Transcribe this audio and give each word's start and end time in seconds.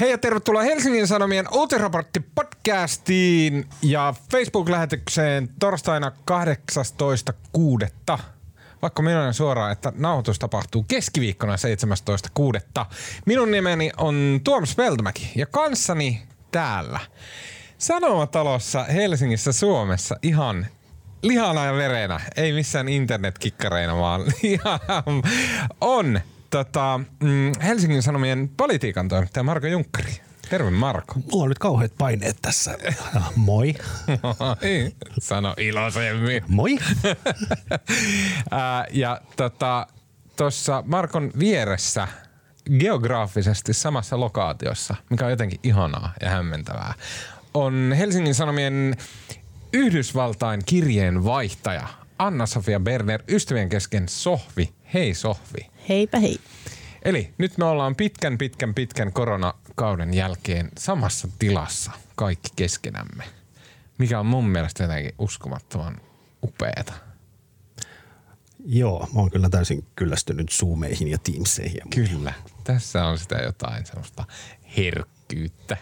Hei 0.00 0.10
ja 0.10 0.18
tervetuloa 0.18 0.62
Helsingin 0.62 1.06
Sanomien 1.06 1.46
uutisraportti 1.52 2.20
podcastiin 2.20 3.68
ja 3.82 4.14
Facebook-lähetykseen 4.32 5.48
torstaina 5.60 6.12
18.6. 8.16 8.18
Vaikka 8.82 9.02
minä 9.02 9.22
olen 9.22 9.34
suoraan, 9.34 9.72
että 9.72 9.92
nauhoitus 9.96 10.38
tapahtuu 10.38 10.84
keskiviikkona 10.88 11.54
17.6. 12.76 12.84
Minun 13.26 13.50
nimeni 13.50 13.90
on 13.96 14.40
Tuomas 14.44 14.74
Peltomäki 14.74 15.32
ja 15.36 15.46
kanssani 15.46 16.22
täällä 16.52 17.00
Sanomatalossa 17.78 18.84
Helsingissä 18.84 19.52
Suomessa 19.52 20.16
ihan 20.22 20.66
lihana 21.22 21.64
ja 21.64 21.74
verenä, 21.74 22.20
ei 22.36 22.52
missään 22.52 22.88
internetkikkareina, 22.88 23.96
vaan 23.96 24.22
ihan 24.42 24.80
on 25.80 26.20
tota, 26.56 27.00
mm, 27.22 27.52
Helsingin 27.62 28.02
Sanomien 28.02 28.50
politiikan 28.56 29.08
toimittaja 29.08 29.44
Marko 29.44 29.66
Junkkari. 29.66 30.20
Terve 30.50 30.70
Marko. 30.70 31.14
Mulla 31.14 31.42
on 31.42 31.48
nyt 31.48 31.58
kauheat 31.58 31.92
paineet 31.98 32.36
tässä. 32.42 32.78
Moi. 33.36 33.74
Moi. 34.22 34.92
Sano 35.20 35.54
iloisemmin. 35.58 36.44
Moi. 36.48 36.78
ja 39.02 39.20
tota, 39.36 39.86
tuossa 40.36 40.82
Markon 40.86 41.30
vieressä 41.38 42.08
geograafisesti 42.78 43.72
samassa 43.72 44.20
lokaatiossa, 44.20 44.94
mikä 45.10 45.24
on 45.24 45.30
jotenkin 45.30 45.60
ihanaa 45.62 46.12
ja 46.20 46.30
hämmentävää, 46.30 46.94
on 47.54 47.94
Helsingin 47.98 48.34
Sanomien 48.34 48.96
Yhdysvaltain 49.72 50.62
kirjeen 50.66 51.24
vaihtaja 51.24 51.88
Anna-Sofia 52.18 52.80
Berner 52.80 53.22
ystävien 53.28 53.68
kesken 53.68 54.08
Sohvi. 54.08 54.68
Hei 54.94 55.14
Sohvi. 55.14 55.75
Heipä 55.88 56.18
hei. 56.18 56.38
Eli 57.02 57.34
nyt 57.38 57.58
me 57.58 57.64
ollaan 57.64 57.96
pitkän, 57.96 58.38
pitkän, 58.38 58.74
pitkän 58.74 59.12
koronakauden 59.12 60.14
jälkeen 60.14 60.70
samassa 60.78 61.28
tilassa 61.38 61.90
kaikki 62.14 62.48
keskenämme, 62.56 63.24
mikä 63.98 64.20
on 64.20 64.26
mun 64.26 64.48
mielestä 64.48 64.84
jotenkin 64.84 65.14
uskomattoman 65.18 66.00
upeeta. 66.42 66.92
Joo, 68.64 69.08
mä 69.14 69.20
oon 69.20 69.30
kyllä 69.30 69.48
täysin 69.48 69.86
kyllästynyt 69.96 70.50
Zoomeihin 70.50 71.08
ja 71.08 71.18
Teamseihin. 71.18 71.76
Ja 71.76 71.84
kyllä, 71.90 72.32
tässä 72.64 73.06
on 73.06 73.18
sitä 73.18 73.36
jotain 73.36 73.86
semmoista 73.86 74.24
herkkyyttä. 74.76 75.76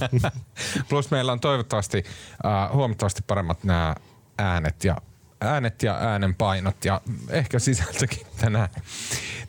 Plus 0.88 1.10
meillä 1.10 1.32
on 1.32 1.40
toivottavasti 1.40 1.98
uh, 1.98 2.76
huomattavasti 2.76 3.22
paremmat 3.26 3.64
nämä 3.64 3.94
äänet 4.38 4.84
ja 4.84 4.96
äänet 5.44 5.82
ja 5.82 5.94
äänenpainot 6.00 6.84
ja 6.84 7.00
ehkä 7.30 7.58
sisältökin 7.58 8.26
tänään. 8.40 8.68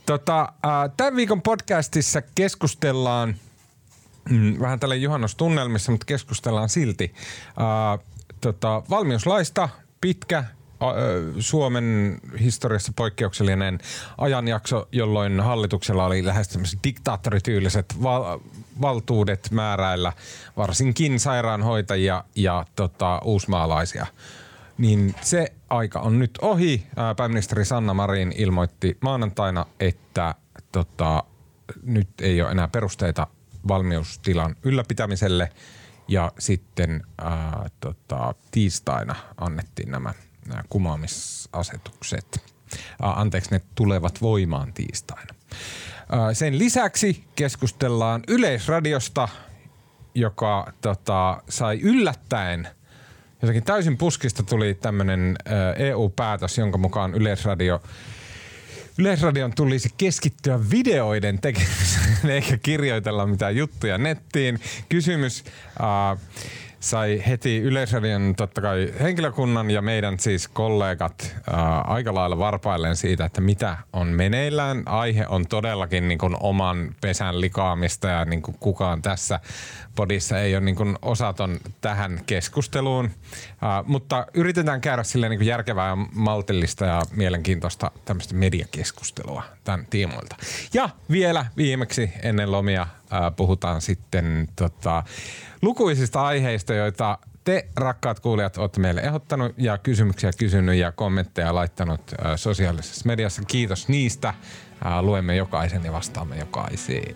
Tota, 0.06 0.54
tämän 0.98 1.16
viikon 1.16 1.42
podcastissa 1.42 2.22
keskustellaan 2.36 3.36
mm, 4.30 4.60
vähän 4.60 4.80
tällä 4.80 4.96
juhannostunnelmissa, 4.96 5.92
mutta 5.92 6.06
keskustellaan 6.06 6.70
silti 6.70 7.14
tota, 8.42 8.84
valmiuslaista 8.90 9.70
pitkä 10.02 10.44
Suomen 11.40 12.18
historiassa 12.40 12.92
poikkeuksellinen 12.96 13.80
ajanjakso, 14.18 14.88
jolloin 14.92 15.40
hallituksella 15.40 16.06
oli 16.06 16.26
lähes 16.26 16.50
diktaattorityyliset 16.84 18.04
val- 18.04 18.40
valtuudet 18.82 19.52
määräillä 19.52 20.14
varsinkin 20.58 21.20
sairaanhoitajia 21.20 22.24
ja 22.36 22.66
tota, 22.76 23.22
uusmaalaisia 23.24 24.06
niin 24.78 25.16
se 25.22 25.54
aika 25.70 26.00
on 26.00 26.20
nyt 26.20 26.32
ohi. 26.42 26.88
Pääministeri 27.18 27.66
Sanna 27.66 27.94
Marin 27.94 28.34
ilmoitti 28.38 28.98
maanantaina, 29.02 29.66
että 29.80 30.36
tota, 30.72 31.24
nyt 31.84 32.10
ei 32.22 32.42
ole 32.42 32.52
enää 32.52 32.68
perusteita 32.68 33.28
valmiustilan 33.68 34.56
ylläpitämiselle 34.64 35.52
ja 36.08 36.32
sitten 36.40 37.04
ää, 37.18 37.70
tota, 37.80 38.36
tiistaina 38.52 39.16
annettiin 39.38 39.92
nämä, 39.92 40.14
nämä 40.48 40.64
kumoamisasetukset. 40.70 42.44
Ää, 43.02 43.12
anteeksi, 43.14 43.52
ne 43.52 43.62
tulevat 43.76 44.22
voimaan 44.22 44.74
tiistaina. 44.74 45.36
Ää, 46.12 46.34
sen 46.34 46.60
lisäksi 46.60 47.24
keskustellaan 47.36 48.24
Yleisradiosta, 48.28 49.28
joka 50.16 50.74
tota, 50.82 51.44
sai 51.50 51.80
yllättäen– 51.82 52.68
jotenkin 53.46 53.64
täysin 53.64 53.98
puskista 53.98 54.44
tuli 54.44 54.74
tämmöinen 54.74 55.36
EU-päätös, 55.78 56.58
jonka 56.58 56.78
mukaan 56.78 57.14
Yleisradio 57.14 57.82
Yleisradion 58.98 59.54
tulisi 59.56 59.90
keskittyä 59.98 60.60
videoiden 60.72 61.42
tekemiseen 61.42 62.30
eikä 62.32 62.58
kirjoitella 62.58 63.26
mitään 63.26 63.56
juttuja 63.56 63.98
nettiin. 63.98 64.60
Kysymys 64.90 65.44
äh, 65.82 66.20
sai 66.86 67.24
heti 67.28 67.58
Yleisradion 67.58 68.34
totta 68.38 68.62
kai 68.62 68.94
henkilökunnan 69.00 69.72
ja 69.72 69.82
meidän 69.82 70.20
siis 70.20 70.48
kollegat 70.48 71.36
ää, 71.54 71.82
aika 71.82 72.14
lailla 72.14 72.38
varpailleen 72.38 72.96
siitä, 72.96 73.26
että 73.26 73.42
mitä 73.42 73.78
on 73.94 74.08
meneillään. 74.08 74.84
Aihe 74.86 75.28
on 75.28 75.48
todellakin 75.48 76.08
niin 76.08 76.18
kuin 76.18 76.36
oman 76.40 76.96
pesän 77.02 77.42
likaamista 77.42 78.08
ja 78.08 78.26
niin 78.26 78.42
kuin 78.42 78.58
kukaan 78.60 79.02
tässä 79.02 79.40
podissa 79.96 80.40
ei 80.40 80.56
ole 80.56 80.66
niin 80.66 80.76
kuin 80.76 80.98
osaton 81.02 81.58
tähän 81.82 82.20
keskusteluun. 82.26 83.12
Ää, 83.62 83.84
mutta 83.88 84.26
yritetään 84.34 84.82
käydä 84.82 85.04
sille 85.04 85.30
niin 85.30 85.40
kuin 85.40 85.48
järkevää 85.48 85.88
ja 85.88 85.98
maltillista 86.14 86.86
ja 86.86 87.02
mielenkiintoista 87.12 87.92
tämmöistä 88.06 88.36
mediakeskustelua 88.36 89.44
tämän 89.64 89.86
tiimoilta. 89.90 90.36
Ja 90.74 90.90
vielä 91.12 91.46
viimeksi 91.58 92.12
ennen 92.24 92.52
lomia 92.52 92.88
puhutaan 93.36 93.82
sitten 93.82 94.48
tota, 94.56 95.04
lukuisista 95.62 96.26
aiheista, 96.26 96.74
joita 96.74 97.18
te 97.44 97.68
rakkaat 97.76 98.20
kuulijat 98.20 98.58
olette 98.58 98.80
meille 98.80 99.02
ehdottanut 99.02 99.54
ja 99.58 99.78
kysymyksiä 99.78 100.32
kysynyt 100.38 100.76
ja 100.76 100.92
kommentteja 100.92 101.56
laittanut 101.56 102.02
sosiaalisessa 102.36 103.06
mediassa. 103.06 103.42
Kiitos 103.48 103.88
niistä. 103.88 104.34
luemme 105.02 105.36
jokaisen 105.36 105.84
ja 105.84 105.92
vastaamme 105.92 106.36
jokaiseen. 106.36 107.14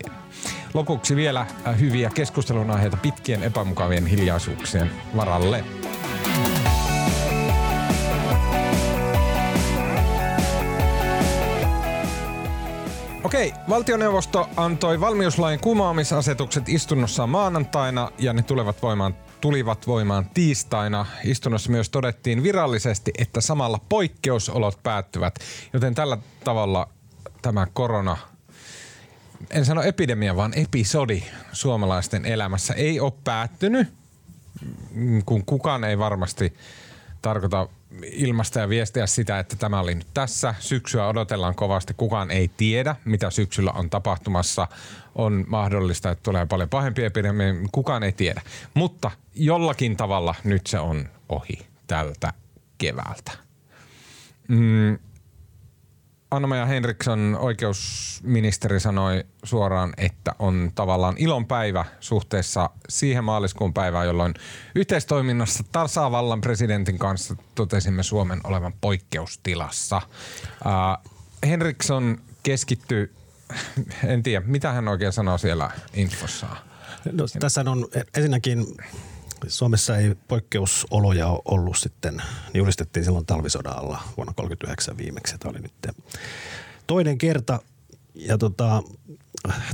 Lopuksi 0.74 1.16
vielä 1.16 1.46
hyviä 1.80 2.10
keskustelun 2.14 2.70
aiheita 2.70 2.96
pitkien 2.96 3.42
epämukavien 3.42 4.06
hiljaisuuksien 4.06 4.90
varalle. 5.16 5.64
Okei, 13.30 13.54
valtioneuvosto 13.68 14.48
antoi 14.56 15.00
valmiuslain 15.00 15.60
kumoamisasetukset 15.60 16.68
istunnossa 16.68 17.26
maanantaina 17.26 18.10
ja 18.18 18.32
ne 18.32 18.42
tulevat 18.42 18.82
voimaan, 18.82 19.16
tulivat 19.40 19.86
voimaan 19.86 20.30
tiistaina. 20.34 21.06
Istunnossa 21.24 21.70
myös 21.70 21.90
todettiin 21.90 22.42
virallisesti, 22.42 23.10
että 23.18 23.40
samalla 23.40 23.78
poikkeusolot 23.88 24.82
päättyvät, 24.82 25.34
joten 25.72 25.94
tällä 25.94 26.18
tavalla 26.44 26.88
tämä 27.42 27.66
korona 27.72 28.16
en 29.50 29.64
sano 29.64 29.82
epidemia, 29.82 30.36
vaan 30.36 30.52
episodi 30.56 31.22
suomalaisten 31.52 32.24
elämässä 32.24 32.74
ei 32.74 33.00
ole 33.00 33.12
päättynyt, 33.24 33.88
kun 35.26 35.44
kukaan 35.44 35.84
ei 35.84 35.98
varmasti 35.98 36.54
tarkoita 37.22 37.68
ilmasta 38.02 38.60
ja 38.60 38.68
viestiä 38.68 39.06
sitä, 39.06 39.38
että 39.38 39.56
tämä 39.56 39.80
oli 39.80 39.94
nyt 39.94 40.06
tässä. 40.14 40.54
Syksyä 40.58 41.06
odotellaan 41.06 41.54
kovasti. 41.54 41.94
Kukaan 41.96 42.30
ei 42.30 42.50
tiedä, 42.56 42.96
mitä 43.04 43.30
syksyllä 43.30 43.70
on 43.70 43.90
tapahtumassa. 43.90 44.68
On 45.14 45.44
mahdollista, 45.48 46.10
että 46.10 46.22
tulee 46.22 46.46
paljon 46.46 46.68
pahempia 46.68 47.06
epidemia. 47.06 47.54
Kukaan 47.72 48.02
ei 48.02 48.12
tiedä. 48.12 48.42
Mutta 48.74 49.10
jollakin 49.34 49.96
tavalla 49.96 50.34
nyt 50.44 50.66
se 50.66 50.78
on 50.78 51.08
ohi 51.28 51.66
tältä 51.86 52.32
keväältä. 52.78 53.32
Mm, 54.48 54.98
Anna-Maja 56.30 56.66
Henriksson, 56.66 57.36
oikeusministeri, 57.40 58.80
sanoi 58.80 59.24
suoraan, 59.44 59.92
että 59.96 60.34
on 60.38 60.72
tavallaan 60.74 61.14
ilon 61.18 61.46
päivä 61.46 61.84
suhteessa 62.00 62.70
siihen 62.88 63.24
maaliskuun 63.24 63.74
päivään, 63.74 64.06
jolloin 64.06 64.34
yhteistoiminnassa 64.74 65.64
tasavallan 65.72 66.40
presidentin 66.40 66.98
kanssa 66.98 67.36
totesimme 67.54 68.02
Suomen 68.02 68.40
olevan 68.44 68.72
poikkeustilassa. 68.80 70.02
Uh, 70.44 71.12
Henriksson 71.46 72.18
keskittyy, 72.42 73.14
en 74.04 74.22
tiedä, 74.22 74.46
mitä 74.46 74.72
hän 74.72 74.88
oikein 74.88 75.12
sanoo 75.12 75.38
siellä 75.38 75.70
infossa? 75.94 76.46
No, 77.12 77.24
tässä 77.40 77.64
on 77.66 77.88
ensinnäkin 78.16 78.66
Suomessa 79.48 79.96
ei 79.96 80.14
poikkeusoloja 80.28 81.26
ole 81.26 81.42
ollut 81.44 81.78
sitten, 81.78 82.16
niin 82.16 82.58
julistettiin 82.58 83.04
silloin 83.04 83.26
talvisodan 83.26 83.78
alla 83.78 84.02
vuonna 84.16 84.32
1939 84.32 84.96
viimeksi. 84.96 85.38
Tämä 85.38 85.50
oli 85.50 85.60
nyt 85.60 85.96
toinen 86.86 87.18
kerta. 87.18 87.60
Ja 88.14 88.38
tota, 88.38 88.82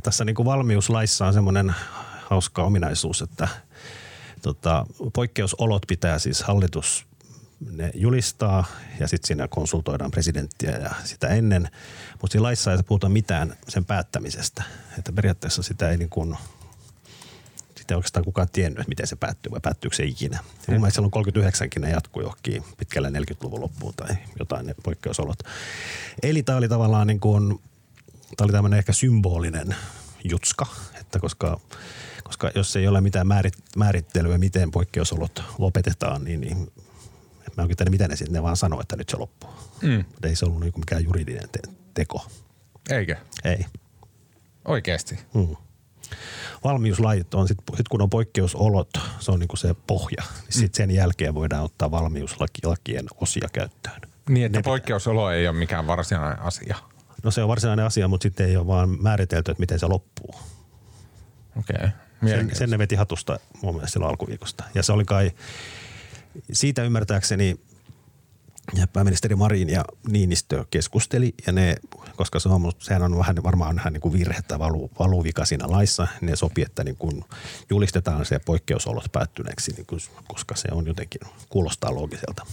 tässä 0.03 0.25
niin 0.25 0.37
kuin 0.37 0.47
valmiuslaissa 0.47 1.27
on 1.27 1.33
semmoinen 1.33 1.75
hauska 2.31 2.63
ominaisuus, 2.63 3.23
että 3.23 3.49
tota, 4.43 4.87
poikkeusolot 5.13 5.83
pitää 5.89 6.19
siis 6.19 6.43
hallitus 6.43 7.07
ne 7.71 7.91
julistaa 7.95 8.65
ja 9.01 9.09
sitten 9.09 9.27
siinä 9.27 9.49
konsultoidaan 9.49 10.11
presidenttiä 10.11 10.71
ja 10.71 10.91
sitä 11.05 11.29
ennen. 11.29 11.69
Mutta 12.13 12.33
siinä 12.33 12.43
laissa 12.43 12.73
ei 12.73 12.79
puhuta 12.87 13.09
mitään 13.09 13.57
sen 13.69 13.85
päättämisestä. 13.85 14.63
Että 14.99 15.13
periaatteessa 15.13 15.63
sitä 15.63 15.91
ei 15.91 15.97
niin 15.97 16.11
kuin 16.11 16.37
Ei 17.91 17.97
oikeastaan 17.97 18.25
kukaan 18.25 18.49
tiennyt, 18.53 18.79
että 18.79 18.89
miten 18.89 19.07
se 19.07 19.17
päättyy 19.17 19.53
vai 19.53 19.61
päättyykö 19.63 19.97
se 19.97 20.05
ikinä. 20.05 20.37
Ja 20.37 20.73
mun 20.73 20.81
mielestä 20.81 20.95
silloin 20.95 21.11
39 21.11 21.69
ne 21.79 21.91
jatkui 21.91 22.23
johonkin 22.23 22.65
pitkälle 22.77 23.09
40-luvun 23.09 23.61
loppuun 23.61 23.95
tai 23.95 24.17
jotain 24.39 24.67
ne 24.67 24.75
poikkeusolot. 24.83 25.39
Eli 26.23 26.43
tämä 26.43 26.59
oli 26.59 26.69
tavallaan 26.69 27.07
niin 27.07 27.21
kuin, 27.21 27.61
tämä 28.37 28.45
oli 28.45 28.53
tämmöinen 28.53 28.79
ehkä 28.79 28.93
symbolinen 28.93 29.77
jutska, 30.25 30.67
että 31.01 31.19
koska, 31.19 31.61
koska 32.25 32.51
jos 32.55 32.77
ei 32.77 32.89
ole 32.89 33.01
mitään 33.01 33.27
määrit, 33.27 33.55
määrittelyä, 33.77 34.39
miten 34.39 34.71
poikkeusolot 34.71 35.43
lopetetaan, 35.59 36.25
niin, 36.25 36.41
niin 36.41 36.73
mä 37.57 37.63
oikein 37.63 37.77
tiedä, 37.77 37.91
mitä 37.91 38.09
ne 38.09 38.17
sitten, 38.17 38.35
ne 38.35 38.43
vaan 38.43 38.57
sanoo, 38.57 38.81
että 38.81 38.97
nyt 38.97 39.09
se 39.09 39.17
loppuu. 39.17 39.51
Mm. 39.83 40.05
Mutta 40.09 40.29
ei 40.29 40.37
se 40.37 40.45
ollut 40.45 40.61
niin 40.61 40.73
mikään 40.77 41.05
juridinen 41.05 41.49
te- 41.53 41.73
teko. 41.95 42.27
Eikö? 42.91 43.17
Ei. 43.45 43.67
Oikeesti. 44.65 45.19
Mm. 45.35 45.57
Valmiuslait 46.65 47.35
on, 47.35 47.49
sit, 47.49 47.59
sit 47.77 47.89
kun 47.89 48.03
on 48.03 48.11
poikkeusolot, 48.11 48.91
se 49.21 49.33
on 49.33 49.41
niinku 49.41 49.57
se 49.57 49.75
pohja. 49.87 50.23
Niin 50.43 50.53
sit 50.53 50.75
sen 50.75 50.91
jälkeen 50.91 51.35
voidaan 51.35 51.65
ottaa 51.65 51.91
valmiuslakien 51.91 53.07
osia 53.21 53.49
käyttöön. 53.53 54.01
Niin, 54.29 54.47
että 54.47 54.61
poikkeusolo 54.63 55.31
ei 55.31 55.49
ole 55.49 55.57
mikään 55.57 55.87
varsinainen 55.87 56.43
asia. 56.43 56.77
No 57.23 57.31
se 57.31 57.43
on 57.43 57.49
varsinainen 57.49 57.87
asia, 57.87 58.09
mutta 58.09 58.23
sitten 58.23 58.49
ei 58.49 58.57
ole 58.57 58.67
vaan 58.67 59.03
määritelty, 59.03 59.51
että 59.51 59.61
miten 59.61 59.79
se 59.79 59.87
loppuu. 59.87 60.35
Okei. 61.59 61.77
Okay. 61.77 61.91
Sen, 62.27 62.51
sen 62.57 62.71
ne 62.71 62.79
veti 62.79 62.95
hatusta 62.95 63.39
mun 63.63 63.75
mielestä 63.75 63.93
silloin 63.93 64.11
alkuviikosta. 64.11 64.65
Ja 64.75 64.83
se 64.83 64.93
oli 64.93 65.05
kai, 65.05 65.33
siitä 66.53 66.83
ymmärtääkseni 66.83 67.61
ja 68.75 68.87
pääministeri 68.87 69.37
Marin 69.37 69.69
ja 69.69 69.85
Niinistö 70.09 70.65
keskusteli 70.71 71.35
ja 71.47 71.53
ne, 71.53 71.77
koska 72.17 72.41
se 72.41 72.49
on, 72.49 72.73
sehän 72.79 73.03
on 73.03 73.19
vähän, 73.19 73.43
varmaan 73.43 73.77
vähän 73.77 73.93
niin 73.93 74.01
kuin 74.01 74.13
virhe 74.13 74.43
tai 74.49 74.59
valu, 74.59 74.91
valuvika 74.99 75.45
siinä 75.45 75.71
laissa, 75.71 76.07
ne 76.21 76.37
sopi, 76.37 76.63
että 76.63 76.85
niin 76.85 76.97
kuin 76.97 77.25
julistetaan 77.71 78.25
se 78.25 78.39
poikkeusolot 78.39 79.13
päättyneeksi, 79.13 79.73
niin 79.73 79.87
kuin, 79.87 80.01
koska 80.29 80.57
se 80.57 80.69
on 80.73 80.87
jotenkin, 80.87 81.21
kuulostaa 81.49 81.95
loogiselta. 81.95 82.47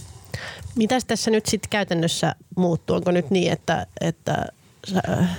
Mitäs 0.74 1.04
tässä 1.04 1.30
nyt 1.30 1.46
sitten 1.46 1.70
käytännössä 1.70 2.34
muuttuu? 2.56 2.96
Onko 2.96 3.10
nyt 3.10 3.30
niin, 3.30 3.52
että, 3.52 3.86
että 4.00 4.46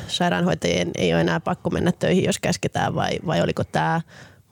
sairaanhoitajien 0.08 0.92
ei 0.96 1.14
ole 1.14 1.22
enää 1.22 1.40
pakko 1.40 1.70
mennä 1.70 1.92
töihin, 1.92 2.24
jos 2.24 2.40
käsketään 2.40 2.96
vai, 2.96 3.20
vai 3.26 3.42
oliko 3.42 3.64
tämä 3.64 4.02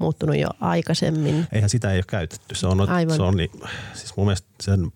muuttunut 0.04 0.38
jo 0.38 0.50
aikaisemmin? 0.60 1.48
Eihän 1.52 1.70
sitä 1.70 1.92
ei 1.92 1.98
ole 1.98 2.04
käytetty. 2.08 2.56
Se 2.56 2.68
on, 2.68 2.90
Aivan. 2.90 3.16
se 3.16 3.22
on 3.22 3.38
niin, 3.38 3.52
siis 3.94 4.18
mun 4.18 4.26
mielestä 4.26 4.48
sen 4.62 4.92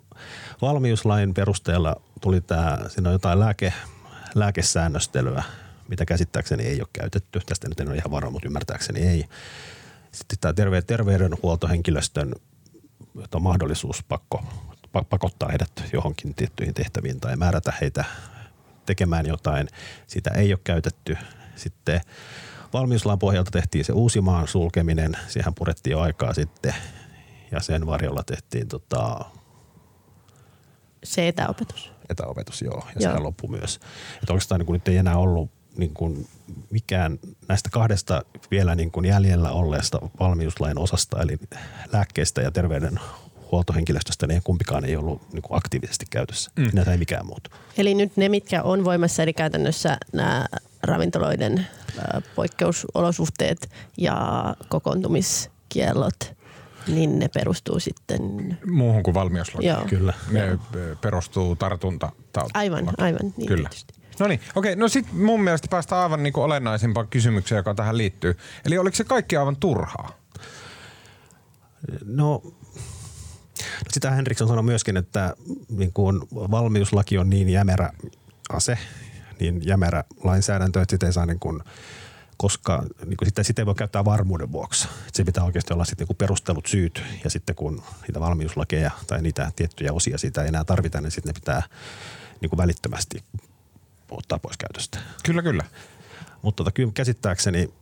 valmiuslain 0.62 1.34
perusteella 1.34 1.96
tuli 2.22 2.42
tämä, 2.42 2.80
siinä 2.88 3.10
on 3.10 3.14
jotain 3.14 3.40
lääke, 3.40 3.74
lääkesäännöstelyä, 4.36 5.44
mitä 5.88 6.06
käsittääkseni 6.06 6.64
ei 6.64 6.82
ole 6.82 6.88
käytetty. 6.94 7.40
Tästä 7.46 7.70
nyt 7.70 7.80
en 7.80 7.88
ole 7.88 7.96
ihan 7.96 8.12
varma, 8.12 8.32
mutta 8.32 8.48
ymmärtääkseni 8.48 9.00
ei. 9.00 9.26
Sitten 10.12 10.38
tämä 10.42 10.54
terve, 10.54 10.82
terveydenhuoltohenkilöstön 10.82 12.34
on 13.36 13.42
mahdollisuus 13.42 14.04
pakko, 14.04 14.44
pakottaa 15.10 15.50
heidät 15.50 15.84
johonkin 15.94 16.36
tiettyihin 16.36 16.74
tehtäviin 16.74 17.20
tai 17.20 17.36
määrätä 17.36 17.74
heitä 17.82 18.06
tekemään 18.86 19.26
jotain. 19.26 19.68
Sitä 20.08 20.30
ei 20.30 20.54
ole 20.54 20.60
käytetty. 20.64 21.18
Sitten 21.56 22.02
valmiuslain 22.74 23.20
pohjalta 23.20 23.52
tehtiin 23.52 23.86
se 23.86 23.94
Uusimaan 23.94 24.48
sulkeminen. 24.48 25.18
Siihen 25.28 25.54
purettiin 25.54 25.92
jo 25.92 26.00
aikaa 26.00 26.34
sitten 26.34 26.74
ja 27.52 27.60
sen 27.60 27.86
varjolla 27.86 28.24
tehtiin 28.24 28.68
tota, 28.68 29.26
se 31.04 31.28
etäopetus. 31.28 31.92
Etäopetus, 32.10 32.62
joo. 32.62 32.84
Ja 32.86 32.92
joo. 32.96 33.02
sehän 33.02 33.24
loppui 33.24 33.50
myös. 33.50 33.76
Että 34.22 34.34
oikeastaan 34.34 34.60
niin 34.60 34.66
kuin 34.66 34.74
nyt 34.74 34.88
ei 34.88 34.98
enää 34.98 35.18
ollut 35.18 35.52
niin 35.78 35.94
kuin 35.94 36.28
mikään 36.70 37.20
näistä 37.48 37.70
kahdesta 37.70 38.24
vielä 38.52 38.76
niin 38.76 38.92
kuin 38.92 39.06
jäljellä 39.06 39.52
olleesta 39.52 40.00
valmiuslain 40.20 40.80
osasta, 40.80 41.22
eli 41.22 41.38
lääkkeistä 41.94 42.42
ja 42.42 42.52
terveydenhuoltohenkilöstöstä, 42.52 44.28
niin 44.28 44.42
kumpikaan 44.44 44.86
ei 44.86 44.96
ollut 44.96 45.34
niin 45.34 45.42
kuin 45.42 45.58
aktiivisesti 45.58 46.06
käytössä. 46.10 46.52
Mm. 46.56 46.70
Näitä 46.74 46.92
ei 46.92 46.98
mikään 46.98 47.26
muutu. 47.26 47.50
Eli 47.78 47.94
nyt 47.94 48.18
ne, 48.18 48.30
mitkä 48.30 48.64
on 48.64 48.84
voimassa, 48.86 49.24
eli 49.24 49.34
käytännössä 49.34 49.98
nämä 50.14 50.46
ravintoloiden 50.84 51.68
poikkeusolosuhteet 52.36 53.70
ja 53.98 54.16
kokoontumiskiellot, 54.70 56.38
niin 56.88 57.20
ne 57.20 57.28
perustuu 57.28 57.80
sitten... 57.80 58.22
Muuhun 58.66 59.04
kuin 59.04 59.14
valmiuslaki. 59.14 59.68
Joo. 59.68 59.86
Kyllä. 59.90 60.14
Ne 60.32 60.46
Joo. 60.46 60.58
perustuu 61.02 61.56
tartunta. 61.56 62.12
Aivan, 62.54 62.88
aivan. 62.98 63.34
Niin 63.38 63.48
Kyllä. 63.48 63.70
Tietysti. 63.70 63.94
No 64.20 64.28
niin, 64.28 64.40
okei. 64.56 64.76
No 64.76 64.88
sit 64.88 65.14
mun 65.14 65.44
mielestä 65.44 65.68
päästään 65.72 66.02
aivan 66.02 66.24
niin 66.24 66.38
olennaisimpaan 66.38 67.08
kysymykseen, 67.08 67.58
joka 67.58 67.74
tähän 67.74 67.98
liittyy. 67.98 68.38
Eli 68.66 68.78
oliko 68.78 68.96
se 68.96 69.04
kaikki 69.04 69.38
aivan 69.38 69.56
turhaa? 69.56 70.20
No, 72.06 72.42
sitä 73.90 74.12
Henriksson 74.12 74.48
sanoi 74.48 74.64
myöskin, 74.64 74.98
että 74.98 75.34
niin 75.70 75.94
kuin 75.94 76.22
valmiuslaki 76.32 77.18
on 77.18 77.30
niin 77.30 77.50
jämerä 77.50 77.92
ase, 78.50 78.78
niin 79.40 79.68
jämerä 79.68 80.04
lainsäädäntö, 80.24 80.82
että 80.82 80.94
sitä 80.94 81.06
ei 81.06 81.14
saa 81.14 81.26
niin 81.26 81.40
kuin– 81.40 81.64
koska 82.38 82.84
niin 83.06 83.18
kuin 83.18 83.28
sitä, 83.28 83.44
sitä 83.44 83.62
ei 83.62 83.66
voi 83.66 83.76
käyttää 83.76 84.06
varmuuden 84.06 84.52
vuoksi. 84.52 84.88
se 85.14 85.24
pitää 85.24 85.44
oikeasti 85.44 85.74
olla 85.74 85.86
sitten 85.86 86.08
niin 86.10 86.18
perustelut 86.18 86.66
syyt 86.66 87.04
ja 87.24 87.30
sitten 87.30 87.56
kun 87.56 87.84
niitä 88.02 88.20
valmiuslakeja 88.20 88.92
tai 89.08 89.22
niitä 89.22 89.52
tiettyjä 89.56 89.94
osia 89.94 90.18
siitä 90.18 90.42
ei 90.42 90.48
enää 90.48 90.64
tarvita, 90.64 91.02
niin 91.02 91.12
sitten 91.12 91.30
ne 91.30 91.40
pitää 91.40 91.64
niin 92.42 92.50
kuin 92.50 92.58
välittömästi 92.58 93.24
ottaa 94.12 94.40
pois 94.40 94.58
käytöstä. 94.58 95.00
Kyllä, 95.26 95.42
kyllä. 95.42 95.64
Mutta 96.42 96.64
tota, 96.64 96.72
kyllä 96.72 96.92
käsittääkseni 96.94 97.74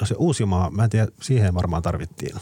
No 0.00 0.06
se 0.06 0.14
Uusimaa, 0.18 0.70
mä 0.70 0.84
en 0.84 0.90
tiedä, 0.90 1.08
siihen 1.22 1.54
varmaan 1.54 1.82
tarvittiin. 1.82 2.36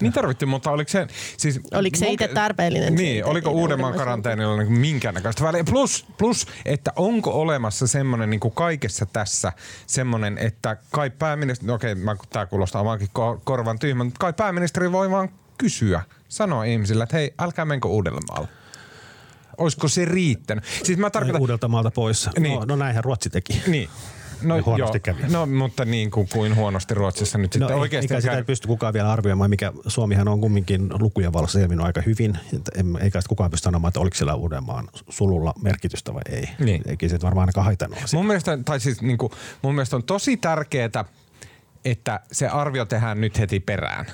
Niin 0.00 0.12
tarvittiin, 0.12 0.48
mutta 0.48 0.70
oliko 0.70 0.88
se... 0.88 1.06
Siis, 1.36 1.60
oliko 1.72 1.96
se 1.96 2.08
itse 2.08 2.28
tarpeellinen? 2.28 2.94
Niin, 2.94 3.24
oliko 3.24 3.50
Uudenmaan 3.50 3.94
karanteenilla 3.94 4.56
niin 4.56 4.72
minkäännäköistä 4.72 5.44
väliä? 5.44 5.64
Plus, 5.64 6.06
plus, 6.18 6.46
että 6.64 6.92
onko 6.96 7.30
olemassa 7.30 7.86
semmoinen 7.86 8.30
niin 8.30 8.40
kuin 8.40 8.54
kaikessa 8.54 9.06
tässä 9.06 9.52
semmoinen, 9.86 10.38
että 10.38 10.76
kai 10.90 11.10
pääministeri, 11.10 11.66
no 11.66 11.74
okei, 11.74 11.92
okay, 11.92 12.16
tämä 12.30 12.46
kuulostaa 12.46 12.80
omankin 12.80 13.08
korvan 13.44 13.78
tyhmän, 13.78 14.06
mutta 14.06 14.18
kai 14.18 14.32
pääministeri 14.32 14.92
voi 14.92 15.10
vaan 15.10 15.28
kysyä, 15.58 16.02
sanoa 16.28 16.64
ihmisille, 16.64 17.02
että 17.02 17.16
hei, 17.16 17.34
älkää 17.38 17.64
menkö 17.64 17.88
Uudellemaalle 17.88 18.48
olisiko 19.60 19.88
se 19.88 20.04
riittänyt? 20.04 20.64
Siis 20.82 20.98
mä 20.98 21.10
tarkoitan... 21.10 21.40
Uudelta 21.40 21.68
maalta 21.68 21.90
pois. 21.90 22.28
Niin. 22.38 22.54
No, 22.54 22.64
no 22.64 22.76
näinhän 22.76 23.04
Ruotsi 23.04 23.30
teki. 23.30 23.62
Niin. 23.66 23.88
No, 24.42 24.62
huonosti 24.66 25.00
joo. 25.06 25.16
kävi. 25.16 25.32
No 25.32 25.46
mutta 25.46 25.84
niin 25.84 26.10
kuin, 26.10 26.28
kuin 26.32 26.56
huonosti 26.56 26.94
Ruotsissa 26.94 27.38
nyt 27.38 27.54
no, 27.54 27.58
sitten 27.58 27.76
ei, 27.76 27.80
oikeasti. 27.80 28.14
Eikä 28.14 28.20
sitä 28.20 28.36
ei 28.36 28.44
pysty 28.44 28.68
kukaan 28.68 28.94
vielä 28.94 29.12
arvioimaan, 29.12 29.50
mikä 29.50 29.72
Suomihan 29.86 30.28
on 30.28 30.40
kumminkin 30.40 30.88
lukujen 31.00 31.32
valossa 31.32 31.58
selvinnyt 31.58 31.86
aika 31.86 32.00
hyvin. 32.00 32.38
Eikä 33.00 33.20
kukaan 33.28 33.50
pysty 33.50 33.64
sanomaan, 33.64 33.88
että 33.88 34.00
oliko 34.00 34.16
siellä 34.16 34.34
Uudenmaan 34.34 34.88
sululla 35.08 35.54
merkitystä 35.62 36.14
vai 36.14 36.22
ei. 36.30 36.48
Niin. 36.58 36.82
Eikä 36.86 37.08
se 37.08 37.18
varmaan 37.22 37.42
ainakaan 37.42 37.64
haitannut 37.64 37.98
Mun 38.12 38.26
mielestä, 38.26 38.58
tai 38.64 38.80
siis, 38.80 39.02
niin 39.02 39.18
kuin, 39.18 39.32
mun 39.62 39.74
mielestä 39.74 39.96
on 39.96 40.02
tosi 40.02 40.36
tärkeää, 40.36 41.04
että 41.84 42.20
se 42.32 42.48
arvio 42.48 42.84
tehdään 42.84 43.20
nyt 43.20 43.38
heti 43.38 43.60
perään. 43.60 44.06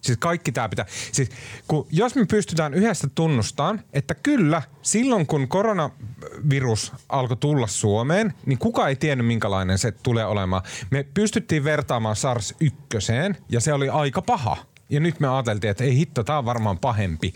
Siis 0.00 0.18
kaikki 0.18 0.52
tämä 0.52 0.68
pitää. 0.68 0.86
Siis 1.12 1.30
kun, 1.68 1.86
jos 1.90 2.14
me 2.14 2.24
pystytään 2.24 2.74
yhdessä 2.74 3.08
tunnustamaan, 3.14 3.80
että 3.92 4.14
kyllä, 4.14 4.62
silloin 4.82 5.26
kun 5.26 5.48
koronavirus 5.48 6.92
alkoi 7.08 7.36
tulla 7.36 7.66
Suomeen, 7.66 8.34
niin 8.46 8.58
kuka 8.58 8.88
ei 8.88 8.96
tiennyt 8.96 9.26
minkälainen 9.26 9.78
se 9.78 9.92
tulee 9.92 10.24
olemaan. 10.24 10.62
Me 10.90 11.06
pystyttiin 11.14 11.64
vertaamaan 11.64 12.16
SARS-1 12.16 13.34
ja 13.48 13.60
se 13.60 13.72
oli 13.72 13.88
aika 13.88 14.22
paha. 14.22 14.56
Ja 14.90 15.00
nyt 15.00 15.20
me 15.20 15.28
ajateltiin, 15.28 15.70
että 15.70 15.84
ei 15.84 15.96
hitto, 15.96 16.24
tämä 16.24 16.38
on 16.38 16.44
varmaan 16.44 16.78
pahempi. 16.78 17.34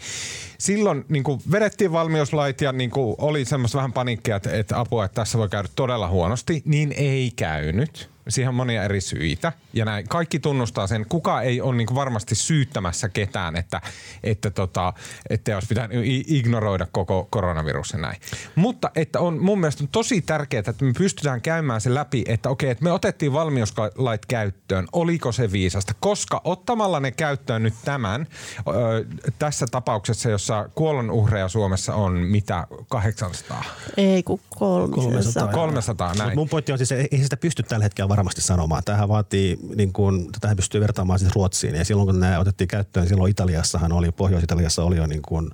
Silloin 0.59 1.05
niin 1.09 1.25
kuin 1.25 1.41
vedettiin 1.51 1.93
valmiuslait 1.93 2.61
ja 2.61 2.73
niin 2.73 2.91
kuin 2.91 3.15
oli 3.19 3.45
semmoista 3.45 3.77
vähän 3.77 3.93
paniikkia, 3.93 4.37
että, 4.37 4.53
että 4.53 4.81
apua, 4.81 5.05
että 5.05 5.15
tässä 5.15 5.39
voi 5.39 5.49
käydä 5.49 5.69
todella 5.77 6.09
huonosti. 6.09 6.63
Niin 6.65 6.93
ei 6.93 7.33
käynyt 7.37 8.14
Siihen 8.29 8.49
on 8.49 8.55
monia 8.55 8.85
eri 8.85 9.01
syitä. 9.01 9.53
Ja 9.73 9.85
näin, 9.85 10.09
kaikki 10.09 10.39
tunnustaa 10.39 10.87
sen. 10.87 11.07
Kuka 11.09 11.43
ei 11.43 11.61
ole 11.61 11.77
niin 11.77 11.95
varmasti 11.95 12.35
syyttämässä 12.35 13.09
ketään, 13.09 13.57
että, 13.57 13.81
että, 14.23 14.51
tota, 14.51 14.93
että 15.31 15.55
olisi 15.55 15.69
pitänyt 15.69 16.05
ignoroida 16.27 16.87
koko 16.93 17.29
koronavirus 17.31 17.93
ja 17.93 17.99
näin. 17.99 18.21
Mutta 18.55 18.91
että 18.95 19.21
on, 19.21 19.39
mun 19.39 19.61
mielestä 19.61 19.85
on 19.85 19.89
tosi 19.89 20.23
tärkeää, 20.23 20.61
että 20.69 20.85
me 20.85 20.93
pystytään 20.99 21.41
käymään 21.41 21.81
se 21.81 21.95
läpi, 21.95 22.25
että 22.29 22.51
okei, 22.51 22.71
että 22.71 22.85
me 22.85 22.93
otettiin 22.93 23.33
valmiuslait 23.33 24.27
käyttöön. 24.27 24.87
Oliko 24.93 25.33
se 25.33 25.53
viisasta? 25.53 25.93
Koska 26.01 26.41
ottamalla 26.45 27.01
ne 27.01 27.11
käyttöön 27.11 27.63
nyt 27.63 27.75
tämän, 27.85 28.27
ö, 28.69 29.05
tässä 29.39 29.67
tapauksessa, 29.71 30.31
jossa 30.31 30.69
kuolonuhreja 30.75 31.49
Suomessa 31.49 31.95
on 31.95 32.13
mitä 32.13 32.67
800? 32.89 33.65
Ei 33.97 34.23
kun 34.23 34.41
300. 34.49 35.13
300, 35.13 35.49
300 35.49 36.15
näin. 36.15 36.31
Mut 36.31 36.35
mun 36.35 36.49
pointti 36.49 36.73
on 36.73 36.79
siis, 36.79 36.93
ei 36.93 37.19
sitä 37.23 37.37
pysty 37.37 37.63
tällä 37.63 37.83
hetkellä 37.83 38.09
varmasti 38.17 38.41
sanomaan. 38.41 38.85
Tähän 38.85 39.09
vaatii, 39.09 39.59
niin 39.77 39.93
kuin, 39.93 40.29
tähän 40.41 40.57
pystyy 40.57 40.81
vertaamaan 40.81 41.19
siis 41.19 41.35
Ruotsiin. 41.35 41.75
Ja 41.75 41.85
silloin 41.85 42.07
kun 42.07 42.21
nämä 42.21 42.39
otettiin 42.39 42.69
käyttöön, 42.69 43.09
silloin 43.09 43.31
Italiassahan 43.31 43.93
oli, 43.93 44.13
Pohjois-Italiassa 44.13 44.85
oli 44.85 44.97
jo 44.97 45.07
niin 45.07 45.23
kuin 45.23 45.51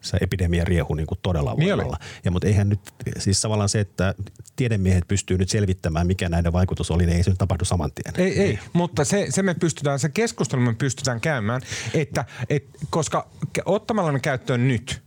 se 0.00 0.18
epidemia 0.20 0.64
riehu 0.64 0.94
niin 0.94 1.06
kuin 1.06 1.18
todella 1.22 1.54
Niin 1.54 1.68
voimalla. 1.68 1.96
Ja, 2.24 2.30
mutta 2.30 2.46
eihän 2.46 2.68
nyt, 2.68 2.80
siis 3.18 3.40
tavallaan 3.40 3.68
se, 3.68 3.80
että 3.80 4.14
tiedemiehet 4.56 5.08
pystyy 5.08 5.38
nyt 5.38 5.48
selvittämään, 5.48 6.06
mikä 6.06 6.28
näiden 6.28 6.52
vaikutus 6.52 6.90
oli, 6.90 7.06
niin 7.06 7.16
ei 7.16 7.22
se 7.22 7.30
nyt 7.30 7.38
tapahdu 7.38 7.64
saman 7.64 7.90
tien. 7.94 8.26
Ei, 8.26 8.42
ei, 8.42 8.58
mutta 8.72 9.04
se, 9.04 9.26
se 9.30 9.42
me 9.42 9.54
pystytään, 9.54 9.98
se 9.98 10.08
keskustelu 10.08 10.60
me 10.60 10.74
pystytään 10.74 11.20
käymään, 11.20 11.62
että 11.94 12.24
et, 12.48 12.64
koska 12.90 13.28
ottamalla 13.64 14.12
ne 14.12 14.20
käyttöön 14.20 14.68
nyt 14.68 15.02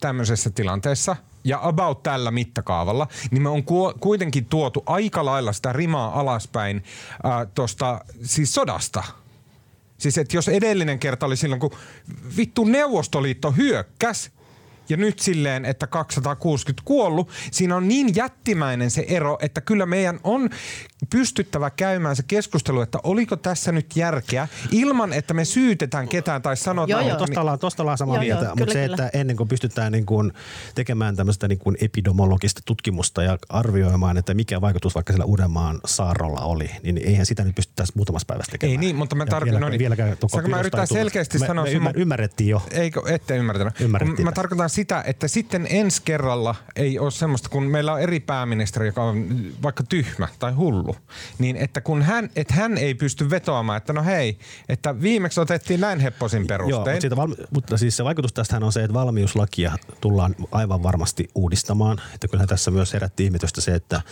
tämmöisessä 0.00 0.50
tilanteessa 0.50 1.16
ja 1.44 1.58
about 1.62 2.02
tällä 2.02 2.30
mittakaavalla, 2.30 3.08
niin 3.30 3.42
me 3.42 3.48
on 3.48 3.64
ku, 3.64 3.92
kuitenkin 4.00 4.44
tuotu 4.44 4.82
aika 4.86 5.24
lailla 5.24 5.52
sitä 5.52 5.72
rimaa 5.72 6.20
alaspäin 6.20 6.84
tuosta 7.54 8.04
siis 8.22 8.54
sodasta. 8.54 9.04
Siis 9.98 10.18
että 10.18 10.36
jos 10.36 10.48
edellinen 10.48 10.98
kerta 10.98 11.26
oli 11.26 11.36
silloin, 11.36 11.60
kun 11.60 11.70
vittu 12.36 12.64
Neuvostoliitto 12.64 13.52
hyökkäs 13.52 14.30
ja 14.88 14.96
nyt 14.96 15.18
silleen, 15.18 15.64
että 15.64 15.86
260 15.86 16.82
kuollut, 16.84 17.30
siinä 17.50 17.76
on 17.76 17.88
niin 17.88 18.14
jättimäinen 18.16 18.90
se 18.90 19.04
ero, 19.08 19.38
että 19.42 19.60
kyllä 19.60 19.86
meidän 19.86 20.20
on 20.24 20.50
pystyttävä 21.10 21.70
käymään 21.70 22.16
se 22.16 22.22
keskustelu, 22.26 22.80
että 22.80 22.98
oliko 23.02 23.36
tässä 23.36 23.72
nyt 23.72 23.96
järkeä, 23.96 24.48
ilman 24.70 25.12
että 25.12 25.34
me 25.34 25.44
syytetään 25.44 26.08
ketään 26.08 26.42
tai 26.42 26.56
sanotaan. 26.56 26.90
Joo, 26.90 27.00
joo. 27.00 27.08
että- 27.08 27.18
Tuosta 27.18 27.40
ollaan, 27.40 27.58
tosta 27.58 27.82
ollaan 27.82 27.98
samaa 27.98 28.16
Joo, 28.16 28.22
mieltä, 28.24 28.44
joo, 28.44 28.56
mutta 28.56 28.64
kyllä, 28.64 28.72
se, 28.72 28.88
kyllä. 28.88 29.06
että 29.06 29.18
ennen 29.18 29.36
kuin 29.36 29.48
pystytään 29.48 29.92
niin 29.92 30.06
kuin 30.06 30.32
tekemään 30.74 31.16
tämmöistä 31.16 31.48
niin 31.48 31.58
kuin 31.58 31.76
epidemiologista 31.80 32.60
tutkimusta 32.64 33.22
ja 33.22 33.38
arvioimaan, 33.48 34.16
että 34.16 34.34
mikä 34.34 34.60
vaikutus 34.60 34.94
vaikka 34.94 35.12
sillä 35.12 35.24
Uudenmaan 35.24 35.80
saarrolla 35.86 36.40
oli, 36.40 36.70
niin 36.82 36.98
eihän 36.98 37.26
sitä 37.26 37.44
nyt 37.44 37.54
pystyttäisi 37.54 37.92
muutamassa 37.96 38.26
päivässä 38.26 38.52
tekemään. 38.52 38.72
Ei 38.72 38.76
niin, 38.78 38.96
mutta 38.96 39.16
mä 39.16 39.26
tarkoitan- 39.26 39.60
no 39.60 39.68
niin. 39.68 39.78
vieläkään 39.78 40.08
mä 40.10 40.16
tullut. 40.16 40.88
selkeästi 40.88 41.38
me, 41.38 41.46
sanoa 41.46 41.64
me 41.64 41.70
ymmär, 41.70 41.92
ymmärrettiin 41.98 42.50
jo. 42.50 42.62
Eikö, 42.70 43.02
ette 43.08 43.36
ymmärtänyt. 43.36 43.80
Ymmärrettiin 43.80 44.24
Mä 44.24 44.32
tarkoitan 44.32 44.70
sitä, 44.78 45.02
että 45.06 45.28
sitten 45.28 45.66
ensi 45.70 46.02
kerralla 46.04 46.54
ei 46.76 46.98
ole 46.98 47.10
semmoista, 47.10 47.48
kun 47.48 47.62
meillä 47.62 47.92
on 47.92 48.00
eri 48.00 48.20
pääministeri, 48.20 48.86
joka 48.86 49.02
on 49.02 49.26
vaikka 49.62 49.84
tyhmä 49.88 50.28
tai 50.38 50.52
hullu, 50.52 50.96
niin 51.38 51.56
että 51.56 51.80
kun 51.80 52.02
hän, 52.02 52.30
että 52.36 52.54
hän 52.54 52.78
ei 52.78 52.94
pysty 52.94 53.30
vetoamaan, 53.30 53.76
että 53.76 53.92
no 53.92 54.02
hei, 54.02 54.38
että 54.68 55.00
viimeksi 55.00 55.40
otettiin 55.40 55.80
näin 55.80 56.00
hepposin 56.00 56.40
Joo, 56.40 56.46
perustein. 56.46 56.80
mutta, 56.80 57.00
siitä 57.00 57.16
valmi- 57.16 57.46
mutta 57.50 57.76
siis 57.76 57.96
se 57.96 58.04
vaikutus 58.04 58.32
tästähän 58.32 58.62
on 58.62 58.72
se, 58.72 58.84
että 58.84 58.94
valmiuslakia 58.94 59.72
tullaan 60.00 60.36
aivan 60.52 60.82
varmasti 60.82 61.30
uudistamaan. 61.34 62.00
Että 62.14 62.28
kyllähän 62.28 62.48
tässä 62.48 62.70
myös 62.70 62.92
herätti 62.92 63.24
ihmetystä 63.24 63.60
se, 63.60 63.74
että 63.74 64.02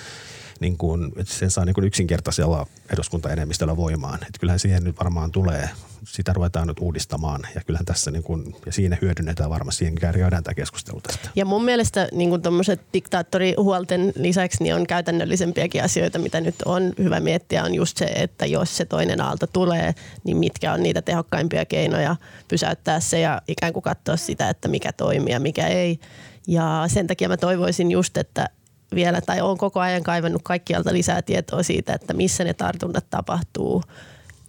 niin 0.61 0.77
kuin, 0.77 1.13
että 1.17 1.35
sen 1.35 1.51
saa 1.51 1.65
niin 1.65 1.75
kuin 1.75 1.87
yksinkertaisella 1.87 2.67
eduskuntaenemmistöllä 2.93 3.77
voimaan. 3.77 4.15
Että 4.15 4.39
kyllähän 4.41 4.61
siihen 4.61 4.85
nyt 4.85 4.99
varmaan 4.99 5.33
tulee, 5.33 5.71
sitä 6.07 6.33
ruvetaan 6.33 6.69
nyt 6.69 6.81
uudistamaan 6.81 7.41
ja 7.55 7.61
kyllähän 7.67 7.87
tässä 7.87 8.11
niin 8.11 8.23
kuin, 8.23 8.57
ja 8.67 8.73
siinä 8.73 8.99
hyödynnetään 9.03 9.51
varmasti, 9.51 9.79
siihen 9.79 9.95
käydään 9.95 10.43
tämä 10.43 10.55
keskustelu 10.55 11.01
tästä. 11.01 11.29
Ja 11.37 11.45
mun 11.45 11.65
mielestä 11.65 12.09
niin 12.13 12.43
tuommoiset 12.43 12.81
diktaattorihuolten 12.93 14.13
lisäksi 14.17 14.63
niin 14.63 14.75
on 14.75 14.87
käytännöllisempiäkin 14.87 15.85
asioita, 15.85 16.19
mitä 16.19 16.41
nyt 16.41 16.55
on 16.65 16.93
hyvä 16.99 17.21
miettiä, 17.21 17.65
on 17.65 17.75
just 17.75 17.97
se, 17.97 18.05
että 18.05 18.47
jos 18.47 18.77
se 18.77 18.85
toinen 18.85 19.21
aalto 19.21 19.47
tulee, 19.47 19.95
niin 20.25 20.37
mitkä 20.37 20.73
on 20.73 20.83
niitä 20.83 21.03
tehokkaimpia 21.03 21.65
keinoja 21.65 22.17
pysäyttää 22.49 23.01
se 23.01 23.21
ja 23.21 23.43
ikään 23.49 23.73
kuin 23.73 23.83
katsoa 23.83 24.17
sitä, 24.17 24.51
että 24.51 24.69
mikä 24.69 24.93
toimii 24.93 25.33
ja 25.33 25.41
mikä 25.41 25.67
ei. 25.67 26.01
Ja 26.47 26.85
sen 26.87 27.07
takia 27.07 27.29
mä 27.29 27.37
toivoisin 27.37 27.91
just, 27.91 28.17
että 28.17 28.49
vielä, 28.95 29.21
tai 29.21 29.41
on 29.41 29.59
koko 29.59 29.81
ajan 29.81 30.03
kaivannut 30.03 30.43
kaikkialta 30.45 30.93
lisää 30.93 31.23
tietoa 31.23 31.63
siitä, 31.63 31.95
että 31.95 32.15
missä 32.15 32.45
ne 32.45 32.55
tartunnat 32.55 33.07
tapahtuu, 33.11 33.83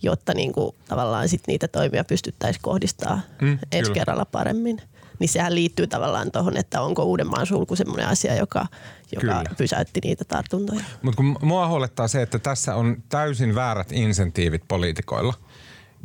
jotta 0.02 0.34
niin 0.34 0.54
kuin 0.54 0.76
tavallaan 0.88 1.30
sit 1.30 1.42
niitä 1.48 1.68
toimia 1.68 2.04
pystyttäisiin 2.04 2.62
kohdistaa 2.62 3.20
Mm, 3.42 3.60
ensi 3.72 3.92
kyllä. 3.92 3.94
kerralla 3.94 4.26
paremmin. 4.26 4.82
Niin 5.20 5.30
sehän 5.30 5.56
liittyy 5.56 5.88
tavallaan 5.88 6.32
tuohon, 6.32 6.58
että 6.58 6.82
onko 6.82 7.04
Uudenmaan 7.04 7.46
sulku 7.46 7.76
semmoinen 7.76 8.08
asia, 8.08 8.36
joka, 8.36 8.66
joka 9.16 9.22
Kyllä. 9.22 9.44
pysäytti 9.58 10.00
niitä 10.04 10.26
tartuntoja. 10.26 10.82
Mutta 11.02 11.18
kun 11.18 11.38
mua 11.42 11.68
huolettaa 11.68 12.08
se, 12.08 12.22
että 12.22 12.40
tässä 12.40 12.76
on 12.76 12.98
täysin 13.10 13.56
väärät 13.56 13.92
insentiivit 13.92 14.62
poliitikoilla. 14.68 15.34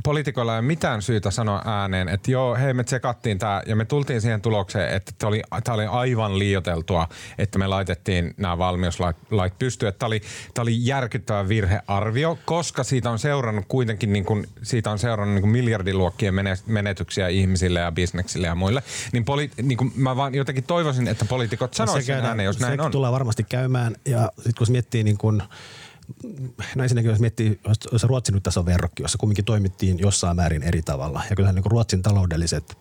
Poliitikoilla 0.05 0.53
ei 0.53 0.59
ole 0.59 0.67
mitään 0.67 1.03
syytä 1.03 1.31
sanoa 1.31 1.63
ääneen, 1.65 2.09
että 2.09 2.31
joo, 2.31 2.55
hei 2.57 2.75
me 2.75 2.85
tsekattiin 2.85 3.39
tämä 3.39 3.63
ja 3.67 3.77
me 3.77 3.85
tultiin 3.85 4.21
siihen 4.21 4.41
tulokseen, 4.41 4.95
että 4.95 5.13
tämä 5.19 5.29
oli, 5.29 5.43
tää 5.65 5.75
oli 5.75 5.87
aivan 5.87 6.39
liioteltua, 6.39 7.09
että 7.39 7.59
me 7.59 7.67
laitettiin 7.67 8.35
nämä 8.37 8.59
valmiuslait 8.59 9.17
lait 9.31 9.59
pystyyn. 9.59 9.89
Että 9.89 9.99
Tämä 9.99 10.07
oli, 10.07 10.23
tää 10.55 10.63
oli 10.63 10.87
järkyttävä 10.87 11.49
virhearvio, 11.49 12.39
koska 12.45 12.85
siitä 12.85 13.11
on 13.11 13.19
seurannut 13.19 13.65
kuitenkin 13.69 14.13
niin 14.13 14.25
kun, 14.25 14.47
siitä 14.63 14.91
on 14.91 14.99
seurannut 14.99 15.35
niin 15.35 15.43
kun 15.43 15.51
miljardiluokkien 15.51 16.35
mene- 16.35 16.59
menetyksiä 16.67 17.29
ihmisille 17.29 17.81
ja 17.81 17.93
bisneksille 17.93 18.47
ja 18.47 18.55
muille. 18.55 18.83
Niin, 19.13 19.25
poli, 19.25 19.51
niin 19.63 19.79
kun 19.79 19.93
mä 19.97 20.17
vaan 20.17 20.35
jotenkin 20.35 20.65
toivoisin, 20.65 21.09
että 21.09 21.25
poliitikot 21.25 21.75
sanoisivat 21.75 22.19
sen 22.19 22.25
ääneen, 22.25 22.47
jos 22.47 22.61
näin 22.61 22.77
No 22.77 22.83
se 22.83 22.87
on. 22.87 22.93
tullaan 22.93 23.13
varmasti 23.13 23.47
käymään 23.49 23.95
ja 24.05 24.33
sitten 24.37 24.55
kun 24.59 24.67
se 24.67 24.73
miettii 24.73 25.05
niin 25.05 25.19
kuin, 25.19 25.43
no 26.75 26.83
ensinnäkin 26.83 27.11
jos 27.11 27.21
miettii, 27.21 27.61
jos- 27.69 27.93
jos 27.93 28.03
Ruotsi 28.03 28.33
nyt 28.33 28.43
tässä 28.43 28.61
on 28.61 28.67
verrokki, 28.67 29.03
jossa 29.03 29.19
kumminkin 29.19 29.45
toimittiin 29.45 29.99
jossain 29.99 30.37
määrin 30.37 30.63
eri 30.63 30.83
tavalla. 30.83 31.23
Ja 31.31 31.37
kyllähän 31.37 31.55
niin 31.55 31.71
Ruotsin 31.71 32.03
taloudelliset 32.03 32.79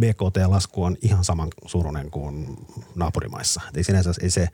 BKT-lasku 0.00 0.84
on 0.84 0.96
ihan 1.02 1.24
saman 1.24 1.48
suuruinen 1.66 2.10
kuin 2.10 2.56
naapurimaissa. 2.94 3.60
Et 3.68 3.76
ei 3.76 3.84
sinänsä 3.84 4.10
ei 4.22 4.30
se 4.30 4.48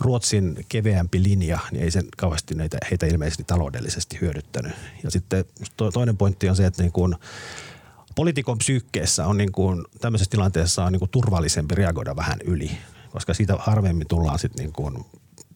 Ruotsin 0.00 0.66
keveämpi 0.68 1.22
linja, 1.22 1.58
niin 1.70 1.84
ei 1.84 1.90
sen 1.90 2.04
kauheasti 2.16 2.54
näitä, 2.54 2.78
heitä 2.90 3.06
ilmeisesti 3.06 3.44
taloudellisesti 3.44 4.18
hyödyttänyt. 4.20 4.72
Ja 5.04 5.10
sitten 5.10 5.44
to, 5.76 5.90
toinen 5.90 6.16
pointti 6.16 6.48
on 6.48 6.56
se, 6.56 6.66
että 6.66 6.82
niin 6.82 6.92
kuin 6.92 7.14
poliitikon 8.14 8.58
psyykkeessä 8.58 9.26
on 9.26 9.36
niin 9.36 9.52
kuin, 9.52 9.84
tämmöisessä 10.00 10.30
tilanteessa 10.30 10.84
on 10.84 10.92
niin 10.92 11.00
kuin 11.00 11.10
turvallisempi 11.10 11.74
reagoida 11.74 12.16
vähän 12.16 12.38
yli, 12.44 12.70
koska 13.10 13.34
siitä 13.34 13.56
harvemmin 13.58 14.08
tullaan 14.08 14.38
sitten 14.38 14.64
niin 14.64 14.72
kuin 14.72 15.04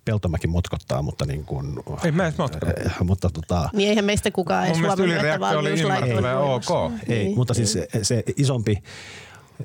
Peltomäki 0.05 0.47
motkottaa, 0.47 1.03
mutta 1.03 1.25
niin 1.27 1.45
kuin, 1.45 1.79
Ei 2.05 2.13
mä 2.13 2.25
edes 2.27 2.35
eh, 2.87 2.93
mutta 3.05 3.31
tota, 3.31 3.69
Niin 3.73 3.89
eihän 3.89 4.05
meistä 4.05 4.31
kukaan 4.31 4.67
edes 4.67 4.77
Mun 4.79 4.97
mielestä 5.07 5.59
oli 5.59 5.83
voimassa. 5.83 6.39
ok. 6.39 6.93
ei, 7.09 7.19
Niin. 7.25 7.35
mutta 7.37 7.55
siis 7.55 7.73
se, 7.73 7.89
se 8.03 8.23
isompi, 8.37 8.83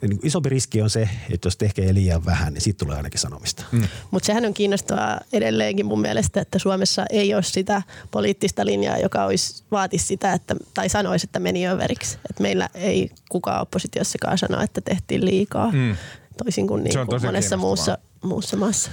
niin 0.02 0.20
isompi 0.24 0.50
riski 0.50 0.82
on 0.82 0.90
se, 0.90 1.10
että 1.32 1.48
jos 1.48 1.58
tekee 1.58 1.94
liian 1.94 2.26
vähän, 2.26 2.54
niin 2.54 2.62
siitä 2.62 2.78
tulee 2.86 2.98
ainakin 2.98 3.20
sanomista. 3.20 3.64
Mm. 3.72 3.84
Mutta 4.12 4.26
sehän 4.28 4.46
on 4.46 4.54
kiinnostavaa 4.54 5.20
edelleenkin 5.34 5.86
mun 5.86 6.02
mielestä, 6.02 6.42
että 6.42 6.60
Suomessa 6.60 7.06
ei 7.10 7.34
ole 7.34 7.44
sitä 7.44 7.82
poliittista 8.12 8.66
linjaa, 8.66 8.98
joka 8.98 9.26
olisi, 9.26 9.64
vaatisi 9.72 10.06
sitä, 10.06 10.34
että, 10.34 10.56
tai 10.74 10.90
sanoisi, 10.90 11.26
että 11.26 11.40
meni 11.40 11.68
överiksi. 11.68 12.18
Et 12.30 12.40
meillä 12.40 12.70
ei 12.74 13.10
kukaan 13.30 13.62
oppositiossakaan 13.62 14.38
sano, 14.38 14.62
että 14.62 14.82
tehtiin 14.82 15.26
liikaa, 15.26 15.72
Mm. 15.72 15.96
toisin 16.44 16.68
kuin, 16.68 16.84
niin 16.84 17.08
kuin 17.08 17.22
monessa 17.26 17.58
muussa, 17.58 17.98
muussa 18.24 18.58
maassa. 18.58 18.92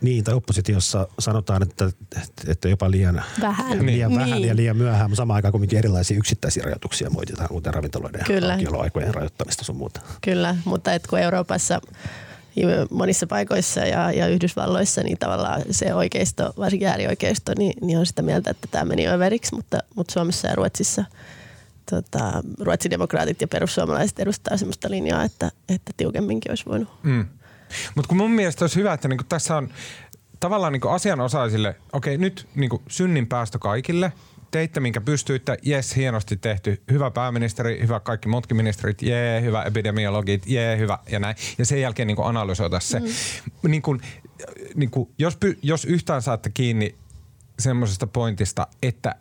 Niin, 0.00 0.24
tai 0.24 0.34
oppositiossa 0.34 1.08
sanotaan, 1.18 1.62
että, 1.62 1.90
että 2.48 2.68
jopa 2.68 2.90
liian 2.90 3.22
Vähän. 3.40 3.86
liian 3.86 4.10
Niin. 4.10 4.20
vähän 4.20 4.44
ja 4.44 4.56
liian 4.56 4.76
myöhään, 4.76 5.10
mutta 5.10 5.20
samaan 5.20 5.34
aikaan 5.36 5.52
kuitenkin 5.52 5.78
erilaisia 5.78 6.16
yksittäisiä 6.16 6.62
rajoituksia 6.64 7.10
moititaan, 7.10 7.48
kuten 7.48 7.74
ravintoloiden 7.74 8.24
Kyllä. 8.26 8.52
aukioloaikojen 8.52 9.14
rajoittamista 9.14 9.64
sun 9.64 9.76
muuta. 9.76 10.00
Kyllä, 10.20 10.56
mutta 10.64 10.92
et 10.92 11.06
kun 11.06 11.18
Euroopassa 11.18 11.80
monissa 12.90 13.26
paikoissa 13.26 13.80
ja, 13.80 14.12
ja 14.12 14.28
Yhdysvalloissa, 14.28 15.02
niin 15.02 15.18
tavallaan 15.18 15.62
se 15.70 15.94
oikeisto, 15.94 16.52
varsinkin 16.58 16.88
äärioikeisto, 16.88 17.52
niin, 17.58 17.86
niin 17.86 17.98
on 17.98 18.06
sitä 18.06 18.22
mieltä, 18.22 18.50
että 18.50 18.68
tämä 18.70 18.84
meni 18.84 19.08
överiksi, 19.08 19.54
mutta, 19.54 19.78
mutta 19.94 20.12
Suomessa 20.12 20.48
ja 20.48 20.54
Ruotsissa 20.54 21.04
tota, 21.90 22.42
Ruotsin 22.60 22.90
demokraatit 22.90 23.40
ja 23.40 23.48
perussuomalaiset 23.48 24.20
edustaa 24.20 24.56
sellaista 24.56 24.90
linjaa, 24.90 25.24
että, 25.24 25.50
että 25.68 25.92
tiukemminkin 25.96 26.52
olisi 26.52 26.66
voinut. 26.66 26.88
Mm. 27.02 27.26
Mutta 27.94 28.08
kun 28.08 28.16
mun 28.16 28.30
mielestä 28.30 28.64
olisi 28.64 28.76
hyvä, 28.76 28.92
että 28.92 29.08
niinku 29.08 29.24
tässä 29.28 29.56
on 29.56 29.68
tavallaan 30.40 30.72
niinku 30.72 30.88
asianosaisille, 30.88 31.76
okei 31.92 32.18
nyt 32.18 32.48
niinku 32.54 32.82
synnin 32.88 33.26
päästö 33.26 33.58
kaikille, 33.58 34.12
teitte 34.50 34.80
minkä 34.80 35.00
pystyitte, 35.00 35.58
jes 35.62 35.96
hienosti 35.96 36.36
tehty, 36.36 36.82
hyvä 36.90 37.10
pääministeri, 37.10 37.80
hyvä 37.82 38.00
kaikki 38.00 38.28
muutkin 38.28 38.56
ministerit, 38.56 39.02
jee, 39.02 39.42
hyvä 39.42 39.62
epidemiologit, 39.62 40.46
jee, 40.46 40.78
hyvä 40.78 40.98
ja 41.10 41.18
näin. 41.18 41.36
Ja 41.58 41.66
sen 41.66 41.80
jälkeen 41.80 42.06
niinku 42.06 42.22
analysoida 42.22 42.80
se. 42.80 43.00
Mm. 43.00 43.70
Niinku, 43.70 43.96
niinku, 44.74 45.10
jos, 45.18 45.38
jos 45.62 45.84
yhtään 45.84 46.22
saatte 46.22 46.50
kiinni 46.50 46.94
semmoisesta 47.58 48.06
pointista, 48.06 48.66
että 48.82 49.14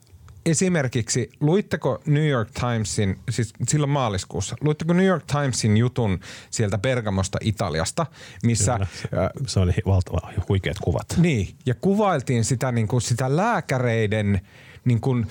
esimerkiksi 0.46 1.30
luitteko 1.40 2.02
New 2.06 2.28
York 2.28 2.50
Timesin, 2.52 3.20
siis 3.30 3.54
silloin 3.68 3.90
maaliskuussa, 3.90 4.56
luitteko 4.62 4.94
New 4.94 5.06
York 5.06 5.24
Timesin 5.26 5.78
jutun 5.78 6.20
sieltä 6.50 6.78
Bergamosta 6.78 7.38
Italiasta, 7.42 8.06
missä 8.44 8.80
Kyllä. 9.10 9.32
Se 9.48 9.60
oli 9.60 9.74
valtava 9.86 10.32
huikeat 10.50 10.78
kuvat. 10.80 11.06
niin, 11.18 11.56
ja 11.66 11.76
kuvailtiin 11.76 12.44
sitä, 12.44 12.72
niin 12.72 12.88
kuin, 12.88 13.02
sitä 13.02 13.36
lääkäreiden 13.36 14.42
niin 14.86 15.02
kuin, 15.02 15.28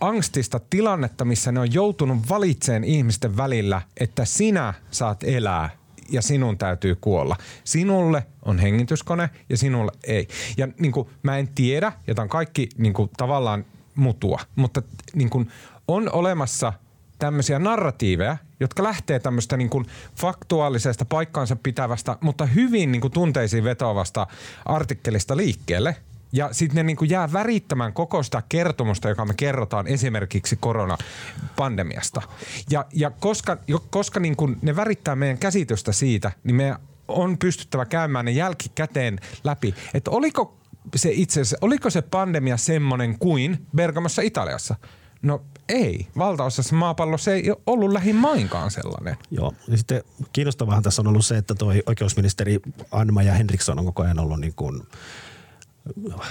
angstista 0.00 0.60
tilannetta, 0.70 1.24
missä 1.24 1.52
ne 1.52 1.60
on 1.60 1.74
joutunut 1.74 2.18
valitseen 2.28 2.84
ihmisten 2.84 3.36
välillä, 3.36 3.82
että 3.96 4.24
sinä 4.24 4.74
saat 4.90 5.24
elää 5.24 5.70
ja 6.10 6.22
sinun 6.22 6.58
täytyy 6.58 6.96
kuolla. 7.00 7.36
Sinulle 7.64 8.26
on 8.44 8.58
hengityskone 8.58 9.30
ja 9.48 9.56
sinulle 9.56 9.92
ei. 10.04 10.28
Ja 10.56 10.68
niin 10.78 10.92
kuin, 10.92 11.08
mä 11.22 11.38
en 11.38 11.48
tiedä, 11.48 11.92
ja 12.06 12.14
tämä 12.14 12.22
on 12.22 12.28
kaikki 12.28 12.68
niin 12.78 12.92
kuin, 12.92 13.10
tavallaan 13.16 13.64
mutua, 13.94 14.40
mutta 14.56 14.82
niin 15.14 15.30
kuin, 15.30 15.50
on 15.88 16.12
olemassa 16.12 16.72
tämmöisiä 17.18 17.58
narratiiveja, 17.58 18.36
jotka 18.60 18.82
lähtee 18.82 19.18
tämmöistä 19.18 19.56
niin 19.56 19.70
kuin 19.70 19.86
faktuaalisesta 20.16 21.04
paikkaansa 21.04 21.56
pitävästä, 21.56 22.16
mutta 22.20 22.46
hyvin 22.46 22.92
niin 22.92 23.00
kuin 23.00 23.12
tunteisiin 23.12 23.64
vetoavasta 23.64 24.26
artikkelista 24.64 25.36
liikkeelle– 25.36 25.96
ja 26.32 26.48
sitten 26.52 26.76
ne 26.76 26.82
niinku 26.82 27.04
jää 27.04 27.32
värittämään 27.32 27.92
koko 27.92 28.22
sitä 28.22 28.42
kertomusta, 28.48 29.08
joka 29.08 29.24
me 29.24 29.34
kerrotaan 29.34 29.86
esimerkiksi 29.86 30.56
koronapandemiasta. 30.60 32.22
Ja, 32.70 32.84
ja 32.92 33.10
koska, 33.10 33.56
koska 33.90 34.20
niinku 34.20 34.50
ne 34.62 34.76
värittää 34.76 35.16
meidän 35.16 35.38
käsitystä 35.38 35.92
siitä, 35.92 36.32
niin 36.44 36.56
me 36.56 36.76
on 37.08 37.38
pystyttävä 37.38 37.84
käymään 37.84 38.24
ne 38.24 38.30
jälkikäteen 38.30 39.18
läpi, 39.44 39.74
että 39.94 40.10
oliko 40.10 40.56
se 40.96 41.10
itse 41.12 41.40
asiassa, 41.40 41.56
oliko 41.60 41.90
se 41.90 42.02
pandemia 42.02 42.56
semmoinen 42.56 43.18
kuin 43.18 43.66
Bergamossa 43.76 44.22
Italiassa? 44.22 44.76
No 45.22 45.42
ei. 45.68 46.06
Valtaosassa 46.18 46.74
maapallossa 46.74 47.32
ei 47.32 47.52
ollut 47.66 47.92
lähimainkaan 47.92 48.70
sellainen. 48.70 49.16
Joo. 49.30 49.52
Ja 49.68 49.76
sitten 49.76 50.02
kiinnostavahan 50.32 50.82
tässä 50.82 51.02
on 51.02 51.08
ollut 51.08 51.26
se, 51.26 51.36
että 51.36 51.54
toi 51.54 51.82
oikeusministeri 51.86 52.60
Anma 52.90 53.22
ja 53.22 53.34
Henriksson 53.34 53.78
on 53.78 53.84
koko 53.84 54.02
ajan 54.02 54.18
ollut 54.18 54.40
niin 54.40 54.54
kuin 54.56 54.82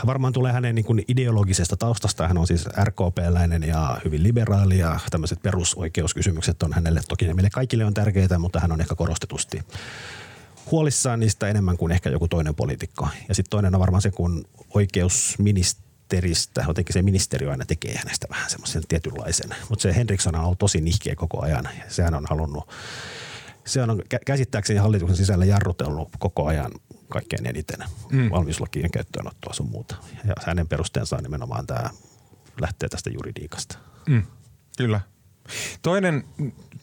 varmaan 0.05 0.33
tulee 0.33 0.53
hänen 0.53 0.75
niin 0.75 0.85
kuin 0.85 1.03
ideologisesta 1.07 1.77
taustasta. 1.77 2.27
Hän 2.27 2.37
on 2.37 2.47
siis 2.47 2.65
RKP-läinen 2.83 3.63
ja 3.63 4.01
hyvin 4.05 4.23
liberaali 4.23 4.77
ja 4.77 4.99
tämmöiset 5.11 5.41
perusoikeuskysymykset 5.41 6.63
on 6.63 6.73
hänelle 6.73 7.01
toki 7.09 7.33
meille 7.33 7.49
kaikille 7.49 7.85
on 7.85 7.93
tärkeitä, 7.93 8.39
mutta 8.39 8.59
hän 8.59 8.71
on 8.71 8.81
ehkä 8.81 8.95
korostetusti 8.95 9.61
huolissaan 10.71 11.19
niistä 11.19 11.47
enemmän 11.47 11.77
kuin 11.77 11.91
ehkä 11.91 12.09
joku 12.09 12.27
toinen 12.27 12.55
poliitikko. 12.55 13.07
Ja 13.29 13.35
sitten 13.35 13.49
toinen 13.49 13.75
on 13.75 13.81
varmaan 13.81 14.01
se, 14.01 14.11
kun 14.11 14.45
oikeusministeristä, 14.69 16.65
jotenkin 16.67 16.93
se 16.93 17.01
ministeriö 17.01 17.51
aina 17.51 17.65
tekee 17.65 17.97
hänestä 17.97 18.27
vähän 18.29 18.49
semmoisen 18.49 18.83
tietynlaisen. 18.87 19.55
Mutta 19.69 19.83
se 19.83 19.95
Henriksson 19.95 20.35
on 20.35 20.43
ollut 20.43 20.59
tosi 20.59 20.81
nihkeä 20.81 21.15
koko 21.15 21.41
ajan. 21.41 21.69
Sehän 21.87 22.15
on 22.15 22.25
halunnut, 22.29 22.69
se 23.65 23.81
on 23.81 24.01
käsittääkseni 24.25 24.79
hallituksen 24.79 25.17
sisällä 25.17 25.45
jarrutellut 25.45 26.09
koko 26.19 26.45
ajan 26.45 26.71
kaikkein 27.09 27.47
eniten 27.47 27.79
mm. 28.11 28.29
valmiuslakien 28.31 28.91
käyttöönottoa 28.91 29.53
sun 29.53 29.69
muuta. 29.69 29.95
Ja 30.27 30.33
hänen 30.45 30.67
perusteensa 30.67 31.15
on 31.15 31.23
nimenomaan 31.23 31.67
tämä 31.67 31.89
lähtee 32.61 32.89
tästä 32.89 33.09
juridiikasta. 33.09 33.77
Mm. 34.09 34.23
Kyllä. 34.77 35.01
Toinen 35.81 36.23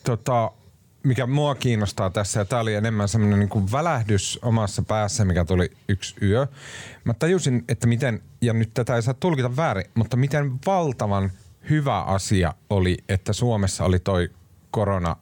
tota, 0.04 0.52
mikä 1.02 1.26
mua 1.26 1.54
kiinnostaa 1.54 2.10
tässä, 2.10 2.40
ja 2.40 2.44
tämä 2.44 2.62
oli 2.62 2.74
enemmän 2.74 3.08
semmoinen 3.08 3.38
niin 3.38 3.72
välähdys 3.72 4.38
omassa 4.42 4.82
päässä, 4.82 5.24
mikä 5.24 5.44
tuli 5.44 5.70
yksi 5.88 6.14
yö. 6.22 6.46
Mä 7.04 7.14
tajusin, 7.14 7.64
että 7.68 7.86
miten, 7.86 8.22
ja 8.40 8.52
nyt 8.52 8.70
tätä 8.74 8.96
ei 8.96 9.02
saa 9.02 9.14
tulkita 9.14 9.56
väärin, 9.56 9.90
mutta 9.94 10.16
miten 10.16 10.58
valtavan 10.66 11.30
hyvä 11.70 12.00
asia 12.00 12.54
oli, 12.70 12.98
että 13.08 13.32
Suomessa 13.32 13.84
oli 13.84 13.98
toi 13.98 14.30
korona 14.70 15.16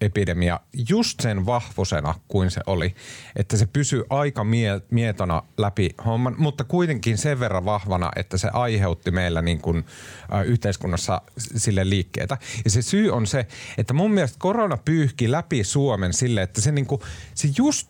epidemia 0.00 0.60
just 0.88 1.20
sen 1.20 1.46
vahvosena 1.46 2.14
kuin 2.28 2.50
se 2.50 2.60
oli, 2.66 2.94
että 3.36 3.56
se 3.56 3.66
pysyy 3.66 4.04
aika 4.10 4.44
mie- 4.44 4.82
mietona 4.90 5.42
läpi 5.58 5.90
homman, 6.04 6.34
mutta 6.38 6.64
kuitenkin 6.64 7.18
sen 7.18 7.40
verran 7.40 7.64
vahvana, 7.64 8.10
että 8.16 8.38
se 8.38 8.48
aiheutti 8.52 9.10
meillä 9.10 9.42
niin 9.42 9.60
kuin, 9.60 9.84
ä, 10.34 10.42
yhteiskunnassa 10.42 11.22
sille 11.36 11.88
liikkeitä. 11.88 12.38
Ja 12.64 12.70
se 12.70 12.82
syy 12.82 13.10
on 13.10 13.26
se, 13.26 13.46
että 13.78 13.94
mun 13.94 14.10
mielestä 14.10 14.36
korona 14.40 14.76
pyyhki 14.76 15.30
läpi 15.30 15.64
Suomen 15.64 16.12
sille, 16.12 16.42
että 16.42 16.60
se, 16.60 16.72
niin 16.72 16.86
kuin, 16.86 17.00
se 17.34 17.48
just 17.58 17.88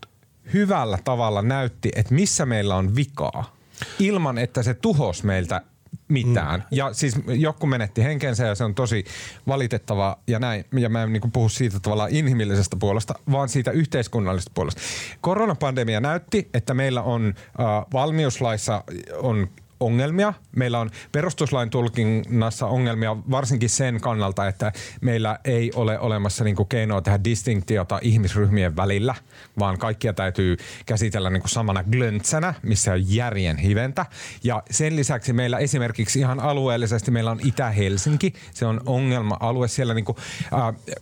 hyvällä 0.53 0.99
tavalla 1.05 1.43
näytti, 1.43 1.91
että 1.97 2.15
missä 2.15 2.47
meillä 2.47 2.77
on 2.77 2.97
vikaa 2.97 3.57
ilman, 3.99 4.39
että 4.39 4.63
se 4.63 4.75
tuhos 4.75 5.23
meiltä 5.23 5.63
mitään. 6.09 6.61
Mm. 6.61 6.67
Ja 6.71 6.93
siis 6.93 7.17
joku 7.27 7.67
menetti 7.67 8.05
henkensä 8.05 8.47
ja 8.47 8.55
se 8.55 8.65
on 8.65 8.75
tosi 8.75 9.05
valitettava 9.47 10.19
ja 10.27 10.39
näin. 10.39 10.65
Ja 10.79 10.89
mä 10.89 11.03
en 11.03 11.13
niin 11.13 11.33
puhu 11.33 11.49
siitä 11.49 11.81
tavallaan 11.81 12.11
inhimillisestä 12.13 12.77
puolesta, 12.81 13.15
vaan 13.33 13.49
siitä 13.49 13.71
yhteiskunnallisesta 13.71 14.53
puolesta. 14.55 14.81
Koronapandemia 15.21 16.01
näytti, 16.01 16.49
että 16.55 16.75
meillä 16.75 17.03
on 17.03 17.35
äh, 17.37 17.67
valmiuslaissa 17.93 18.85
on 19.17 19.49
ongelmia. 19.81 20.33
Meillä 20.57 20.79
on 20.81 20.91
perustuslain 21.13 21.71
tulkinnassa 21.71 22.67
ongelmia 22.67 23.17
varsinkin 23.31 23.71
sen 23.71 24.01
kannalta, 24.01 24.49
että 24.49 24.73
meillä 25.01 25.39
ei 25.45 25.71
ole 25.75 25.99
olemassa 25.99 26.45
niin 26.45 26.57
kuin 26.57 26.69
keinoa 26.69 27.03
tehdä 27.03 27.25
distinktiota 27.25 27.99
ihmisryhmien 28.03 28.77
välillä, 28.77 29.15
vaan 29.59 29.79
kaikkia 29.79 30.13
täytyy 30.13 30.57
käsitellä 30.87 31.31
niin 31.31 31.43
kuin 31.43 31.51
samana 31.51 31.85
glöntsänä, 31.85 32.55
missä 32.63 32.93
on 32.93 33.15
järjen 33.15 33.57
hiventä. 33.57 34.07
Ja 34.45 34.63
sen 34.71 34.97
lisäksi 34.97 35.33
meillä 35.33 35.59
esimerkiksi 35.59 36.19
ihan 36.19 36.41
alueellisesti 36.41 37.11
meillä 37.11 37.31
on 37.31 37.41
Itä-Helsinki, 37.45 38.33
se 38.55 38.67
on 38.67 38.81
ongelma-alue 38.87 39.69
siellä 39.69 39.95
niin 39.95 40.05
kuin, 40.05 40.17
äh, 40.53 40.97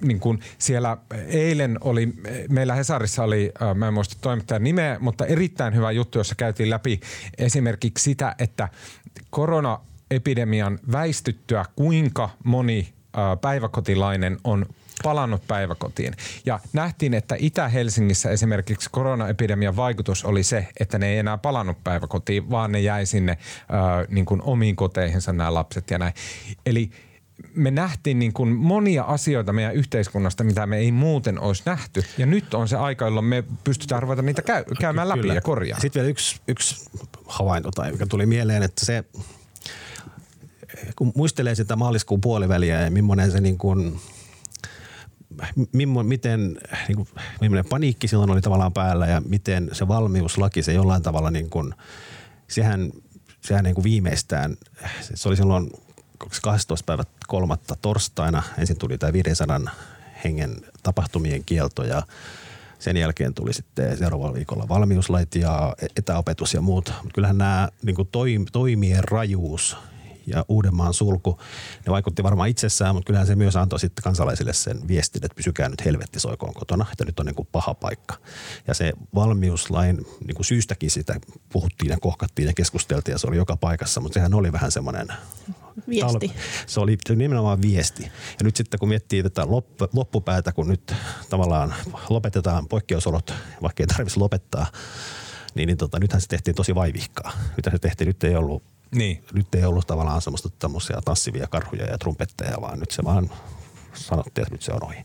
niin 0.00 0.20
kuin 0.20 0.40
siellä 0.58 0.96
eilen 1.26 1.78
oli, 1.80 2.08
meillä 2.48 2.74
Hesarissa 2.74 3.22
oli, 3.22 3.52
äh, 3.62 3.74
mä 3.74 3.88
en 3.88 3.94
muista 3.94 4.16
toimittajan 4.20 4.64
nimeä, 4.64 4.96
mutta 5.00 5.26
erittäin 5.26 5.74
hyvä 5.74 5.90
juttu, 5.90 6.18
jossa 6.18 6.34
käytiin 6.34 6.70
läpi 6.70 7.00
esimerkiksi 7.38 8.02
sitä, 8.02 8.34
että 8.38 8.68
koronaepidemian 9.30 10.78
väistyttyä 10.92 11.64
kuinka 11.76 12.30
moni 12.44 12.92
päiväkotilainen 13.40 14.38
on 14.44 14.66
palannut 15.02 15.42
päiväkotiin. 15.48 16.14
Ja 16.46 16.60
nähtiin, 16.72 17.14
että 17.14 17.36
Itä-Helsingissä 17.38 18.30
esimerkiksi 18.30 18.90
koronaepidemian 18.92 19.76
vaikutus 19.76 20.24
oli 20.24 20.42
se, 20.42 20.68
että 20.80 20.98
ne 20.98 21.08
ei 21.08 21.18
enää 21.18 21.38
palannut 21.38 21.84
päiväkotiin, 21.84 22.50
vaan 22.50 22.72
ne 22.72 22.80
jäi 22.80 23.06
sinne 23.06 23.32
äh, 23.32 23.38
niin 24.08 24.24
kuin 24.24 24.42
omiin 24.42 24.76
koteihinsa 24.76 25.32
nämä 25.32 25.54
lapset 25.54 25.90
ja 25.90 25.98
näin. 25.98 26.12
Eli 26.66 26.90
me 27.54 27.70
nähtiin 27.70 28.18
niin 28.18 28.32
kuin 28.32 28.48
monia 28.48 29.02
asioita 29.02 29.52
meidän 29.52 29.74
yhteiskunnasta, 29.74 30.44
mitä 30.44 30.66
me 30.66 30.76
ei 30.76 30.92
muuten 30.92 31.40
olisi 31.40 31.62
nähty. 31.66 32.04
Ja 32.18 32.26
nyt 32.26 32.54
on 32.54 32.68
se 32.68 32.76
aika, 32.76 33.04
jolloin 33.04 33.26
me 33.26 33.44
pystytään 33.64 34.02
ruveta 34.02 34.22
niitä 34.22 34.42
käy, 34.42 34.64
käymään 34.80 35.08
läpi 35.08 35.20
Kyllä. 35.20 35.34
ja 35.34 35.40
korjaamaan. 35.40 35.80
Sitten 35.80 36.00
vielä 36.00 36.10
yksi, 36.10 36.40
yksi 36.48 36.90
havainto, 37.26 37.70
tai 37.70 37.92
mikä 37.92 38.06
tuli 38.06 38.26
mieleen, 38.26 38.62
että 38.62 38.86
se, 38.86 39.04
kun 40.96 41.12
muistelee 41.14 41.54
sitä 41.54 41.76
maaliskuun 41.76 42.20
puoliväliä 42.20 42.80
ja 42.80 42.90
millainen 42.90 43.30
se 43.30 43.40
niin 43.40 43.58
kuin, 43.58 44.00
mimmo, 45.72 46.02
miten, 46.02 46.58
niin 46.88 46.96
kuin, 46.96 47.08
millainen 47.40 47.70
paniikki 47.70 48.08
silloin 48.08 48.30
oli 48.30 48.40
tavallaan 48.40 48.72
päällä 48.72 49.06
ja 49.06 49.22
miten 49.28 49.70
se 49.72 49.88
valmiuslaki, 49.88 50.62
se 50.62 50.72
jollain 50.72 51.02
tavalla 51.02 51.30
niin 51.30 51.50
kuin, 51.50 51.74
sehän, 52.48 52.92
sehän 53.40 53.64
niin 53.64 53.74
kuin 53.74 53.84
viimeistään, 53.84 54.56
se 55.00 55.28
oli 55.28 55.36
silloin 55.36 55.70
12. 56.18 56.86
päivä 56.86 57.04
kolmatta 57.26 57.76
torstaina. 57.82 58.42
Ensin 58.58 58.78
tuli 58.78 58.98
tämä 58.98 59.12
500 59.12 59.60
hengen 60.24 60.56
tapahtumien 60.82 61.44
kielto 61.44 61.84
ja 61.84 62.02
sen 62.78 62.96
jälkeen 62.96 63.34
tuli 63.34 63.52
sitten 63.52 63.98
seuraavalla 63.98 64.34
viikolla 64.34 64.68
valmiuslait 64.68 65.34
ja 65.34 65.74
etäopetus 65.96 66.54
ja 66.54 66.60
muut. 66.60 66.92
Mutta 67.02 67.14
kyllähän 67.14 67.38
nämä 67.38 67.68
niin 67.82 67.96
toimien 68.52 69.04
rajuus 69.04 69.76
ja 70.26 70.44
Uudenmaan 70.48 70.94
sulku, 70.94 71.40
ne 71.86 71.92
vaikutti 71.92 72.22
varmaan 72.22 72.48
itsessään, 72.48 72.94
mutta 72.94 73.06
kyllähän 73.06 73.26
se 73.26 73.36
myös 73.36 73.56
antoi 73.56 73.80
sitten 73.80 74.02
kansalaisille 74.02 74.52
sen 74.52 74.88
viestin, 74.88 75.24
että 75.24 75.36
pysykää 75.36 75.68
nyt 75.68 75.84
helvetti 75.84 76.20
soikoon 76.20 76.54
kotona, 76.54 76.86
että 76.92 77.04
nyt 77.04 77.20
on 77.20 77.26
niin 77.26 77.34
kuin 77.34 77.48
paha 77.52 77.74
paikka. 77.74 78.14
Ja 78.66 78.74
se 78.74 78.92
valmiuslain 79.14 79.96
niin 79.96 80.34
kuin 80.34 80.46
syystäkin 80.46 80.90
sitä 80.90 81.20
puhuttiin 81.52 81.90
ja 81.90 81.98
kohkattiin 82.00 82.46
ja 82.46 82.54
keskusteltiin 82.54 83.12
ja 83.12 83.18
se 83.18 83.26
oli 83.26 83.36
joka 83.36 83.56
paikassa, 83.56 84.00
mutta 84.00 84.14
sehän 84.14 84.34
oli 84.34 84.52
vähän 84.52 84.72
semmoinen 84.72 85.08
Viesti. 85.88 86.32
Se 86.66 86.80
oli 86.80 86.98
nimenomaan 87.16 87.62
viesti. 87.62 88.02
Ja 88.02 88.44
nyt 88.44 88.56
sitten 88.56 88.80
kun 88.80 88.88
miettii 88.88 89.22
tätä 89.22 89.46
loppupäätä, 89.92 90.52
kun 90.52 90.68
nyt 90.68 90.94
tavallaan 91.30 91.74
lopetetaan 92.08 92.68
poikkeusolot, 92.68 93.34
vaikka 93.62 93.82
ei 93.82 93.86
tarvitsisi 93.86 94.20
lopettaa, 94.20 94.66
niin, 95.54 95.66
niin 95.66 95.76
tota, 95.76 96.00
nythän 96.00 96.20
se 96.20 96.28
tehtiin 96.28 96.54
tosi 96.54 96.74
vaivihkaa. 96.74 97.32
Nythän 97.56 97.74
se 97.74 97.78
tehtiin, 97.78 98.08
nyt 98.08 98.24
ei 98.24 98.36
ollut 98.36 98.62
niin. 98.94 99.24
Nyt 99.32 99.54
ei 99.54 99.64
ollut 99.64 99.86
tavallaan 99.86 100.22
semmoista 100.22 100.48
tämmöisiä 100.58 100.98
tanssivia 101.04 101.46
karhuja 101.46 101.84
ja 101.84 101.98
trumpetteja, 101.98 102.60
vaan 102.60 102.80
nyt 102.80 102.90
se 102.90 103.04
vaan 103.04 103.30
sanottiin, 103.94 104.42
että 104.42 104.54
nyt 104.54 104.62
se 104.62 104.72
on 104.72 104.84
ohi. 104.84 105.04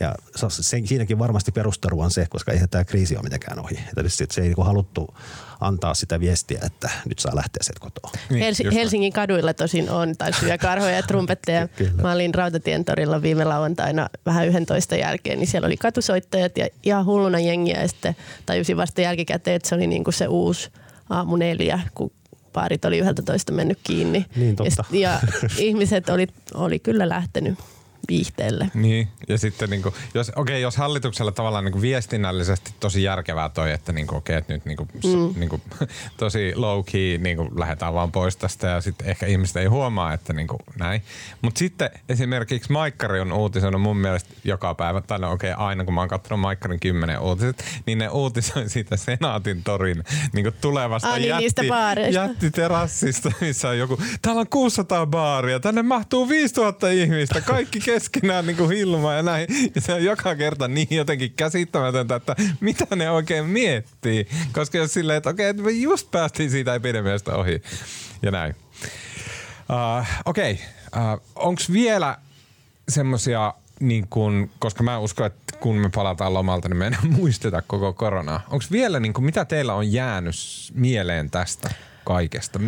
Ja 0.00 0.14
sen, 0.48 0.86
siinäkin 0.86 1.18
varmasti 1.18 1.52
perustelu 1.52 2.00
on 2.00 2.10
se, 2.10 2.26
koska 2.30 2.52
eihän 2.52 2.68
tämä 2.68 2.84
kriisi 2.84 3.16
ole 3.16 3.22
mitenkään 3.22 3.58
ohi. 3.58 3.78
Että 3.96 4.34
se 4.34 4.42
ei 4.42 4.48
niin 4.48 4.66
haluttu 4.66 5.14
antaa 5.60 5.94
sitä 5.94 6.20
viestiä, 6.20 6.60
että 6.66 6.90
nyt 7.08 7.18
saa 7.18 7.36
lähteä 7.36 7.62
sieltä 7.62 7.80
kotoa. 7.80 8.10
Niin, 8.30 8.44
Hels- 8.44 8.74
Helsingin 8.74 9.12
kaduilla 9.12 9.54
tosin 9.54 9.90
on 9.90 10.16
tanssia 10.16 10.58
karhoja 10.58 10.96
ja 10.96 11.02
trumpetteja. 11.02 11.68
Mä 12.02 12.12
olin 12.12 12.34
Rautatien 12.34 12.84
torilla 12.84 13.22
viime 13.22 13.44
lauantaina 13.44 14.08
vähän 14.26 14.48
11 14.48 14.96
jälkeen, 14.96 15.38
niin 15.38 15.48
siellä 15.48 15.66
oli 15.66 15.76
katusoittajat 15.76 16.58
ja 16.58 16.68
ihan 16.82 17.04
hulluna 17.04 17.40
jengiä. 17.40 17.82
Ja 17.82 17.88
sitten 17.88 18.16
tajusin 18.46 18.76
vasta 18.76 19.00
jälkikäteen, 19.00 19.56
että 19.56 19.68
se 19.68 19.74
oli 19.74 19.86
niinku 19.86 20.12
se 20.12 20.26
uusi 20.26 20.70
aamu 21.10 21.36
neljä, 21.36 21.80
kun 21.94 22.12
paarit 22.52 22.84
oli 22.84 22.98
11 22.98 23.52
mennyt 23.52 23.78
kiinni. 23.84 24.26
Niin 24.36 24.56
totta. 24.56 24.84
Ja, 24.90 24.98
ja 25.00 25.20
ihmiset 25.58 26.08
oli, 26.08 26.26
oli 26.54 26.78
kyllä 26.78 27.08
lähtenyt. 27.08 27.58
Viihteelle. 28.08 28.70
Niin, 28.74 29.08
ja 29.28 29.38
sitten 29.38 29.70
niin 29.70 29.82
kuin, 29.82 29.94
jos, 30.14 30.32
okay, 30.36 30.58
jos 30.58 30.76
hallituksella 30.76 31.32
tavallaan 31.32 31.64
niin 31.64 31.72
kuin 31.72 31.82
viestinnällisesti 31.82 32.74
tosi 32.80 33.02
järkevää 33.02 33.48
toi, 33.48 33.72
että 33.72 33.92
niin 33.92 34.06
kuin, 34.06 34.18
okay, 34.18 34.36
että 34.36 34.52
nyt 34.52 34.64
niin 34.64 34.76
kuin, 34.76 34.88
mm. 35.04 35.40
niin 35.40 35.48
kuin, 35.48 35.62
tosi 36.16 36.52
low 36.56 36.84
key 36.92 37.18
niin 37.18 37.36
kuin, 37.36 37.48
lähdetään 37.58 37.94
vaan 37.94 38.12
pois 38.12 38.36
tästä 38.36 38.66
ja 38.66 38.80
sitten 38.80 39.06
ehkä 39.06 39.26
ihmiset 39.26 39.56
ei 39.56 39.66
huomaa, 39.66 40.12
että 40.12 40.32
niin 40.32 40.46
kuin, 40.46 40.58
näin. 40.78 41.02
Mutta 41.42 41.58
sitten 41.58 41.90
esimerkiksi 42.08 42.72
Maikkari 42.72 43.20
on 43.20 43.32
uutisoinut 43.32 43.82
mun 43.82 43.96
mielestä 43.96 44.30
joka 44.44 44.74
päivä, 44.74 45.00
tai 45.00 45.18
no 45.18 45.32
okei, 45.32 45.52
okay, 45.52 45.66
aina 45.66 45.84
kun 45.84 45.94
mä 45.94 46.00
oon 46.00 46.08
katsonut 46.08 46.40
Maikkarin 46.40 46.80
kymmenen 46.80 47.20
uutiset, 47.20 47.64
niin 47.86 47.98
ne 47.98 48.08
uutisoi 48.08 48.68
siitä 48.70 48.96
Senaatin 48.96 49.62
torin 49.64 50.04
niin 50.32 50.44
kuin 50.44 50.54
tulevasta 50.60 51.10
Ah, 51.10 51.18
niin, 51.18 51.28
jätti, 51.28 51.68
jättiterassista, 52.10 53.32
missä 53.40 53.68
on 53.68 53.78
joku, 53.78 53.98
täällä 54.22 54.40
on 54.40 54.48
600 54.48 55.06
baaria, 55.06 55.60
tänne 55.60 55.82
mahtuu 55.82 56.28
5000 56.28 56.88
ihmistä, 56.88 57.40
kaikki 57.40 57.80
keskenään 57.92 58.46
niin 58.46 58.56
kuin 58.56 58.76
ilman 58.76 59.16
ja 59.16 59.22
näin. 59.22 59.46
Ja 59.74 59.80
se 59.80 59.94
on 59.94 60.04
joka 60.04 60.34
kerta 60.34 60.68
niin 60.68 60.88
jotenkin 60.90 61.32
käsittämätöntä, 61.32 62.14
että 62.14 62.36
mitä 62.60 62.96
ne 62.96 63.10
oikein 63.10 63.46
miettii. 63.46 64.26
Koska 64.52 64.78
jos 64.78 64.94
silleen, 64.94 65.16
että 65.16 65.30
okei, 65.30 65.48
että 65.48 65.62
me 65.62 65.70
just 65.70 66.10
päästiin 66.10 66.50
siitä 66.50 66.74
epidemiasta 66.74 67.36
ohi 67.36 67.62
ja 68.22 68.30
näin. 68.30 68.56
Uh, 69.70 70.06
okei, 70.24 70.58
okay. 70.92 71.14
uh, 71.14 71.20
onko 71.34 71.62
vielä 71.72 72.18
semmosia 72.88 73.54
niin 73.80 74.06
kun, 74.10 74.50
koska 74.58 74.82
mä 74.82 74.98
uskon, 74.98 75.26
että 75.26 75.56
kun 75.60 75.76
me 75.76 75.90
palataan 75.94 76.34
lomalta, 76.34 76.68
niin 76.68 76.76
me 76.76 76.86
ei 76.86 77.10
muisteta 77.18 77.62
koko 77.62 77.92
koronaa. 77.92 78.40
Onko 78.50 78.64
vielä, 78.70 79.00
niin 79.00 79.12
kun, 79.12 79.24
mitä 79.24 79.44
teillä 79.44 79.74
on 79.74 79.92
jäänyt 79.92 80.34
mieleen 80.74 81.30
tästä 81.30 81.70
kaikesta? 82.04 82.60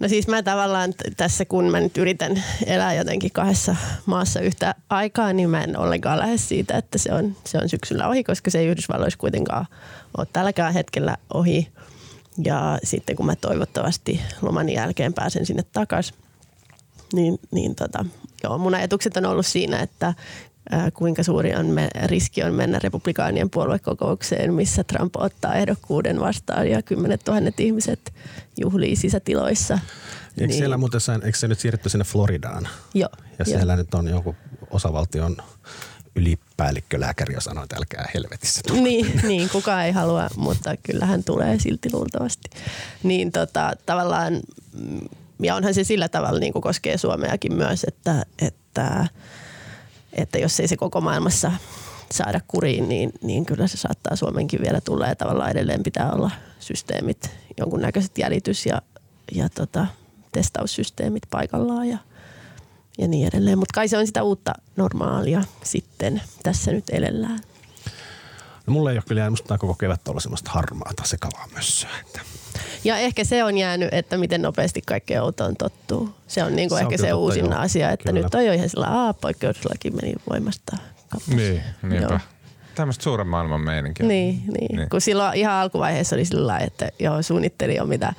No 0.00 0.08
siis 0.08 0.28
mä 0.28 0.42
tavallaan 0.42 0.94
tässä, 1.16 1.44
kun 1.44 1.70
mä 1.70 1.80
nyt 1.80 1.98
yritän 1.98 2.42
elää 2.66 2.94
jotenkin 2.94 3.32
kahdessa 3.32 3.76
maassa 4.06 4.40
yhtä 4.40 4.74
aikaa, 4.90 5.32
niin 5.32 5.50
mä 5.50 5.64
en 5.64 5.78
ollenkaan 5.78 6.18
lähde 6.18 6.36
siitä, 6.36 6.76
että 6.76 6.98
se 6.98 7.12
on, 7.12 7.36
se 7.44 7.58
on 7.58 7.68
syksyllä 7.68 8.08
ohi, 8.08 8.24
koska 8.24 8.50
se 8.50 8.58
ei 8.58 8.66
Yhdysvalloissa 8.66 9.18
kuitenkaan 9.18 9.66
ole 10.18 10.26
tälläkään 10.32 10.72
hetkellä 10.72 11.16
ohi. 11.34 11.68
Ja 12.44 12.78
sitten 12.84 13.16
kun 13.16 13.26
mä 13.26 13.36
toivottavasti 13.36 14.20
loman 14.42 14.68
jälkeen 14.68 15.14
pääsen 15.14 15.46
sinne 15.46 15.64
takaisin, 15.72 16.14
niin, 17.12 17.38
niin 17.50 17.74
tota, 17.74 18.04
joo, 18.44 18.58
mun 18.58 18.74
ajatukset 18.74 19.16
on 19.16 19.26
ollut 19.26 19.46
siinä, 19.46 19.80
että 19.80 20.14
kuinka 20.94 21.22
suuri 21.22 21.54
on 21.54 21.66
me, 21.66 21.88
riski 22.04 22.42
on 22.42 22.54
mennä 22.54 22.78
republikaanien 22.82 23.50
puoluekokoukseen, 23.50 24.54
missä 24.54 24.84
Trump 24.84 25.16
ottaa 25.16 25.54
ehdokkuuden 25.54 26.20
vastaan 26.20 26.70
ja 26.70 26.82
kymmenet 26.82 27.24
tuhannet 27.24 27.60
ihmiset 27.60 28.12
juhlii 28.60 28.96
sisätiloissa. 28.96 29.74
Eikö 29.74 30.46
niin. 30.46 30.58
siellä 30.58 30.76
muuten, 30.76 31.00
eikö 31.24 31.38
se 31.38 31.48
nyt 31.48 31.58
siirretty 31.58 31.88
sinne 31.88 32.04
Floridaan? 32.04 32.68
Joo, 32.94 33.08
Ja 33.14 33.26
joo. 33.38 33.44
siellä 33.44 33.76
nyt 33.76 33.94
on 33.94 34.08
joku 34.08 34.36
osavaltion 34.70 35.36
ylipäällikkölääkäri 36.16 37.34
ja 37.34 37.40
sanoi, 37.40 37.64
että 37.64 37.76
älkää 37.76 38.08
helvetissä 38.14 38.60
tulko. 38.66 38.82
Niin, 38.82 39.20
niin, 39.22 39.48
kukaan 39.48 39.84
ei 39.84 39.92
halua, 39.92 40.28
mutta 40.36 40.76
kyllähän 40.76 41.24
tulee 41.24 41.58
silti 41.58 41.88
luultavasti. 41.92 42.50
Niin 43.02 43.32
tota, 43.32 43.72
tavallaan, 43.86 44.40
mm, 44.72 45.00
ja 45.42 45.54
onhan 45.54 45.74
se 45.74 45.84
sillä 45.84 46.08
tavalla 46.08 46.40
niin 46.40 46.52
kuin 46.52 46.62
koskee 46.62 46.98
Suomeakin 46.98 47.54
myös, 47.54 47.84
että, 47.84 48.26
että, 48.38 49.06
että 50.22 50.38
jos 50.38 50.60
ei 50.60 50.68
se 50.68 50.76
koko 50.76 51.00
maailmassa 51.00 51.52
saada 52.12 52.40
kuriin, 52.48 52.88
niin, 52.88 53.12
niin 53.22 53.46
kyllä 53.46 53.66
se 53.66 53.76
saattaa 53.76 54.16
Suomenkin 54.16 54.60
vielä 54.62 54.80
tulla 54.80 55.06
ja 55.06 55.16
tavallaan 55.16 55.50
edelleen 55.50 55.82
pitää 55.82 56.12
olla 56.12 56.30
systeemit, 56.60 57.30
jonkunnäköiset 57.58 58.18
jäljitys- 58.18 58.66
ja, 58.66 58.82
ja 59.32 59.48
tota, 59.48 59.86
testaussysteemit 60.32 61.22
paikallaan 61.30 61.88
ja, 61.88 61.98
ja 62.98 63.08
niin 63.08 63.28
edelleen. 63.28 63.58
Mutta 63.58 63.74
kai 63.74 63.88
se 63.88 63.98
on 63.98 64.06
sitä 64.06 64.22
uutta 64.22 64.52
normaalia 64.76 65.42
sitten 65.62 66.22
tässä 66.42 66.72
nyt 66.72 66.84
elellään. 66.92 67.40
No, 68.66 68.72
mulla 68.72 68.90
ei 68.90 68.96
ole 68.96 69.04
kyllä 69.08 69.20
jäänyt, 69.20 69.44
koko 69.58 69.74
kevät 69.74 70.08
ollut 70.08 70.22
semmoista 70.22 70.50
harmaata 70.50 71.02
sekavaa 71.06 71.48
mössöä. 71.54 71.90
Että 72.06 72.20
Ja 72.84 72.98
ehkä 72.98 73.24
se 73.24 73.44
on 73.44 73.58
jäänyt, 73.58 73.88
että 73.92 74.16
miten 74.18 74.42
nopeasti 74.42 74.82
kaikkeen 74.86 75.22
outoon 75.22 75.56
tottuu. 75.56 76.14
Se 76.26 76.44
on 76.44 76.56
niinku 76.56 76.74
Se 76.74 76.84
on 76.84 76.86
ehkä 76.86 76.96
kyllä 76.96 77.08
se 77.08 77.14
uusin 77.14 77.44
joo. 77.44 77.54
asia, 77.58 77.90
että 77.90 78.12
Kyllä. 78.12 78.22
nyt 78.22 78.34
on 78.34 78.46
jo 78.46 78.52
ihan 78.52 78.68
sillä 78.68 78.86
aa, 78.86 79.14
poikkeuslaki 79.14 79.90
meni 79.90 80.14
voimasta. 80.30 80.76
Niin, 81.26 81.62
niinpä. 81.82 82.08
Joo. 82.08 82.18
Tämmöistä 82.74 83.04
suuren 83.04 83.26
maailman 83.26 83.60
meininkiä. 83.60 84.06
Niin, 84.06 84.42
niin. 84.58 84.76
Niin. 84.76 84.88
kun 84.90 85.00
silloin 85.00 85.34
ihan 85.34 85.54
alkuvaiheessa 85.54 86.16
oli 86.16 86.24
sillä 86.24 86.46
lailla, 86.46 86.66
että 86.66 86.88
joo, 86.98 87.22
suunnitteli 87.22 87.76
jo 87.76 87.84
mitä 87.84 88.12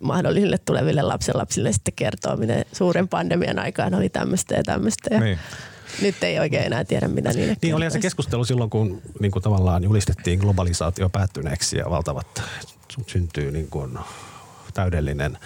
mahdollisille 0.00 0.58
tuleville 0.58 1.02
lapsenlapsille 1.02 1.72
sitten 1.72 1.94
kertoo, 1.96 2.36
miten 2.36 2.64
suuren 2.72 3.08
pandemian 3.08 3.58
aikaan 3.58 3.94
oli 3.94 4.08
tämmöistä 4.08 4.54
ja 4.54 4.62
tämmöistä. 4.62 5.14
Ja 5.14 5.20
Niin. 5.20 5.38
Nyt 6.02 6.22
ei 6.22 6.38
oikein 6.38 6.64
enää 6.64 6.84
tiedä, 6.84 7.08
mitä 7.08 7.32
niille 7.32 7.56
Niin 7.62 7.74
olihan 7.74 7.92
se 7.92 7.98
keskustelu 7.98 8.44
silloin, 8.44 8.70
kun 8.70 9.02
niin 9.20 9.32
kuin 9.32 9.42
tavallaan 9.42 9.84
julistettiin 9.84 10.38
globalisaatio 10.38 11.08
päättyneeksi 11.08 11.78
ja 11.78 11.90
valtavat 11.90 12.42
syntyy 13.06 13.50
niin 13.50 13.68
kuin 13.70 13.98
täydellinen 14.74 15.38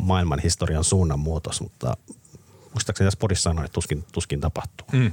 maailman 0.00 0.38
historian 0.38 0.84
suunnanmuutos, 0.84 1.60
mutta 1.60 1.96
muistaakseni 2.74 3.06
tässä 3.06 3.18
podissa 3.18 3.42
sanoin, 3.42 3.64
että 3.64 3.74
tuskin, 3.74 4.04
tuskin 4.12 4.40
tapahtuu. 4.40 4.86
Mm. 4.92 5.12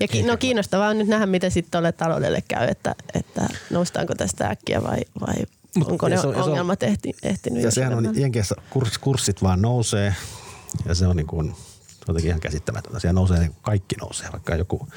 Ja 0.00 0.08
ki- 0.08 0.22
no 0.22 0.36
kiinnostavaa 0.36 0.88
on 0.88 0.98
nyt 0.98 1.08
nähdä, 1.08 1.26
mitä 1.26 1.50
sitten 1.50 1.70
tuolle 1.70 1.92
taloudelle 1.92 2.42
käy, 2.48 2.68
että, 2.68 2.94
että 3.14 3.48
noustaanko 3.70 4.14
tästä 4.14 4.48
äkkiä 4.48 4.82
vai, 4.82 4.98
vai 5.20 5.34
Mut- 5.78 5.88
onko 5.92 6.08
ne 6.08 6.16
se 6.16 6.26
on- 6.26 6.34
se 6.34 6.40
on- 6.40 6.48
ongelmat 6.48 6.82
ehti, 6.82 7.12
ehtinyt 7.22 7.62
Ja 7.62 7.70
sehän 7.70 7.94
on? 7.94 8.20
Jenkeissä 8.20 8.54
kurs, 8.70 8.98
kurssit 8.98 9.42
vaan 9.42 9.62
nousee 9.62 10.14
ja 10.84 10.94
se 10.94 11.06
on 11.06 11.16
niin 11.16 11.26
kuin, 11.26 11.54
jotenkin 12.08 12.28
ihan 12.28 12.40
käsittämätöntä. 12.40 13.00
Siellä 13.00 13.12
nousee, 13.14 13.50
kaikki 13.62 13.96
nousee, 14.00 14.28
vaikka 14.32 14.54
joku 14.56 14.88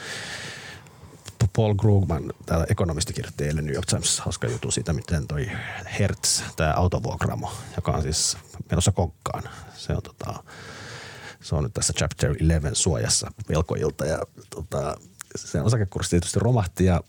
Paul 1.53 1.75
Krugman, 1.75 2.33
täällä 2.45 2.65
ekonomisti 2.69 3.13
kirjoitti 3.13 3.43
eilen 3.43 3.65
New 3.65 3.75
York 3.75 3.85
Times 3.85 4.19
hauska 4.19 4.47
juttu 4.47 4.71
siitä, 4.71 4.93
miten 4.93 5.27
toi 5.27 5.51
Hertz, 5.99 6.41
tämä 6.55 6.73
autovuokramo, 6.73 7.51
joka 7.75 7.91
on 7.91 8.01
siis 8.01 8.37
menossa 8.69 8.91
konkkaan. 8.91 9.43
Se 9.75 9.93
on, 9.93 10.01
tota, 10.03 10.43
se 11.41 11.55
on 11.55 11.63
nyt 11.63 11.73
tässä 11.73 11.93
Chapter 11.93 12.31
11 12.31 12.75
suojassa 12.75 13.31
velkoilta 13.49 14.05
ja 14.05 14.19
tota, 14.49 14.97
sen 15.35 15.63
osakekurssi 15.63 16.09
tietysti 16.09 16.39
romahti 16.39 16.85
ja 16.85 17.01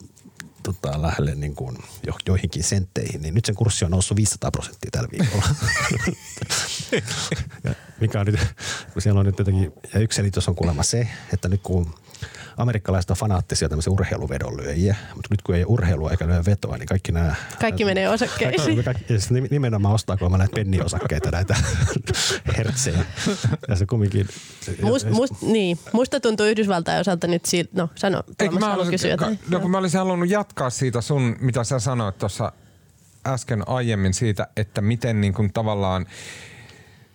tota, 0.62 1.02
lähelle 1.02 1.34
niin 1.34 1.54
kuin 1.54 1.78
jo, 2.06 2.12
joihinkin 2.26 2.64
sentteihin, 2.64 3.22
niin 3.22 3.34
nyt 3.34 3.44
sen 3.44 3.54
kurssi 3.54 3.84
on 3.84 3.90
noussut 3.90 4.16
500 4.16 4.50
prosenttia 4.50 4.90
tällä 4.90 5.08
viikolla. 5.12 5.48
ja 7.64 7.74
mikä 8.00 8.20
on 8.20 8.26
nyt, 8.26 8.40
kun 8.92 9.02
siellä 9.02 9.20
on 9.20 9.26
nyt 9.26 9.38
jotenkin, 9.38 9.72
ja 9.94 10.00
yksi 10.00 10.16
selitys 10.16 10.48
on 10.48 10.54
kuulemma 10.54 10.82
se, 10.82 11.08
että 11.32 11.48
nyt 11.48 11.60
kun 11.62 11.94
amerikkalaiset 12.58 13.10
on 13.10 13.16
fanaattisia 13.16 13.68
tämmöisiä 13.68 13.92
urheiluvedonlyöjiä, 13.92 14.96
mutta 15.14 15.28
nyt 15.30 15.42
kun 15.42 15.54
ei 15.54 15.64
urheilua 15.64 16.10
eikä 16.10 16.26
lyö 16.26 16.42
vetoa, 16.46 16.76
niin 16.76 16.86
kaikki 16.86 17.12
nämä... 17.12 17.34
Kaikki 17.60 17.84
menee 17.84 18.08
osakkeisiin. 18.08 18.64
Kaikki, 18.64 18.82
kaikki, 18.82 19.12
ja 19.12 19.20
sitten 19.20 19.48
nimenomaan 19.50 19.94
ostaa 19.94 20.16
kuulemma 20.16 20.38
näitä 20.38 20.54
penniosakkeita, 20.54 21.30
näitä 21.30 21.56
hertsejä. 22.56 23.04
Ja 23.68 23.76
se 23.76 23.86
kumminkin... 23.86 24.28
Must, 24.82 25.10
must, 25.10 25.42
niin. 25.42 25.78
Musta 25.92 26.20
tuntuu 26.20 26.46
Yhdysvaltain 26.46 27.00
osalta 27.00 27.26
nyt 27.26 27.44
siitä, 27.44 27.70
no 27.74 27.90
sano, 27.94 28.22
Tuomas, 28.38 28.60
mä 28.60 28.66
haluan 28.66 28.78
olisin, 28.78 28.92
kysyä 28.92 29.16
ka, 29.16 29.30
no, 29.50 29.60
kun 29.60 29.70
mä 29.70 29.78
olisin 29.78 29.98
halunnut 29.98 30.30
jatkaa 30.30 30.70
siitä 30.70 31.00
sun, 31.00 31.36
mitä 31.40 31.64
sä 31.64 31.78
sanoit 31.78 32.18
tuossa 32.18 32.52
äsken 33.26 33.68
aiemmin 33.68 34.14
siitä, 34.14 34.48
että 34.56 34.80
miten 34.80 35.20
niin 35.20 35.34
kuin 35.34 35.52
tavallaan 35.52 36.06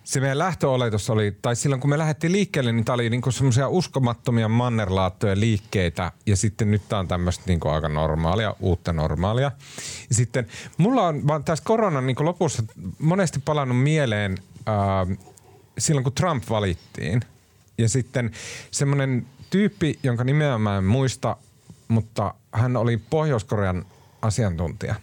se 0.04 0.20
meidän 0.20 0.38
lähtöoletus 0.38 1.10
oli, 1.10 1.36
tai 1.42 1.56
silloin 1.56 1.80
kun 1.80 1.90
me 1.90 1.98
lähdettiin 1.98 2.32
liikkeelle, 2.32 2.72
niin 2.72 2.84
tämä 2.84 2.94
oli 2.94 3.10
niinku 3.10 3.30
semmoisia 3.30 3.68
uskomattomia 3.68 4.48
mannerlaattoja 4.48 5.40
liikkeitä, 5.40 6.12
ja 6.26 6.36
sitten 6.36 6.70
nyt 6.70 6.82
tämä 6.88 7.00
on 7.00 7.08
tämmöistä 7.08 7.44
niinku 7.46 7.68
aika 7.68 7.88
normaalia, 7.88 8.56
uutta 8.60 8.92
normaalia. 8.92 9.50
Ja 10.08 10.14
sitten 10.14 10.46
mulla 10.76 11.06
on 11.06 11.26
vaan 11.26 11.44
tässä 11.44 11.64
koronan 11.64 12.06
niinku 12.06 12.24
lopussa 12.24 12.62
monesti 12.98 13.40
palannut 13.44 13.82
mieleen 13.82 14.38
ää, 14.66 15.06
silloin, 15.78 16.04
kun 16.04 16.12
Trump 16.12 16.44
valittiin, 16.50 17.20
ja 17.78 17.88
sitten 17.88 18.30
semmoinen 18.70 19.26
tyyppi, 19.50 19.98
jonka 20.02 20.24
nimeä 20.24 20.58
mä 20.58 20.76
en 20.76 20.84
muista, 20.84 21.36
mutta 21.88 22.34
hän 22.52 22.76
oli 22.76 22.96
Pohjois-Korean 22.96 23.86
asiantuntija. 24.22 24.94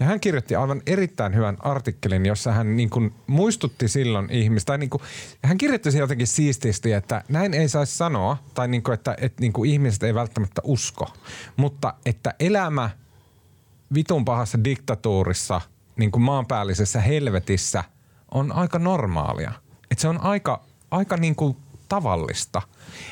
Ja 0.00 0.06
hän 0.06 0.20
kirjoitti 0.20 0.56
aivan 0.56 0.82
erittäin 0.86 1.34
hyvän 1.34 1.56
artikkelin, 1.60 2.26
jossa 2.26 2.52
hän 2.52 2.76
niin 2.76 2.90
kuin 2.90 3.14
muistutti 3.26 3.88
silloin 3.88 4.30
ihmistä, 4.30 4.78
niin 4.78 4.90
kuin, 4.90 5.02
hän 5.44 5.58
kirjoitti 5.58 5.90
sen 5.90 6.00
jotenkin 6.00 6.26
siististi, 6.26 6.92
että 6.92 7.24
näin 7.28 7.54
ei 7.54 7.68
saisi 7.68 7.96
sanoa, 7.96 8.36
tai 8.54 8.68
niin 8.68 8.82
kuin, 8.82 8.94
että, 8.94 9.16
että 9.20 9.40
niin 9.40 9.52
kuin 9.52 9.70
ihmiset 9.70 10.02
ei 10.02 10.14
välttämättä 10.14 10.60
usko, 10.64 11.08
mutta 11.56 11.94
että 12.06 12.34
elämä 12.40 12.90
vitun 13.94 14.24
pahassa 14.24 14.64
diktatuurissa, 14.64 15.60
niin 15.96 16.10
kuin 16.10 16.22
maanpäällisessä 16.22 17.00
helvetissä, 17.00 17.84
on 18.34 18.52
aika 18.52 18.78
normaalia. 18.78 19.52
Että 19.90 20.02
se 20.02 20.08
on 20.08 20.20
aika, 20.20 20.64
aika 20.90 21.16
niin 21.16 21.34
kuin 21.34 21.56
tavallista. 21.88 22.62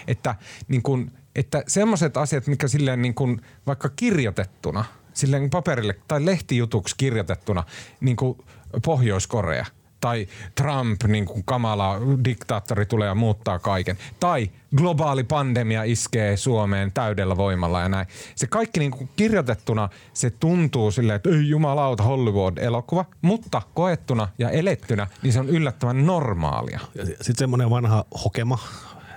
Että, 0.06 0.34
niin 0.68 0.82
kuin, 0.82 1.12
että 1.34 1.64
semmoiset 1.66 2.16
asiat, 2.16 2.46
mikä 2.46 2.68
silleen 2.68 3.02
niin 3.02 3.14
kuin 3.14 3.40
vaikka 3.66 3.88
kirjoitettuna, 3.88 4.84
silleen 5.20 5.50
paperille 5.50 5.96
tai 6.08 6.24
lehtijutuksi 6.26 6.94
kirjoitettuna, 6.98 7.64
niin 8.00 8.16
kuin 8.16 8.38
Pohjois-Korea, 8.84 9.66
Tai 10.00 10.28
Trump, 10.54 11.04
niin 11.04 11.24
kuin 11.24 11.44
kamala 11.44 12.00
diktaattori 12.24 12.86
tulee 12.86 13.08
ja 13.08 13.14
muuttaa 13.14 13.58
kaiken. 13.58 13.98
Tai 14.20 14.50
globaali 14.76 15.24
pandemia 15.24 15.82
iskee 15.82 16.36
Suomeen 16.36 16.92
täydellä 16.92 17.36
voimalla 17.36 17.80
ja 17.80 17.88
näin. 17.88 18.06
Se 18.34 18.46
kaikki 18.46 18.80
niin 18.80 18.90
kuin 18.90 19.08
kirjoitettuna, 19.16 19.88
se 20.12 20.30
tuntuu 20.30 20.90
silleen, 20.90 21.16
että 21.16 21.30
ei 21.30 21.48
jumalauta 21.48 22.02
Hollywood-elokuva, 22.02 23.04
mutta 23.22 23.62
koettuna 23.74 24.28
ja 24.38 24.50
elettynä, 24.50 25.06
niin 25.22 25.32
se 25.32 25.40
on 25.40 25.48
yllättävän 25.48 26.06
normaalia. 26.06 26.80
Sitten 27.06 27.36
semmoinen 27.38 27.70
vanha 27.70 28.04
hokema, 28.24 28.58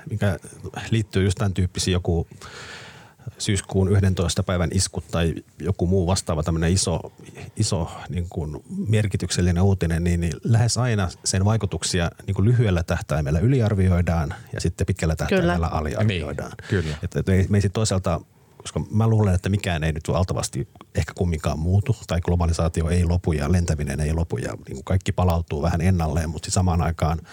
mikä 0.10 0.40
liittyy 0.92 1.24
just 1.24 1.38
tämän 1.38 1.54
tyyppisiin 1.54 1.94
joku 1.94 2.28
syyskuun 3.38 3.92
11. 3.92 4.44
päivän 4.44 4.70
iskut 4.74 5.04
tai 5.12 5.36
joku 5.60 5.88
muu 5.88 6.08
vastaava 6.08 6.44
tämmöinen 6.44 6.74
iso, 6.74 7.00
iso 7.56 7.92
niin 8.10 8.26
kuin 8.30 8.64
merkityksellinen 8.88 9.64
uutinen, 9.64 10.04
niin, 10.04 10.20
niin 10.20 10.34
lähes 10.44 10.78
aina 10.78 11.10
sen 11.24 11.46
vaikutuksia 11.46 12.12
niin 12.28 12.36
kuin 12.36 12.46
lyhyellä 12.46 12.84
tähtäimellä 12.84 13.40
yliarvioidaan 13.40 14.34
ja 14.54 14.62
sitten 14.62 14.88
pitkällä 14.88 15.16
tähtäimellä 15.16 15.54
Kyllä. 15.54 15.68
aliarvioidaan. 15.68 16.52
Niin, 16.52 16.70
kyllä. 16.70 16.98
Että, 17.04 17.20
että 17.20 17.32
me, 17.32 17.46
me 17.50 17.62
toisaalta 17.74 18.22
koska 18.58 18.82
mä 18.92 19.08
luulen, 19.08 19.36
että 19.36 19.50
mikään 19.50 19.84
ei 19.84 19.92
nyt 19.92 20.08
valtavasti 20.08 20.68
ehkä 20.96 21.14
kumminkaan 21.16 21.60
muutu, 21.60 21.96
tai 22.08 22.22
globalisaatio 22.22 22.90
ei 22.90 23.06
lopu 23.06 23.32
ja 23.32 23.52
lentäminen 23.52 24.00
ei 24.00 24.14
lopu 24.14 24.38
ja 24.38 24.52
niin 24.52 24.76
kuin 24.76 24.84
kaikki 24.84 25.12
palautuu 25.12 25.62
vähän 25.62 25.82
ennalleen, 25.82 26.30
mutta 26.30 26.52
samaan 26.52 26.82
aikaan– 26.82 27.20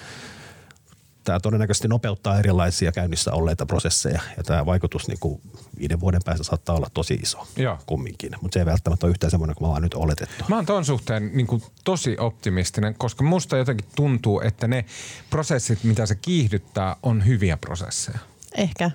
tämä 1.25 1.41
todennäköisesti 1.41 1.89
nopeuttaa 1.89 2.39
erilaisia 2.39 2.93
käynnissä 2.93 3.33
olleita 3.33 3.67
prosesseja 3.67 4.21
ja 4.37 4.43
tämä 4.43 4.67
vaikutus 4.67 5.09
niin 5.09 5.19
kuin 5.21 5.41
viiden 5.79 6.01
vuoden 6.01 6.21
päästä 6.25 6.45
saattaa 6.45 6.77
olla 6.77 6.91
tosi 6.95 7.15
iso 7.15 7.47
Joo. 7.57 7.79
kumminkin, 7.87 8.31
mutta 8.43 8.55
se 8.55 8.61
ei 8.61 8.67
välttämättä 8.67 9.07
ole 9.07 9.11
yhtään 9.11 9.31
semmoinen 9.31 9.57
kuin 9.57 9.65
me 9.65 9.67
ollaan 9.67 9.83
nyt 9.83 9.95
oletettu. 9.95 10.45
Mä 10.49 10.57
oon 10.57 10.67
ton 10.67 10.85
suhteen 10.85 11.31
niin 11.35 11.47
kuin 11.47 11.63
tosi 11.85 12.17
optimistinen, 12.19 12.95
koska 12.95 13.25
musta 13.25 13.57
jotenkin 13.57 13.87
tuntuu, 13.97 14.41
että 14.41 14.69
ne 14.69 14.85
prosessit, 15.31 15.85
mitä 15.85 16.07
se 16.07 16.15
kiihdyttää, 16.15 16.97
on 17.03 17.27
hyviä 17.27 17.57
prosesseja. 17.57 18.19
Ehkä. 18.57 18.91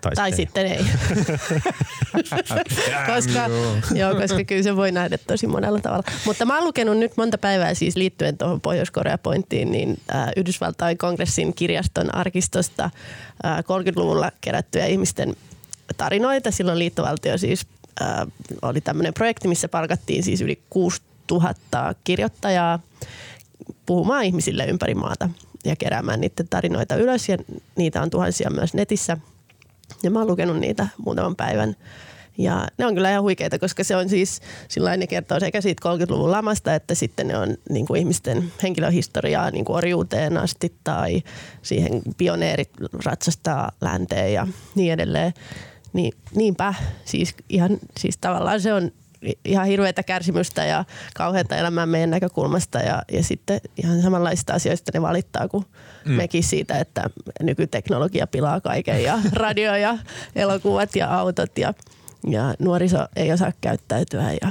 Tai, 0.00 0.12
tai 0.14 0.32
sitten 0.32 0.66
ei. 0.66 0.78
koska, 3.14 3.48
joo, 3.94 4.14
koska 4.14 4.44
kyllä 4.46 4.62
se 4.62 4.76
voi 4.76 4.92
nähdä 4.92 5.18
tosi 5.18 5.46
monella 5.46 5.80
tavalla. 5.80 6.02
Mutta 6.26 6.44
mä 6.44 6.54
oon 6.54 6.64
lukenut 6.64 6.96
nyt 6.98 7.16
monta 7.16 7.38
päivää 7.38 7.74
siis 7.74 7.96
liittyen 7.96 8.38
tuohon 8.38 8.60
Pohjois-Korea-pointtiin, 8.60 9.72
niin 9.72 10.00
äh, 10.14 10.28
Yhdysvaltain 10.36 10.98
kongressin 10.98 11.54
kirjaston 11.54 12.14
arkistosta 12.14 12.84
äh, 13.44 13.58
30-luvulla 13.58 14.32
kerättyjä 14.40 14.86
ihmisten 14.86 15.36
tarinoita. 15.96 16.50
Silloin 16.50 16.78
liittovaltio 16.78 17.38
siis 17.38 17.66
äh, 18.02 18.08
oli 18.62 18.80
tämmöinen 18.80 19.14
projekti, 19.14 19.48
missä 19.48 19.68
palkattiin 19.68 20.22
siis 20.22 20.40
yli 20.40 20.62
6000 20.70 21.94
kirjoittajaa 22.04 22.78
puhumaan 23.86 24.24
ihmisille 24.24 24.66
ympäri 24.66 24.94
maata 24.94 25.28
ja 25.64 25.76
keräämään 25.76 26.20
niiden 26.20 26.48
tarinoita 26.48 26.96
ylös 26.96 27.28
ja 27.28 27.38
niitä 27.76 28.02
on 28.02 28.10
tuhansia 28.10 28.50
myös 28.50 28.74
netissä. 28.74 29.18
Ja 30.02 30.10
mä 30.10 30.18
oon 30.18 30.28
lukenut 30.28 30.58
niitä 30.58 30.88
muutaman 30.98 31.36
päivän. 31.36 31.76
Ja 32.38 32.68
ne 32.78 32.86
on 32.86 32.94
kyllä 32.94 33.10
ihan 33.10 33.22
huikeita, 33.22 33.58
koska 33.58 33.84
se 33.84 33.96
on 33.96 34.08
siis, 34.08 34.40
sillä 34.68 34.96
ne 34.96 35.06
kertoo 35.06 35.40
sekä 35.40 35.60
siitä 35.60 35.88
30-luvun 35.88 36.30
lamasta, 36.30 36.74
että 36.74 36.94
sitten 36.94 37.28
ne 37.28 37.38
on 37.38 37.56
niin 37.70 37.86
kuin 37.86 37.98
ihmisten 37.98 38.52
henkilöhistoriaa 38.62 39.50
niin 39.50 39.64
kuin 39.64 39.76
orjuuteen 39.76 40.36
asti 40.36 40.74
tai 40.84 41.22
siihen 41.62 42.02
pioneerit 42.16 42.70
ratsastaa 43.04 43.72
länteen 43.80 44.32
ja 44.32 44.46
niin 44.74 44.92
edelleen. 44.92 45.32
Niin, 45.92 46.12
niinpä, 46.34 46.74
siis 47.04 47.34
ihan, 47.48 47.78
siis 48.00 48.18
tavallaan 48.18 48.60
se 48.60 48.72
on 48.72 48.90
ihan 49.44 49.66
hirveätä 49.66 50.02
kärsimystä 50.02 50.64
ja 50.64 50.84
kauheata 51.14 51.56
elämää 51.56 51.86
meidän 51.86 52.10
näkökulmasta 52.10 52.78
ja, 52.78 53.02
ja 53.12 53.22
sitten 53.22 53.60
ihan 53.76 54.02
samanlaista 54.02 54.52
asioista 54.52 54.90
ne 54.94 55.02
valittaa 55.02 55.48
kuin 55.48 55.64
mm. 56.04 56.12
mekin 56.12 56.44
siitä, 56.44 56.78
että 56.78 57.10
nykyteknologia 57.42 58.26
pilaa 58.26 58.60
kaiken 58.60 59.02
ja 59.02 59.18
radio 59.32 59.74
ja 59.74 59.98
elokuvat 60.36 60.96
ja 60.96 61.18
autot 61.18 61.58
ja, 61.58 61.74
ja 62.26 62.54
nuoriso 62.58 62.98
ei 63.16 63.32
osaa 63.32 63.52
käyttäytyä 63.60 64.32
ja 64.42 64.48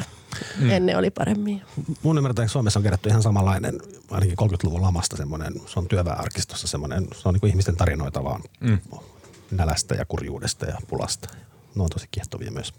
mm. 0.59 0.69
ennen 0.69 0.97
oli 0.97 1.09
paremmin. 1.09 1.61
Mun 2.03 2.17
ymmärtääkseni 2.17 2.53
Suomessa 2.53 2.79
on 2.79 2.83
kerätty 2.83 3.09
ihan 3.09 3.23
samanlainen, 3.23 3.79
ainakin 4.11 4.37
30-luvun 4.41 4.81
lamasta 4.81 5.17
semmoinen, 5.17 5.53
se 5.65 5.79
on 5.79 5.87
työväenarkistossa 5.87 6.67
semmoinen, 6.67 7.07
se 7.15 7.27
on 7.27 7.33
niin 7.33 7.41
kuin 7.41 7.49
ihmisten 7.49 7.75
tarinoita 7.75 8.23
vaan 8.23 8.41
mm. 8.59 8.79
nälästä 9.51 9.95
ja 9.95 10.05
kurjuudesta 10.05 10.65
ja 10.65 10.77
pulasta. 10.87 11.29
Ne 11.75 11.83
on 11.83 11.89
tosi 11.89 12.07
kiehtovia 12.11 12.51
myös. 12.51 12.73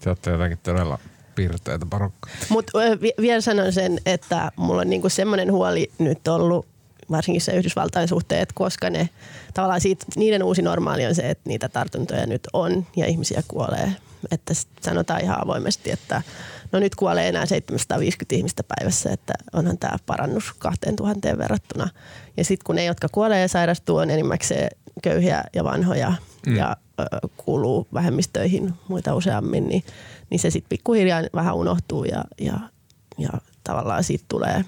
Se 0.00 0.10
olette 0.10 0.30
jotenkin 0.30 0.58
todella 0.62 0.98
piirteitä 1.38 1.86
porukka. 1.90 2.30
Mutta 2.48 2.72
vielä 3.20 3.40
sanon 3.40 3.72
sen, 3.72 3.98
että 4.06 4.52
mulla 4.56 4.80
on 4.80 4.90
niinku 4.90 5.08
semmoinen 5.08 5.52
huoli 5.52 5.90
nyt 5.98 6.28
ollut 6.28 6.66
varsinkin 7.10 7.40
se 7.40 7.52
Yhdysvaltain 7.52 8.08
suhteen, 8.08 8.42
että 8.42 8.52
koska 8.54 8.90
ne, 8.90 9.08
tavallaan 9.54 9.80
siitä, 9.80 10.06
niiden 10.16 10.42
uusi 10.42 10.62
normaali 10.62 11.06
on 11.06 11.14
se, 11.14 11.30
että 11.30 11.48
niitä 11.48 11.68
tartuntoja 11.68 12.26
nyt 12.26 12.48
on 12.52 12.86
ja 12.96 13.06
ihmisiä 13.06 13.42
kuolee. 13.48 13.92
Että 14.30 14.54
sanotaan 14.80 15.20
ihan 15.20 15.44
avoimesti, 15.44 15.90
että 15.90 16.22
no 16.72 16.78
nyt 16.78 16.94
kuolee 16.94 17.28
enää 17.28 17.46
750 17.46 18.36
ihmistä 18.36 18.62
päivässä, 18.62 19.10
että 19.10 19.32
onhan 19.52 19.78
tämä 19.78 19.96
parannus 20.06 20.52
2000 20.58 21.38
verrattuna. 21.38 21.88
Ja 22.36 22.44
sitten 22.44 22.64
kun 22.64 22.76
ne, 22.76 22.84
jotka 22.84 23.08
kuolee 23.12 23.40
ja 23.40 23.48
sairastuu, 23.48 23.96
on 23.96 24.10
enimmäkseen 24.10 24.68
köyhiä 25.00 25.44
ja 25.54 25.64
vanhoja 25.64 26.12
mm. 26.46 26.56
ja 26.56 26.76
ö, 27.00 27.04
kuuluu 27.36 27.88
vähemmistöihin 27.94 28.74
muita 28.88 29.14
useammin, 29.14 29.68
niin 29.68 29.84
niin 30.30 30.38
se 30.38 30.50
sitten 30.50 30.68
pikkuhiljaa 30.68 31.22
vähän 31.34 31.54
unohtuu 31.54 32.04
ja, 32.04 32.24
ja, 32.40 32.60
ja 33.18 33.30
tavallaan 33.64 34.04
siitä 34.04 34.24
tulee, 34.28 34.64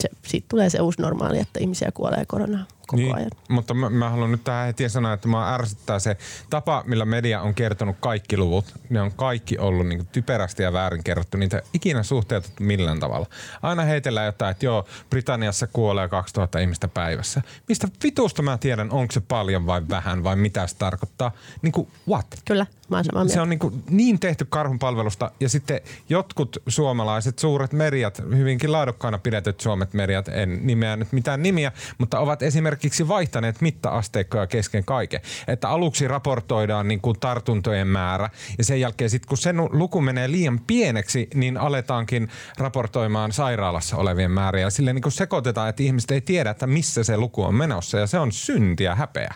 se, 0.00 0.08
siitä 0.26 0.46
tulee 0.48 0.70
se 0.70 0.80
uusi 0.80 1.02
normaali, 1.02 1.38
että 1.38 1.60
ihmisiä 1.60 1.90
kuolee 1.94 2.24
koronaan 2.26 2.66
koko 2.90 3.02
niin, 3.02 3.14
ajan. 3.16 3.30
Mutta 3.48 3.74
mä, 3.74 3.90
mä 3.90 4.10
haluan 4.10 4.30
nyt 4.30 4.44
tähän 4.44 4.66
heti 4.66 4.88
sanoa, 4.88 5.12
että 5.12 5.28
mä 5.28 5.54
ärsyttää 5.54 5.98
se 5.98 6.16
tapa, 6.50 6.84
millä 6.86 7.04
media 7.04 7.40
on 7.40 7.54
kertonut 7.54 7.96
kaikki 8.00 8.36
luvut. 8.36 8.74
Ne 8.90 9.00
on 9.00 9.12
kaikki 9.12 9.58
ollut 9.58 9.86
niin 9.86 10.06
typerästi 10.06 10.62
ja 10.62 10.72
väärin 10.72 11.04
kerrottu. 11.04 11.36
Niitä 11.36 11.62
ikinä 11.74 12.02
suhteutettu 12.02 12.62
millään 12.62 13.00
tavalla. 13.00 13.26
Aina 13.62 13.82
heitellään 13.82 14.26
jotain, 14.26 14.50
että 14.50 14.66
joo, 14.66 14.86
Britanniassa 15.10 15.66
kuolee 15.66 16.08
2000 16.08 16.58
ihmistä 16.58 16.88
päivässä. 16.88 17.42
Mistä 17.68 17.88
vitusta 18.02 18.42
mä 18.42 18.58
tiedän, 18.58 18.90
onko 18.90 19.12
se 19.12 19.20
paljon 19.20 19.66
vai 19.66 19.82
vähän 19.88 20.24
vai 20.24 20.36
mitä 20.36 20.66
se 20.66 20.76
tarkoittaa? 20.76 21.32
Niin 21.62 21.72
kuin 21.72 21.88
what? 22.08 22.26
Kyllä, 22.44 22.66
mä 22.88 22.96
oon 22.96 23.04
samaa 23.04 23.28
Se 23.28 23.40
on 23.40 23.48
niin, 23.48 23.58
kuin 23.58 23.84
niin 23.90 24.20
tehty 24.20 24.46
karhun 24.48 24.78
palvelusta 24.78 25.30
ja 25.40 25.48
sitten 25.48 25.80
jotkut 26.08 26.56
suomalaiset 26.66 27.38
suuret 27.38 27.72
mediat, 27.72 28.22
hyvinkin 28.36 28.72
laadukkaana 28.72 29.18
pidetyt 29.18 29.60
suomet 29.60 29.94
mediat, 29.94 30.28
en 30.28 30.66
nimeä 30.66 30.96
nyt 30.96 31.12
mitään 31.12 31.42
nimiä, 31.42 31.72
mutta 31.98 32.18
ovat 32.18 32.42
esimerkiksi 32.42 32.79
esimerkiksi 32.80 33.08
vaihtaneet 33.08 33.60
mitta-asteikkoja 33.60 34.46
kesken 34.46 34.84
kaiken. 34.84 35.20
Että 35.48 35.68
aluksi 35.68 36.08
raportoidaan 36.08 36.88
niin 36.88 37.00
kuin 37.00 37.20
tartuntojen 37.20 37.86
määrä 37.86 38.30
ja 38.58 38.64
sen 38.64 38.80
jälkeen 38.80 39.10
sitten 39.10 39.28
kun 39.28 39.38
se 39.38 39.52
luku 39.70 40.00
menee 40.00 40.30
liian 40.30 40.60
pieneksi, 40.66 41.28
niin 41.34 41.56
aletaankin 41.56 42.28
raportoimaan 42.58 43.32
sairaalassa 43.32 43.96
olevien 43.96 44.30
määriä. 44.30 44.70
Sille 44.70 44.92
niin 44.92 45.02
kuin 45.02 45.12
sekoitetaan, 45.12 45.68
että 45.68 45.82
ihmiset 45.82 46.10
ei 46.10 46.20
tiedä, 46.20 46.50
että 46.50 46.66
missä 46.66 47.04
se 47.04 47.16
luku 47.16 47.42
on 47.42 47.54
menossa 47.54 47.98
ja 47.98 48.06
se 48.06 48.18
on 48.18 48.32
syntiä 48.32 48.94
häpeä. 48.94 49.34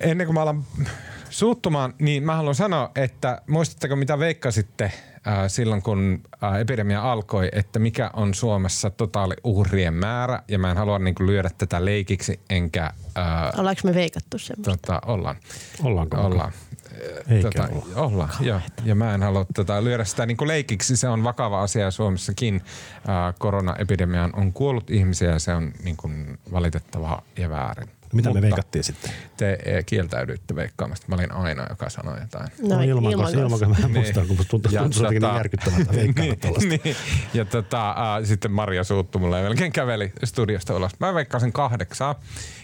Ennen 0.00 0.26
kuin 0.26 0.34
mä 0.34 0.42
alan 0.42 0.64
suuttumaan, 1.30 1.94
niin 1.98 2.22
mä 2.22 2.36
haluan 2.36 2.54
sanoa, 2.54 2.90
että 2.94 3.42
muistatteko 3.46 3.96
mitä 3.96 4.18
veikkasitte 4.18 4.92
silloin, 5.48 5.82
kun 5.82 6.22
äh, 6.44 6.60
epidemia 6.60 7.12
alkoi, 7.12 7.48
että 7.52 7.78
mikä 7.78 8.10
on 8.12 8.34
Suomessa 8.34 8.90
totaali 8.90 9.34
uhrien 9.44 9.94
määrä, 9.94 10.42
ja 10.48 10.58
mä 10.58 10.70
en 10.70 10.76
halua 10.76 10.98
niin 10.98 11.14
kuin, 11.14 11.26
lyödä 11.26 11.50
tätä 11.58 11.84
leikiksi, 11.84 12.40
enkä... 12.50 12.84
Äh, 13.18 13.60
Ollaanko 13.60 13.80
me 13.84 13.94
veikattu 13.94 14.38
semmoista? 14.38 14.70
Tota, 14.70 15.00
ollaan. 15.06 15.36
Ollaanko? 15.82 16.16
Ollaan. 16.16 16.52
Eikä 17.28 17.50
tota, 17.50 17.68
olla. 17.72 18.06
Ollaan, 18.06 18.30
joo. 18.40 18.60
Ja 18.84 18.94
mä 18.94 19.14
en 19.14 19.22
halua 19.22 19.46
tota, 19.54 19.84
lyödä 19.84 20.04
sitä 20.04 20.26
niin 20.26 20.36
kuin 20.36 20.48
leikiksi. 20.48 20.96
Se 20.96 21.08
on 21.08 21.24
vakava 21.24 21.62
asia 21.62 21.90
Suomessakin. 21.90 22.54
Äh, 22.54 23.34
koronaepidemiaan 23.38 24.30
on 24.36 24.52
kuollut 24.52 24.90
ihmisiä 24.90 25.30
ja 25.30 25.38
se 25.38 25.54
on 25.54 25.72
niin 25.84 25.96
kuin, 25.96 26.38
valitettavaa 26.52 27.22
ja 27.38 27.50
väärin. 27.50 27.88
Mitä 28.12 28.28
Mutta 28.28 28.40
me 28.40 28.42
veikattiin 28.42 28.84
sitten? 28.84 29.10
Te 29.36 29.58
eh, 29.64 29.86
kieltäydyitte 29.86 30.56
veikkaamasta. 30.56 31.06
Mä 31.08 31.14
olin 31.14 31.32
ainoa, 31.32 31.66
joka 31.70 31.90
sanoi 31.90 32.20
jotain. 32.20 32.48
No, 32.62 32.76
no 32.76 32.82
ilman, 32.82 33.12
ilman, 33.12 33.32
ilman, 33.32 33.58
ilman 33.62 33.70
mä 33.70 33.76
niin. 33.76 33.92
muistan, 33.92 34.26
kun 34.26 34.36
tuntuu, 34.36 34.72
tuntuu 34.72 35.02
jotenkin 35.02 35.22
niin 35.22 35.36
järkyttävältä 35.36 35.92
niin, 35.92 36.14
niin, 36.14 36.96
Ja 37.34 37.44
tota, 37.44 37.90
äh, 37.90 38.24
sitten 38.24 38.52
Maria 38.52 38.84
suuttu 38.84 39.18
mulle 39.18 39.38
ja 39.38 39.44
melkein 39.44 39.72
käveli 39.72 40.12
studiosta 40.24 40.76
ulos. 40.76 40.92
Mä 41.00 41.14
veikkasin 41.14 41.52
kahdeksaa. 41.52 42.20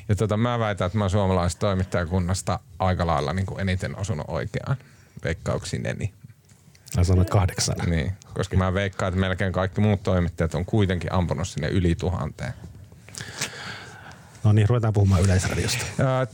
Ja 0.09 0.17
tota, 0.17 0.37
mä 0.37 0.59
väitän, 0.59 0.87
että 0.87 0.99
mä 0.99 1.09
suomalaisesta 1.09 1.61
toimittajakunnasta 1.61 2.61
aika 2.79 3.07
lailla 3.07 3.33
niin 3.33 3.47
kuin 3.47 3.61
eniten 3.61 3.99
osunut 3.99 4.27
oikeaan 4.29 4.77
veikkauksineni. 5.25 6.13
Mä 6.97 7.05
sanoit 7.05 7.31
kahdeksan. 7.31 7.77
Niin, 7.87 8.13
koska 8.35 8.57
mä 8.57 8.75
veikkaan, 8.75 9.09
että 9.09 9.21
melkein 9.21 9.53
kaikki 9.53 9.81
muut 9.81 10.03
toimittajat 10.03 10.55
on 10.55 10.65
kuitenkin 10.65 11.13
ampunut 11.13 11.49
sinne 11.49 11.69
yli 11.69 11.95
tuhanteen. 11.95 12.53
No 14.47 14.53
niin, 14.53 14.69
ruvetaan 14.69 14.93
puhumaan 14.93 15.23
Yleisradiosta. 15.23 15.87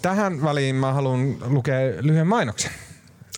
Tähän 0.03 0.43
väliin 0.43 0.77
mä 0.77 0.93
haluan 0.93 1.37
lukea 1.45 1.79
lyhyen 2.01 2.27
mainoksen. 2.27 2.71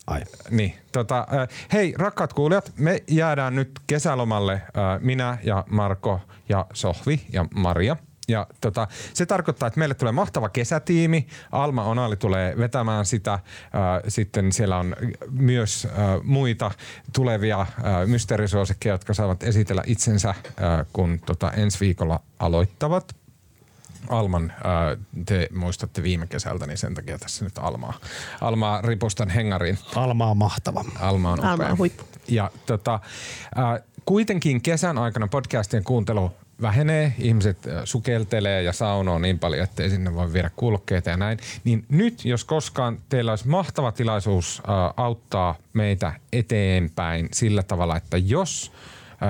Ai. 0.06 0.20
Niin, 0.50 0.74
tota, 0.92 1.26
hei 1.72 1.94
rakkaat 1.98 2.32
kuulijat, 2.32 2.72
me 2.76 3.02
jäädään 3.08 3.54
nyt 3.54 3.70
kesälomalle 3.86 4.62
minä 5.00 5.38
ja 5.42 5.64
Marko 5.70 6.20
ja 6.48 6.66
Sohvi 6.72 7.26
ja 7.32 7.46
Maria. 7.54 7.96
Ja 8.28 8.46
tota, 8.60 8.88
se 9.14 9.26
tarkoittaa, 9.26 9.66
että 9.66 9.78
meille 9.78 9.94
tulee 9.94 10.12
mahtava 10.12 10.48
kesätiimi. 10.48 11.26
Alma 11.52 11.84
Onali 11.84 12.16
tulee 12.16 12.58
vetämään 12.58 13.06
sitä. 13.06 13.38
Sitten 14.08 14.52
siellä 14.52 14.76
on 14.76 14.96
myös 15.30 15.88
muita 16.22 16.70
tulevia 17.12 17.66
mysteerisuosikkeja, 18.06 18.94
jotka 18.94 19.14
saavat 19.14 19.42
esitellä 19.42 19.82
itsensä, 19.86 20.34
kun 20.92 21.20
tota, 21.26 21.50
ensi 21.50 21.80
viikolla 21.80 22.20
aloittavat. 22.38 23.23
Alman, 24.08 24.52
ää, 24.64 24.96
te 25.26 25.48
muistatte 25.54 26.02
viime 26.02 26.26
kesältä, 26.26 26.66
niin 26.66 26.78
sen 26.78 26.94
takia 26.94 27.18
tässä 27.18 27.44
nyt 27.44 27.58
Almaa, 27.58 27.94
Almaa 28.40 28.82
ripustan 28.82 29.28
hengariin. 29.30 29.78
Alma 29.94 30.26
on 30.26 30.36
mahtava. 30.36 30.84
Alma 31.00 31.32
on 31.32 31.40
Alma 31.40 31.54
upea. 31.54 31.68
on 31.68 31.78
huippu. 31.78 32.04
Ja 32.28 32.50
tota, 32.66 33.00
ää, 33.54 33.80
kuitenkin 34.04 34.62
kesän 34.62 34.98
aikana 34.98 35.28
podcastien 35.28 35.84
kuuntelu 35.84 36.32
vähenee, 36.62 37.14
ihmiset 37.18 37.66
ää, 37.66 37.86
sukeltelee 37.86 38.62
ja 38.62 38.72
saunoo 38.72 39.18
niin 39.18 39.38
paljon, 39.38 39.64
että 39.64 39.82
ei 39.82 39.90
sinne 39.90 40.14
voi 40.14 40.32
viedä 40.32 40.50
kulkeita 40.56 41.10
ja 41.10 41.16
näin. 41.16 41.38
Niin 41.64 41.84
nyt, 41.88 42.24
jos 42.24 42.44
koskaan 42.44 42.98
teillä 43.08 43.32
olisi 43.32 43.48
mahtava 43.48 43.92
tilaisuus 43.92 44.62
ää, 44.66 44.94
auttaa 44.96 45.54
meitä 45.72 46.12
eteenpäin 46.32 47.28
sillä 47.32 47.62
tavalla, 47.62 47.96
että 47.96 48.16
jos 48.16 48.72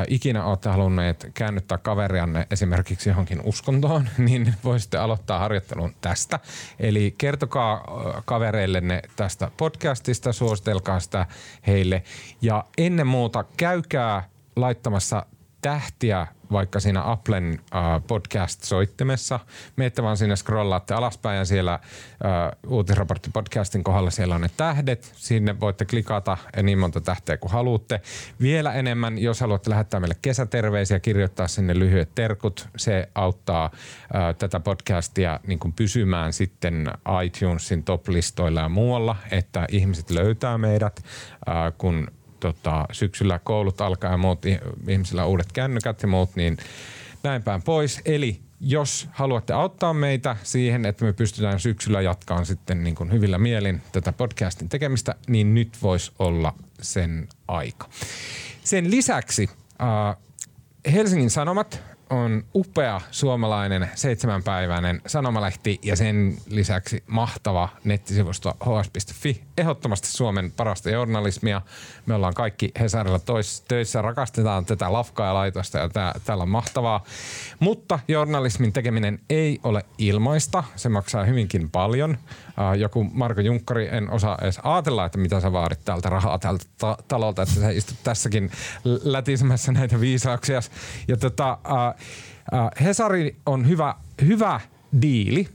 ikinä 0.09 0.44
olette 0.44 0.68
halunneet 0.68 1.30
käännyttää 1.35 1.78
kaverianne 1.78 2.46
esimerkiksi 2.50 3.09
johonkin 3.09 3.40
uskontoon, 3.44 4.09
niin 4.18 4.54
voisitte 4.64 4.98
aloittaa 4.98 5.38
harjoittelun 5.38 5.94
tästä. 6.00 6.40
Eli 6.78 7.14
kertokaa 7.18 7.85
kavereillenne 8.24 9.02
tästä 9.16 9.50
podcastista, 9.57 10.33
suositelkaa 10.33 11.00
sitä 11.00 11.26
heille 11.66 12.02
ja 12.42 12.64
ennen 12.78 13.07
muuta 13.07 13.44
käykää 13.57 14.28
laittamassa 14.57 15.26
tähtiä 15.64 16.27
vaikka 16.53 16.81
siinä 16.81 17.11
Applen 17.11 17.59
äh, 17.74 18.03
podcast-soittimessa. 18.07 19.40
Meette 19.77 20.03
vaan 20.03 20.16
sinne 20.16 20.37
scrollaatte 20.37 20.94
alaspäin 20.94 21.38
ja 21.38 21.44
siellä 21.44 21.74
äh, 21.74 21.81
uutisraportti-podcastin 22.66 23.83
kohdalla 23.83 24.11
siellä 24.11 24.35
on 24.35 24.40
ne 24.40 24.50
tähdet. 24.57 25.12
Sinne 25.16 25.61
voitte 25.61 25.85
klikata 25.85 26.37
niin 26.62 26.79
monta 26.79 27.00
tähteä 27.00 27.37
kuin 27.37 27.53
haluatte. 27.53 28.00
Vielä 28.40 28.72
enemmän, 28.72 29.18
jos 29.18 29.40
haluatte 29.40 29.70
lähettää 29.70 30.00
meille 30.00 30.16
kesäterveisiä, 30.22 31.00
kirjoittaa 31.00 31.48
sinne 31.48 31.79
lyhyet 31.79 32.14
terkut. 32.14 32.68
Se 32.77 33.09
auttaa 33.14 33.64
äh, 33.64 34.35
tätä 34.38 34.61
podcastia 34.61 35.40
niin 35.46 35.59
kuin 35.59 35.72
pysymään 35.72 36.33
sitten 36.33 36.90
iTunesin 37.24 37.85
top-listoilla 37.85 38.61
ja 38.61 38.68
muualla, 38.68 39.16
että 39.31 39.66
ihmiset 39.70 40.11
löytää 40.11 40.59
meidät, 40.59 41.05
äh, 41.48 41.72
kun 41.79 42.09
tota, 42.44 42.87
syksyllä 42.92 43.38
koulut 43.38 43.80
alkaa 43.80 44.11
ja 44.11 44.16
muut 44.16 44.42
ihmisillä 44.88 45.24
uudet 45.24 45.52
kännykät 45.52 46.02
ja 46.02 46.09
muut, 46.09 46.37
niin 46.37 46.57
näin 47.22 47.42
päin 47.42 47.62
pois. 47.62 48.00
Eli 48.04 48.40
jos 48.61 49.09
haluatte 49.12 49.52
auttaa 49.52 49.94
meitä 49.94 50.37
siihen, 50.42 50.87
että 50.87 51.04
me 51.04 51.12
pystytään 51.12 51.61
syksyllä 51.61 52.00
jatkaan 52.00 52.46
sitten 52.46 52.85
niin 52.85 52.94
kuin 52.94 53.12
hyvillä 53.12 53.38
mielin 53.38 53.83
tätä 53.92 54.12
podcastin 54.12 54.68
tekemistä, 54.68 55.14
niin 55.28 55.54
nyt 55.54 55.68
voisi 55.83 56.12
olla 56.18 56.54
sen 56.83 57.28
aika. 57.48 57.88
Sen 58.64 58.90
lisäksi 58.90 59.50
äh, 59.83 60.16
Helsingin 60.92 61.30
Sanomat 61.30 61.83
on 62.10 62.44
upea 62.54 63.00
suomalainen 63.10 63.90
seitsemänpäiväinen 63.94 65.02
sanomalehti 65.06 65.78
ja 65.82 65.96
sen 65.96 66.36
lisäksi 66.48 67.02
mahtava 67.06 67.68
nettisivusto 67.84 68.56
hs.fi. 68.64 69.42
Ehdottomasti 69.58 70.08
Suomen 70.08 70.52
parasta 70.56 70.90
journalismia. 70.90 71.62
Me 72.06 72.14
ollaan 72.14 72.34
kaikki 72.34 72.72
Hesarilla 72.80 73.18
tois, 73.18 73.64
töissä, 73.68 74.02
rakastetaan 74.02 74.66
tätä 74.66 74.92
lafkaa 74.92 75.26
ja 75.26 75.34
laitosta 75.34 75.78
ja 75.78 75.88
tää, 75.88 76.14
täällä 76.24 76.42
on 76.42 76.48
mahtavaa. 76.48 77.04
Mutta 77.60 77.98
journalismin 78.08 78.72
tekeminen 78.72 79.20
ei 79.30 79.60
ole 79.62 79.84
ilmaista. 79.98 80.64
Se 80.76 80.88
maksaa 80.88 81.24
hyvinkin 81.24 81.70
paljon. 81.70 82.18
Joku 82.78 83.04
Marko 83.04 83.40
Junkkari, 83.40 83.88
en 83.92 84.10
osaa 84.10 84.38
edes 84.42 84.60
ajatella, 84.62 85.04
että 85.04 85.18
mitä 85.18 85.40
sä 85.40 85.52
vaadit 85.52 85.84
täältä 85.84 86.08
rahaa 86.08 86.38
tältä 86.38 86.64
ta- 86.78 86.98
talolta, 87.08 87.42
että 87.42 87.54
sä 87.54 87.70
istut 87.70 87.98
tässäkin 88.04 88.50
lätisemässä 88.84 89.72
näitä 89.72 90.00
viisauksia. 90.00 90.60
Ja 91.08 91.16
tota, 91.16 91.58
Hesari 92.85 93.37
on 93.46 93.68
hyvä, 93.68 93.94
hyvä 94.26 94.61
diili, 95.02 95.48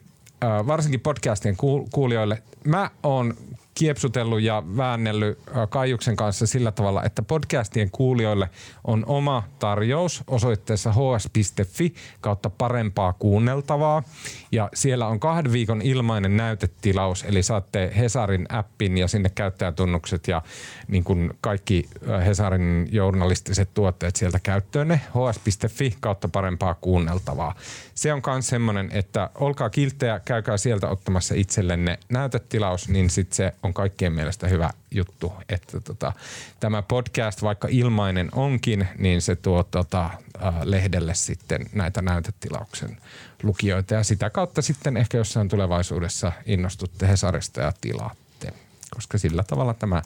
varsinkin 0.67 0.99
podcastien 0.99 1.55
kuulijoille. 1.91 2.43
Mä 2.63 2.89
oon 3.03 3.33
kiepsutellut 3.79 4.41
ja 4.41 4.63
väännellyt 4.77 5.39
Kaijuksen 5.69 6.15
kanssa 6.15 6.47
sillä 6.47 6.71
tavalla, 6.71 7.03
että 7.03 7.21
podcastien 7.21 7.91
kuulijoille 7.91 8.49
on 8.83 9.03
oma 9.07 9.43
tarjous 9.59 10.23
osoitteessa 10.27 10.91
hs.fi 10.91 11.93
kautta 12.21 12.49
parempaa 12.49 13.13
kuunneltavaa. 13.13 14.03
Ja 14.51 14.69
siellä 14.73 15.07
on 15.07 15.19
kahden 15.19 15.51
viikon 15.51 15.81
ilmainen 15.81 16.37
näytetilaus, 16.37 17.23
eli 17.23 17.43
saatte 17.43 17.91
Hesarin 17.97 18.45
appin 18.49 18.97
ja 18.97 19.07
sinne 19.07 19.29
käyttäjätunnukset 19.29 20.27
ja 20.27 20.41
niin 20.87 21.03
kuin 21.03 21.31
kaikki 21.41 21.89
Hesarin 22.25 22.87
journalistiset 22.91 23.69
tuotteet 23.73 24.15
sieltä 24.15 24.39
käyttöönne. 24.39 25.01
hs.fi 25.09 25.95
kautta 25.99 26.27
parempaa 26.27 26.73
kuunneltavaa. 26.73 27.55
Se 27.95 28.13
on 28.13 28.21
myös 28.27 28.47
semmoinen, 28.47 28.89
että 28.93 29.29
olkaa 29.35 29.69
kilttejä, 29.69 30.19
käykää 30.19 30.57
sieltä 30.57 30.89
ottamassa 30.89 31.35
itsellenne 31.35 31.99
näytetilaus, 32.09 32.89
niin 32.89 33.09
sitten 33.09 33.35
se 33.35 33.53
on 33.63 33.68
kaikkien 33.73 34.13
mielestä 34.13 34.47
hyvä 34.47 34.69
juttu, 34.91 35.33
että 35.49 35.81
tota, 35.81 36.13
tämä 36.59 36.81
podcast, 36.81 37.41
vaikka 37.41 37.67
ilmainen 37.71 38.29
onkin, 38.31 38.87
niin 38.97 39.21
se 39.21 39.35
tuo 39.35 39.63
tota, 39.63 40.05
äh, 40.05 40.53
lehdelle 40.63 41.13
sitten 41.13 41.65
näitä 41.73 42.01
näytetilauksen 42.01 42.97
lukijoita 43.43 43.93
ja 43.93 44.03
sitä 44.03 44.29
kautta 44.29 44.61
sitten 44.61 44.97
ehkä 44.97 45.17
jossain 45.17 45.49
tulevaisuudessa 45.49 46.31
innostutte 46.45 47.07
Hesarista 47.07 47.61
ja 47.61 47.73
tilaatte, 47.81 48.53
koska 48.95 49.17
sillä 49.17 49.43
tavalla 49.43 49.73
tämä 49.73 50.01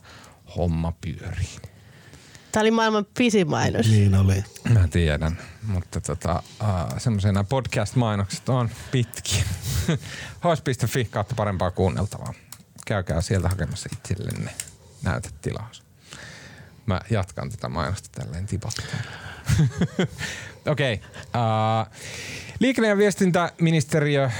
homma 0.55 0.93
pyörii. 1.01 1.73
Tämä 2.53 2.61
oli 2.61 2.71
maailman 2.71 3.05
pisin 3.17 3.49
mainos. 3.49 3.87
Niin 3.87 4.15
oli. 4.15 4.43
Mä 4.69 4.87
tiedän, 4.87 5.37
mutta 5.67 6.01
tota, 6.01 6.43
semmoisena 6.97 7.43
podcast-mainokset 7.43 8.49
on 8.49 8.69
pitkiä. 8.91 9.43
hos.fi 10.43 11.05
kautta 11.05 11.35
parempaa 11.35 11.71
kuunneltavaa. 11.71 12.33
Käykää 12.85 13.21
sieltä 13.21 13.49
hakemassa 13.49 13.89
itsellenne 13.93 14.51
näytetilaus. 15.03 15.83
Mä 16.85 17.01
jatkan 17.09 17.49
tätä 17.49 17.69
mainosta 17.69 18.09
tälleen 18.11 18.45
tipottaa. 18.45 18.85
Okei. 20.71 20.93
Okay. 20.93 21.07
Uh, 21.41 21.87
liikenne- 22.59 22.87
ja 22.87 22.97
viestintäministeriö 22.97 24.25
uh, 24.25 24.31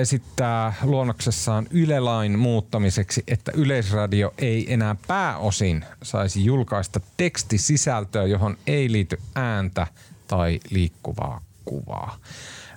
esittää 0.00 0.72
luonnoksessaan 0.82 1.66
Yle-lain 1.70 2.38
muuttamiseksi, 2.38 3.24
että 3.28 3.52
Yleisradio 3.54 4.34
ei 4.38 4.72
enää 4.72 4.96
pääosin 5.06 5.84
saisi 6.02 6.44
julkaista 6.44 7.00
tekstisisältöä, 7.16 8.26
johon 8.26 8.58
ei 8.66 8.92
liity 8.92 9.20
ääntä 9.34 9.86
tai 10.26 10.60
liikkuvaa 10.70 11.40
kuvaa. 11.64 12.16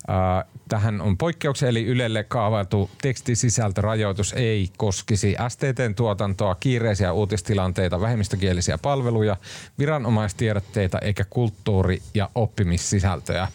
Uh, 0.10 0.53
tähän 0.74 1.02
on 1.02 1.18
poikkeuksia, 1.18 1.70
eli 1.70 1.86
Ylelle 1.86 2.24
kaavailtu 2.24 2.90
tekstisisältörajoitus 3.02 4.34
ei 4.34 4.70
koskisi 4.78 5.36
STTn 5.50 5.96
tuotantoa, 5.96 6.56
kiireisiä 6.56 7.14
uutistilanteita, 7.14 8.02
vähemmistökielisiä 8.02 8.78
palveluja, 8.78 9.38
viranomaistiedotteita 9.80 11.00
eikä 11.00 11.26
kulttuuri- 11.30 12.02
ja 12.14 12.30
oppimissisältöjä. 12.36 13.48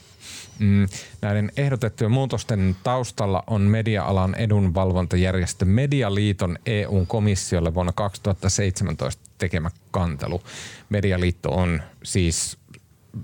Mm, 0.59 0.88
näiden 1.22 1.52
ehdotettujen 1.57 2.11
muutosten 2.11 2.76
taustalla 2.83 3.44
on 3.46 3.62
media-alan 3.62 4.35
edunvalvontajärjestö 4.35 5.64
Medialiiton 5.64 6.59
EU-komissiolle 6.66 7.74
vuonna 7.74 7.92
2017 7.92 9.22
tekemä 9.38 9.70
kantelu. 9.90 10.42
Medialiitto 10.88 11.50
on 11.50 11.83
siis 12.02 12.59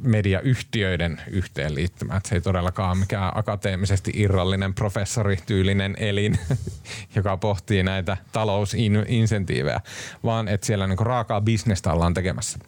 mediayhtiöiden 0.03 1.21
yhteenliittymä. 1.31 2.17
Että 2.17 2.29
se 2.29 2.35
ei 2.35 2.41
todellakaan 2.41 2.99
mikään 2.99 3.33
akateemisesti 3.35 4.13
irrallinen 4.15 4.75
professorityylinen 4.75 5.95
elin, 5.99 6.39
joka 7.17 7.37
pohtii 7.37 7.83
näitä 7.83 8.17
talousinsentiivejä, 8.33 9.81
vaan 10.25 10.49
että 10.49 10.67
siellä 10.67 10.87
niinku 10.87 11.05
raakaa 11.05 11.41
bisnestä 11.41 11.93
ollaan 11.93 12.15
tekemässä. 12.15 12.59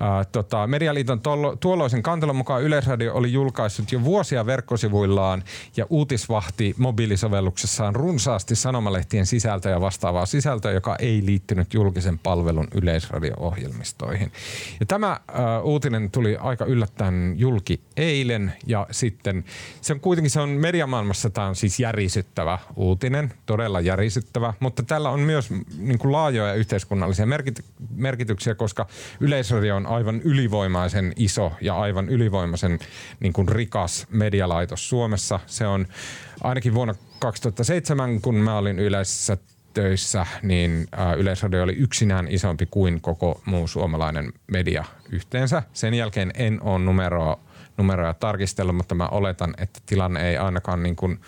Ää, 0.00 0.24
tota, 0.24 0.66
Medialiiton 0.66 1.20
tollo, 1.20 1.56
tuolloisen 1.56 2.02
kantelun 2.02 2.36
mukaan 2.36 2.62
Yleisradio 2.62 3.14
oli 3.14 3.32
julkaissut 3.32 3.92
jo 3.92 4.04
vuosia 4.04 4.46
verkkosivuillaan 4.46 5.44
ja 5.76 5.86
uutisvahti 5.90 6.74
mobiilisovelluksessaan 6.78 7.94
runsaasti 7.94 8.56
sanomalehtien 8.56 9.26
sisältöä 9.26 9.72
ja 9.72 9.80
vastaavaa 9.80 10.26
sisältöä, 10.26 10.72
joka 10.72 10.96
ei 10.96 11.26
liittynyt 11.26 11.74
julkisen 11.74 12.18
palvelun 12.18 12.68
yleisradio-ohjelmistoihin. 12.74 14.32
Ja 14.80 14.86
tämä 14.86 15.20
ää, 15.32 15.60
uutinen 15.60 16.10
tuli 16.10 16.36
aika 16.36 16.64
yllättäen 16.64 17.34
julki 17.36 17.80
eilen 17.96 18.52
ja 18.66 18.86
sitten 18.90 19.44
se 19.80 19.92
on 19.92 20.00
kuitenkin 20.00 20.30
se 20.30 20.40
on 20.40 20.48
mediamaailmassa 20.48 21.30
tämä 21.30 21.46
on 21.46 21.56
siis 21.56 21.80
järisyttävä 21.80 22.58
uutinen, 22.76 23.32
todella 23.46 23.80
järisyttävä, 23.80 24.54
mutta 24.60 24.82
tällä 24.82 25.10
on 25.10 25.20
myös 25.20 25.50
niin 25.78 25.98
kuin 25.98 26.12
laajoja 26.12 26.54
yhteiskunnallisia 26.54 27.26
merkit- 27.26 27.64
merkityksiä, 27.96 28.54
koska 28.54 28.86
Yleisradio 29.20 29.76
on 29.76 29.87
aivan 29.88 30.20
ylivoimaisen 30.24 31.12
iso 31.16 31.52
ja 31.60 31.78
aivan 31.80 32.08
ylivoimaisen 32.08 32.78
niin 33.20 33.32
kuin 33.32 33.48
rikas 33.48 34.06
medialaitos 34.10 34.88
Suomessa. 34.88 35.40
Se 35.46 35.66
on 35.66 35.86
ainakin 36.40 36.74
vuonna 36.74 36.94
2007, 37.18 38.20
kun 38.20 38.34
mä 38.34 38.58
olin 38.58 38.78
yleisessä 38.78 39.36
töissä, 39.74 40.26
niin 40.42 40.86
Yleisradio 41.16 41.62
oli 41.62 41.72
yksinään 41.72 42.28
isompi 42.30 42.66
kuin 42.70 43.00
koko 43.00 43.40
muu 43.44 43.68
suomalainen 43.68 44.32
media 44.46 44.84
yhteensä. 45.10 45.62
Sen 45.72 45.94
jälkeen 45.94 46.30
en 46.34 46.62
ole 46.62 46.78
numeroa, 46.78 47.40
numeroja 47.76 48.14
tarkistellut, 48.14 48.76
mutta 48.76 48.94
mä 48.94 49.08
oletan, 49.08 49.54
että 49.58 49.80
tilanne 49.86 50.28
ei 50.28 50.36
ainakaan 50.36 50.82
niin 50.82 50.96
kuin, 50.96 51.20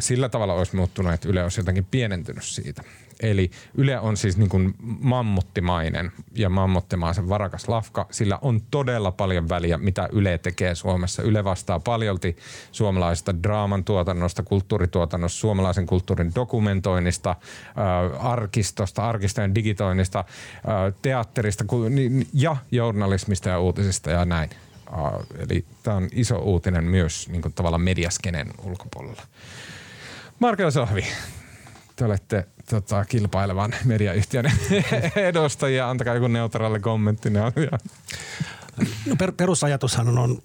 sillä 0.00 0.28
tavalla 0.28 0.54
olisi 0.54 0.76
muuttunut, 0.76 1.12
että 1.12 1.28
Yle 1.28 1.42
olisi 1.42 1.60
jotenkin 1.60 1.86
pienentynyt 1.90 2.44
siitä. 2.44 2.82
Eli 3.20 3.50
Yle 3.74 4.00
on 4.00 4.16
siis 4.16 4.36
niin 4.36 4.48
kuin 4.48 4.74
mammuttimainen 4.80 6.12
ja 6.34 6.48
mammuttimaisen 6.48 7.28
varakas 7.28 7.68
lafka. 7.68 8.06
Sillä 8.10 8.38
on 8.42 8.60
todella 8.70 9.12
paljon 9.12 9.48
väliä, 9.48 9.78
mitä 9.78 10.08
Yle 10.12 10.38
tekee 10.38 10.74
Suomessa. 10.74 11.22
Yle 11.22 11.44
vastaa 11.44 11.80
paljolti 11.80 12.36
suomalaisesta 12.72 13.42
draaman 13.42 13.84
tuotannosta, 13.84 14.42
kulttuurituotannosta, 14.42 15.38
suomalaisen 15.38 15.86
kulttuurin 15.86 16.34
dokumentoinnista, 16.34 17.30
äh, 17.30 18.26
arkistosta, 18.26 19.08
arkistojen 19.08 19.54
digitoinnista, 19.54 20.18
äh, 20.18 20.94
teatterista 21.02 21.64
ja 22.32 22.56
journalismista 22.70 23.48
ja 23.48 23.60
uutisista 23.60 24.10
ja 24.10 24.24
näin. 24.24 24.50
Uh, 24.92 25.26
eli 25.38 25.64
tämä 25.82 25.96
on 25.96 26.08
iso 26.12 26.38
uutinen 26.38 26.84
myös 26.84 27.28
niin 27.28 27.42
kuin 27.42 27.52
tavallaan 27.52 27.80
mediaskenen 27.80 28.48
ulkopuolella. 28.62 29.22
Marko 30.38 30.70
Sohvi, 30.70 31.04
te 31.96 32.04
olette 32.04 32.46
tota, 32.70 33.04
kilpailevan 33.04 33.74
mediayhtiön 33.84 34.52
edustajia. 35.28 35.90
Antakaa 35.90 36.14
joku 36.14 36.26
neutraali 36.26 36.80
kommentti. 36.80 37.30
No 39.06 39.16
per, 39.18 39.32
perusajatushan 39.32 40.18
on 40.18 40.42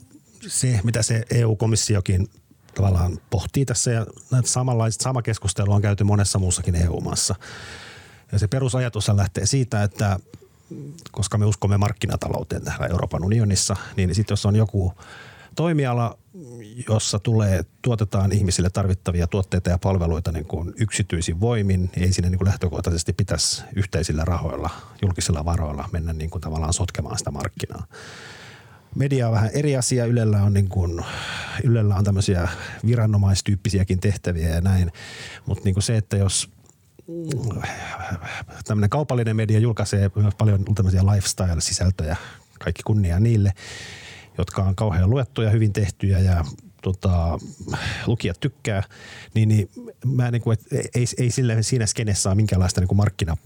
se, 0.47 0.80
mitä 0.84 1.02
se 1.02 1.24
EU-komissiokin 1.32 2.30
tavallaan 2.76 3.20
pohtii 3.30 3.66
tässä 3.66 3.91
ja 3.91 4.06
samanlaiset, 4.45 5.02
sama 5.02 5.22
keskustelu 5.22 5.72
on 5.72 5.82
käyty 5.82 6.04
monessa 6.04 6.39
muussakin 6.39 6.76
EU-maassa. 6.76 7.36
Ja 8.32 8.39
se 8.39 8.47
perusajatus 8.47 9.10
lähtee 9.10 9.45
siitä, 9.45 9.84
että 9.84 10.20
koska 11.12 11.38
me 11.38 11.45
uskomme 11.45 11.78
markkinatalouteen 11.78 12.64
täällä 12.64 12.88
Euroopan 12.88 13.24
unionissa, 13.24 13.76
niin 13.97 14.16
sitten 14.16 14.34
jos 14.34 14.45
on 14.45 14.56
joku 14.56 14.93
toimiala, 15.56 16.18
jossa 16.89 17.20
tulee, 17.20 17.66
tuotetaan 17.82 18.32
ihmisille 18.32 18.70
tarvittavia 18.70 19.28
tuotteita 19.28 19.70
ja 19.70 19.78
palveluita 19.78 20.32
niin 20.32 20.45
kuin 20.45 20.74
yksityisin 20.80 21.39
voimin, 21.39 21.89
niin 21.95 22.04
ei 22.04 22.14
sinne 22.14 22.30
niin 22.30 22.38
kuin 22.38 22.47
lähtökohtaisesti 22.47 23.14
pitäisi 23.14 23.64
yhteisillä 23.76 24.26
rahoilla, 24.26 24.70
julkisilla 25.02 25.45
varoilla 25.45 25.89
mennä 25.91 26.14
niin 26.14 26.30
kuin 26.30 26.41
tavallaan 26.41 26.74
sotkemaan 26.74 27.18
sitä 27.18 27.32
markkinaa. 27.32 27.86
Media 28.95 29.28
on 29.28 29.34
vähän 29.34 29.49
eri 29.54 29.78
asia. 29.78 30.06
Ylellä 30.06 30.43
on, 30.43 30.54
niin 30.54 30.70
kuin, 30.70 31.06
Ylellä 31.64 31.95
on 31.95 32.04
tämmöisiä 32.04 32.47
viranomaistyyppisiäkin 32.86 33.99
tehtäviä 33.99 34.49
ja 34.49 34.62
näin. 34.62 34.91
Mutta 35.45 35.64
niin 35.64 35.74
kuin 35.74 35.84
se, 35.84 35.97
että 35.97 36.18
jos 36.18 36.49
tämmöinen 38.66 38.89
kaupallinen 38.89 39.36
media 39.36 39.60
julkaisee 39.60 40.12
paljon 40.38 40.66
tämmöisiä 40.76 41.02
lifestyle-sisältöjä, 41.02 42.18
kaikki 42.60 42.84
kunnia 42.84 43.20
niille, 43.20 43.54
jotka 44.38 44.63
on 44.63 44.75
kauhean 44.75 45.09
luettuja, 45.09 45.49
hyvin 45.49 45.73
tehtyjä 45.73 46.19
ja 46.19 46.45
tota, 46.82 47.39
lukijat 48.07 48.39
tykkää, 48.39 48.84
niin, 49.34 49.49
niin 49.49 49.69
mä 50.05 50.32
niin 50.32 50.41
kuin, 50.41 50.53
et, 50.53 50.86
ei, 50.95 51.05
ei 51.17 51.32
sille, 51.32 51.63
siinä 51.63 51.86
skenessä 51.86 52.29
ole 52.29 52.36
minkäänlaista 52.36 52.82
niin 52.82 52.88
kuin 52.88 52.97
markkina 52.97 53.38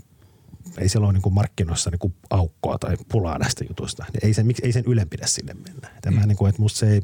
ei 0.78 0.90
siellä 0.90 1.06
ole 1.06 1.14
niin 1.14 1.22
kuin 1.22 1.34
markkinoissa 1.34 1.90
niin 1.90 2.00
kuin 2.00 2.14
aukkoa 2.30 2.78
tai 2.78 2.98
pulaa 3.10 3.38
näistä 3.38 3.66
jutuista. 3.70 4.06
Ei 4.22 4.34
sen, 4.34 4.48
ei 4.64 4.72
sen 4.72 4.84
Ylen 4.88 5.10
pidä 5.10 5.28
sinne 5.28 5.54
mennä. 5.54 5.90
Tämä 6.02 6.22
mm. 6.22 6.28
niin 6.28 6.38
kuin, 6.38 6.50
että 6.50 6.62
musta 6.62 6.80
se 6.80 6.92
ei, 6.92 7.02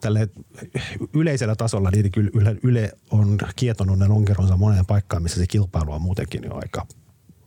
tälle 0.00 0.28
yleisellä 1.14 1.56
tasolla 1.56 1.90
niin 1.90 2.12
kyllä 2.12 2.30
Yle, 2.34 2.56
Yle 2.62 2.92
on 3.10 3.38
kietonut 3.56 3.98
ne 3.98 4.08
lonkeronsa 4.08 4.56
moneen 4.56 4.86
paikkaan, 4.86 5.22
missä 5.22 5.40
se 5.40 5.46
kilpailu 5.46 5.92
on 5.92 6.02
muutenkin 6.02 6.44
jo 6.44 6.54
aika 6.54 6.86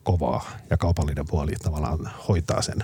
kovaa 0.03 0.51
ja 0.69 0.77
kaupallinen 0.77 1.25
puoli 1.27 1.51
tavallaan 1.63 2.09
hoitaa 2.27 2.61
sen 2.61 2.83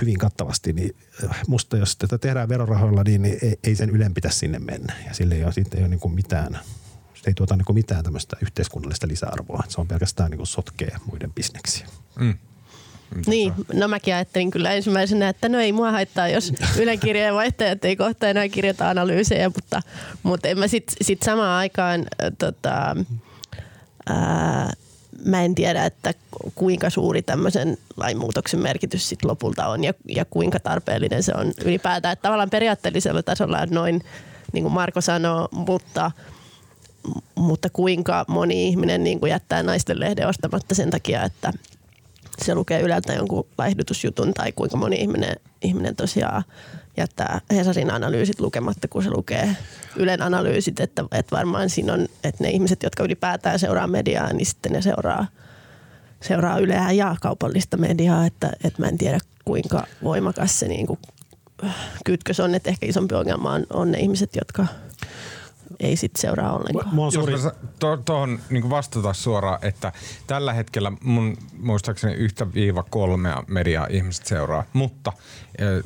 hyvin 0.00 0.18
kattavasti, 0.18 0.72
niin 0.72 0.96
äh, 1.24 1.40
musta 1.46 1.76
jos 1.76 1.96
tätä 1.96 2.18
tehdään 2.18 2.48
verorahoilla, 2.48 3.02
niin 3.04 3.38
ei 3.64 3.74
sen 3.74 3.90
Ylen 3.90 4.14
pitäisi 4.14 4.38
sinne 4.38 4.58
mennä. 4.58 4.94
Ja 5.06 5.14
sille 5.14 5.34
ei 5.34 5.44
ole, 5.44 5.52
sitten 5.52 5.78
ei 5.78 5.82
ole 5.82 5.88
niin 5.88 6.00
kuin 6.00 6.14
mitään, 6.14 6.58
se 7.14 7.22
ei 7.26 7.34
tuota 7.34 7.56
niin 7.56 7.64
kuin 7.64 7.76
mitään 7.76 8.04
tämmöistä 8.04 8.36
yhteiskunnallista 8.42 9.08
lisäarvoa. 9.08 9.64
Se 9.68 9.80
on 9.80 9.88
pelkästään 9.88 10.30
niin 10.30 10.38
kuin 10.38 10.46
sotkee 10.46 10.96
muiden 11.06 11.32
bisneksiä. 11.32 11.86
Mm. 12.18 12.38
Niin, 13.26 13.52
no 13.72 13.88
mäkin 13.88 14.14
ajattelin 14.14 14.50
kyllä 14.50 14.72
ensimmäisenä, 14.72 15.28
että 15.28 15.48
no 15.48 15.60
ei 15.60 15.72
mua 15.72 15.92
haittaa, 15.92 16.28
jos 16.28 16.52
Ylen 16.78 16.98
kirjeenvaihtajat 16.98 17.84
ei 17.84 17.96
kohta 17.96 18.28
enää 18.28 18.48
kirjoita 18.48 18.90
analyysejä, 18.90 19.48
mutta, 19.48 19.82
mutta 20.22 20.48
en 20.48 20.58
mä 20.58 20.68
sitten 20.68 20.96
sit 21.02 21.22
samaan 21.22 21.58
aikaan 21.58 22.00
äh, 22.00 22.32
tota, 22.38 22.96
ää, 24.06 24.72
mä 25.24 25.42
en 25.42 25.54
tiedä, 25.54 25.86
että 25.86 26.14
kuinka 26.54 26.90
suuri 26.90 27.22
tämmöisen 27.22 27.78
lainmuutoksen 27.96 28.60
merkitys 28.60 29.08
sit 29.08 29.24
lopulta 29.24 29.66
on 29.66 29.84
ja, 29.84 29.94
ja 30.08 30.24
kuinka 30.24 30.60
tarpeellinen 30.60 31.22
se 31.22 31.32
on 31.36 31.52
ylipäätään. 31.64 32.12
Että 32.12 32.22
tavallaan 32.22 32.50
periaatteellisella 32.50 33.22
tasolla 33.22 33.66
noin, 33.70 34.04
niin 34.52 34.62
kuin 34.62 34.74
Marko 34.74 35.00
sanoo, 35.00 35.48
mutta, 35.52 36.10
mutta 37.34 37.68
kuinka 37.72 38.24
moni 38.28 38.68
ihminen 38.68 39.04
niin 39.04 39.20
kuin 39.20 39.30
jättää 39.30 39.62
naisten 39.62 40.00
lehden 40.00 40.28
ostamatta 40.28 40.74
sen 40.74 40.90
takia, 40.90 41.24
että 41.24 41.52
se 42.42 42.54
lukee 42.54 42.80
ylältä 42.80 43.12
jonkun 43.12 43.46
laihdutusjutun 43.58 44.34
tai 44.34 44.52
kuinka 44.52 44.76
moni 44.76 44.96
ihminen, 44.96 45.36
ihminen 45.62 45.96
tosiaan 45.96 46.44
jättää 46.96 47.40
Hesarin 47.50 47.90
analyysit 47.90 48.40
lukematta, 48.40 48.88
kun 48.88 49.02
se 49.02 49.10
lukee 49.10 49.56
Ylen 49.96 50.22
analyysit, 50.22 50.80
että, 50.80 51.04
että 51.12 51.36
varmaan 51.36 51.70
siinä 51.70 51.92
on, 51.92 52.08
että 52.24 52.44
ne 52.44 52.50
ihmiset, 52.50 52.82
jotka 52.82 53.04
ylipäätään 53.04 53.58
seuraa 53.58 53.86
mediaa, 53.86 54.32
niin 54.32 54.46
sitten 54.46 54.72
ne 54.72 54.82
seuraa, 54.82 55.26
seuraa 56.20 56.58
Yleä 56.58 56.92
ja 56.92 57.16
kaupallista 57.20 57.76
mediaa, 57.76 58.26
että, 58.26 58.52
että 58.64 58.82
mä 58.82 58.88
en 58.88 58.98
tiedä 58.98 59.18
kuinka 59.44 59.86
voimakas 60.02 60.58
se 60.58 60.68
niin 60.68 60.86
kuin 60.86 60.98
kytkös 62.04 62.40
on, 62.40 62.54
että 62.54 62.70
ehkä 62.70 62.86
isompi 62.86 63.14
ongelma 63.14 63.52
on, 63.52 63.66
on 63.72 63.92
ne 63.92 63.98
ihmiset, 63.98 64.36
jotka 64.36 64.66
ei 65.80 65.96
sit 65.96 66.16
seuraa 66.16 66.56
ollenkaan. 66.56 66.94
Mua 66.94 67.10
suuri... 67.10 67.34
Tuohon 67.78 68.04
to, 68.04 68.26
niin 68.26 68.70
vastata 68.70 69.12
suoraan, 69.12 69.58
että 69.62 69.92
tällä 70.26 70.52
hetkellä 70.52 70.92
mun 71.02 71.36
muistaakseni 71.58 72.14
yhtä 72.14 72.54
viiva 72.54 72.82
kolmea 72.82 73.42
mediaa 73.48 73.86
ihmiset 73.90 74.26
seuraa, 74.26 74.64
mutta 74.72 75.12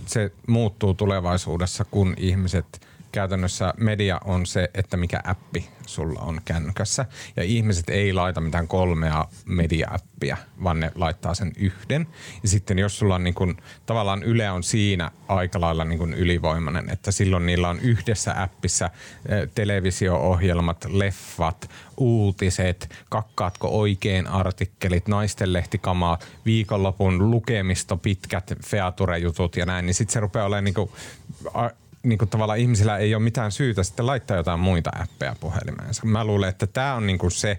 se 0.07 0.33
muuttuu 0.47 0.95
tulevaisuudessa, 0.95 1.85
kun 1.85 2.15
ihmiset– 2.17 2.67
käytännössä 3.17 3.75
media 3.77 4.21
on 4.25 4.47
se, 4.47 4.71
että 4.75 4.97
mikä 4.97 5.21
appi 5.25 5.69
sulla 5.87 6.21
on 6.21 6.41
kännykässä. 6.45 7.07
Ja 7.37 7.43
ihmiset 7.43 7.89
ei 7.89 8.13
laita 8.13 8.41
mitään 8.41 8.69
kolmea 8.69 9.29
media-appia, 9.45 10.37
vaan 10.65 10.81
ne 10.81 10.93
laittaa 10.95 11.35
sen 11.35 11.53
yhden. 11.57 12.07
Ja 12.43 12.49
sitten 12.49 12.79
jos 12.79 12.99
sulla 12.99 13.15
on 13.15 13.25
niin 13.25 13.35
kun, 13.35 13.57
tavallaan 13.87 14.23
Yle 14.23 14.51
on 14.51 14.63
siinä 14.63 15.11
aika 15.29 15.61
lailla 15.61 15.85
niin 15.85 15.99
kun 15.99 16.15
ylivoimainen, 16.15 16.91
että 16.91 17.11
silloin 17.11 17.47
niillä 17.47 17.69
on 17.69 17.81
yhdessä 17.81 18.43
appissa 18.43 18.91
eh, 19.29 19.49
televisio-ohjelmat, 19.55 20.85
leffat, 20.91 21.71
uutiset, 21.97 22.91
kakkaatko 23.09 23.69
oikein 23.69 24.27
artikkelit, 24.27 25.09
naistenlehtikamaa, 25.09 26.19
viikonlopun 26.47 27.31
lukemisto, 27.31 27.97
pitkät 27.97 28.55
feature-jutut 28.67 29.57
ja 29.57 29.67
näin, 29.67 29.87
niin 29.87 29.95
sitten 29.95 30.13
se 30.13 30.21
rupeaa 30.21 30.47
olemaan 30.47 30.65
niin 30.65 30.75
kuin, 30.75 30.91
niin 32.07 32.19
kuin 32.19 32.29
tavallaan 32.29 32.59
ihmisillä 32.59 32.99
ei 32.99 33.15
ole 33.15 33.23
mitään 33.23 33.53
syytä 33.53 33.83
sitten 33.83 34.07
laittaa 34.07 34.37
jotain 34.37 34.61
muita 34.61 34.91
appeja 35.03 35.37
puhelimeensa. 35.41 36.07
Mä 36.07 36.25
luulen, 36.25 36.49
että 36.49 36.67
tämä 36.67 36.95
on 36.95 37.07
niin 37.07 37.19
kuin 37.19 37.31
se 37.31 37.59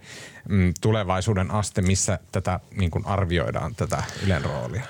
mm, 0.49 0.73
tulevaisuuden 0.81 1.51
aste, 1.51 1.81
missä 1.81 2.19
tätä 2.31 2.59
niin 2.77 2.91
kuin 2.91 3.05
arvioidaan, 3.05 3.75
tätä 3.75 4.03
Ylen 4.25 4.45
roolia. 4.45 4.83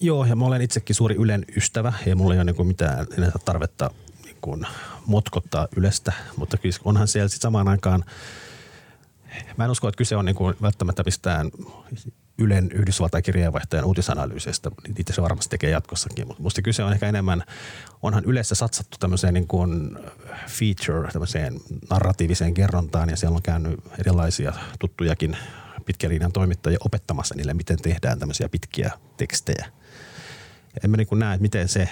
Joo, 0.00 0.24
ja 0.24 0.36
mä 0.36 0.44
olen 0.44 0.62
itsekin 0.62 0.96
suuri 0.96 1.14
Ylen 1.14 1.44
ystävä, 1.56 1.92
ja 2.06 2.16
mulla 2.16 2.34
ei 2.34 2.40
ole 2.40 2.52
niin 2.52 2.66
mitään 2.66 3.06
tarvetta 3.44 3.90
niin 4.24 4.36
kuin 4.40 4.66
motkottaa 5.06 5.68
Ylestä, 5.76 6.12
mutta 6.36 6.58
onhan 6.84 7.08
siellä 7.08 7.28
sitten 7.28 7.42
samaan 7.42 7.68
aikaan, 7.68 8.04
mä 9.56 9.64
en 9.64 9.70
usko, 9.70 9.88
että 9.88 9.98
kyse 9.98 10.16
on 10.16 10.24
niin 10.24 10.36
kuin 10.36 10.56
välttämättä 10.62 11.02
mistään 11.04 11.50
Ylen 12.38 12.70
Yhdysvaltain 12.72 13.22
kirjeenvaihtajan 13.22 13.84
uutisanalyyseistä, 13.84 14.70
niin 14.86 14.94
niitä 14.94 15.12
se 15.12 15.22
varmasti 15.22 15.50
tekee 15.50 15.70
jatkossakin. 15.70 16.26
Mutta 16.26 16.42
musta 16.42 16.62
kyse 16.62 16.82
on 16.82 16.92
ehkä 16.92 17.08
enemmän, 17.08 17.44
onhan 18.02 18.24
yleensä 18.24 18.54
satsattu 18.54 18.96
tämmöiseen 19.00 19.34
niin 19.34 19.48
kuin 19.48 19.98
feature, 20.46 21.12
tämmöiseen 21.12 21.60
narratiiviseen 21.90 22.54
kerrontaan 22.54 23.10
ja 23.10 23.16
siellä 23.16 23.36
on 23.36 23.42
käynyt 23.42 23.80
erilaisia 23.98 24.52
tuttujakin 24.78 25.36
pitkän 25.86 26.10
linjan 26.10 26.32
toimittajia 26.32 26.78
opettamassa 26.84 27.34
niille, 27.34 27.54
miten 27.54 27.78
tehdään 27.82 28.18
tämmöisiä 28.18 28.48
pitkiä 28.48 28.90
tekstejä. 29.16 29.66
En 30.84 30.90
mä 30.90 30.96
niin 30.96 31.06
kuin 31.06 31.18
näe, 31.18 31.34
että 31.34 31.42
miten 31.42 31.68
se 31.68 31.88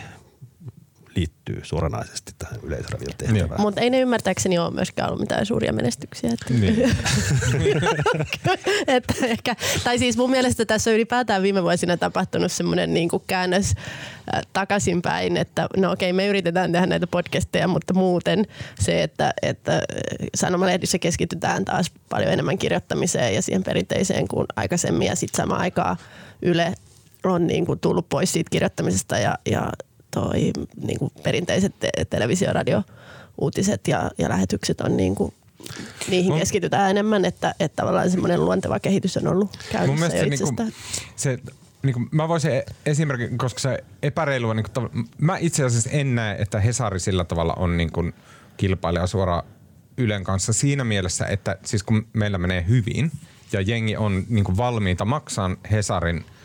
liittyy 1.17 1.61
suoranaisesti 1.63 2.33
tähän 2.39 2.61
yleisradion 2.63 3.13
tehtävään. 3.19 3.51
Niin. 3.51 3.61
Mutta 3.61 3.81
ei 3.81 3.91
ne 3.91 4.01
ymmärtääkseni 4.01 4.59
ole 4.59 4.75
myöskään 4.75 5.09
ollut 5.09 5.21
mitään 5.21 5.47
suuria 5.47 5.73
menestyksiä. 5.73 6.31
Että, 6.33 6.55
niin. 6.55 6.97
että 8.97 9.15
ehkä, 9.27 9.57
tai 9.85 9.99
siis 9.99 10.17
mun 10.17 10.31
mielestä 10.31 10.65
tässä 10.65 10.91
on 10.91 10.95
ylipäätään 10.95 11.43
viime 11.43 11.63
vuosina 11.63 11.97
tapahtunut 11.97 12.53
semmoinen 12.53 12.95
niin 12.95 13.09
käännös 13.27 13.75
äh, 14.35 14.43
takaisinpäin, 14.53 15.37
että 15.37 15.69
no 15.77 15.93
okei 15.93 16.13
me 16.13 16.27
yritetään 16.27 16.73
tehdä 16.73 16.87
näitä 16.87 17.07
podcasteja, 17.07 17.69
mutta 17.69 17.95
muuten 17.95 18.47
se, 18.81 19.03
että, 19.03 19.35
että 19.43 19.83
sanomalehdissä 20.35 20.99
keskitytään 20.99 21.65
taas 21.65 21.93
paljon 22.09 22.33
enemmän 22.33 22.59
kirjoittamiseen 22.59 23.35
ja 23.35 23.43
siihen 23.43 23.65
perinteiseen 23.65 24.29
kuin 24.29 24.47
aikaisemmin 24.57 25.07
ja 25.09 25.17
sitten 25.17 25.43
samaan 25.43 25.61
aikaan 25.61 25.97
Yle 26.43 26.75
on 27.25 27.47
niin 27.47 27.67
kuin 27.67 27.81
tullut 27.81 28.09
pois 28.09 28.33
siitä 28.33 28.51
kirjoittamisesta 28.51 29.19
ja, 29.19 29.39
ja 29.47 29.73
toi 30.17 30.53
niin 30.87 30.99
kuin 30.99 31.13
perinteiset 31.23 31.75
te- 31.79 32.05
televisio- 32.11 32.53
radio 32.53 32.83
uutiset 33.39 33.89
ja, 33.89 34.11
ja 34.19 34.29
lähetykset 34.29 34.81
on 34.81 34.97
niin 34.97 35.15
kuin 35.15 35.35
niihin 36.09 36.33
mun, 36.33 36.39
keskitytään 36.39 36.91
enemmän, 36.91 37.25
että, 37.25 37.55
että 37.61 37.77
tavallaan 37.77 38.11
semmoinen 38.11 38.45
luonteva 38.45 38.81
kehitys 38.81 39.17
on 39.17 39.29
ollut 39.29 39.59
käynnissä 39.73 40.07
jo 40.07 40.13
niinku 40.13 40.35
itsestään. 40.35 40.73
Se, 41.17 41.39
niin 41.83 41.95
kuin, 41.95 42.09
mä 42.13 42.29
voisin 42.29 42.51
esimerkiksi, 42.87 43.37
koska 43.37 43.61
se 43.61 43.85
epäreilu 44.03 44.49
on, 44.49 44.57
niin 44.57 44.67
kuin, 44.75 45.09
mä 45.19 45.39
itse 45.39 45.65
asiassa 45.65 45.91
en 45.91 46.15
näe, 46.15 46.37
että 46.39 46.61
Hesari 46.61 47.01
sillä 47.01 47.25
tavalla 47.25 47.55
on 47.55 47.77
niin 47.77 47.93
kuin 47.93 48.15
kilpailija 48.57 49.07
suoraan 49.07 49.43
Ylen 49.97 50.25
kanssa 50.25 50.53
siinä 50.53 50.85
mielessä, 50.85 51.27
että 51.27 51.57
siis 51.65 51.83
kun 51.83 52.07
meillä 52.13 52.39
menee 52.39 52.65
hyvin 52.69 53.11
ja 53.53 53.61
jengi 53.61 53.97
on 53.97 54.25
niin 54.29 54.45
kuin 54.45 54.57
valmiita 54.57 55.05
maksamaan 55.05 55.57
Hesarin– 55.71 56.25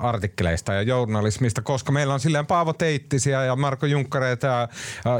artikkeleista 0.00 0.72
ja 0.74 0.82
journalismista, 0.82 1.62
koska 1.62 1.92
meillä 1.92 2.14
on 2.14 2.20
silleen 2.20 2.46
Paavo 2.46 2.72
Teittisiä 2.72 3.44
ja 3.44 3.56
Marko 3.56 3.86
Junkkareita 3.86 4.46
ja 4.46 4.68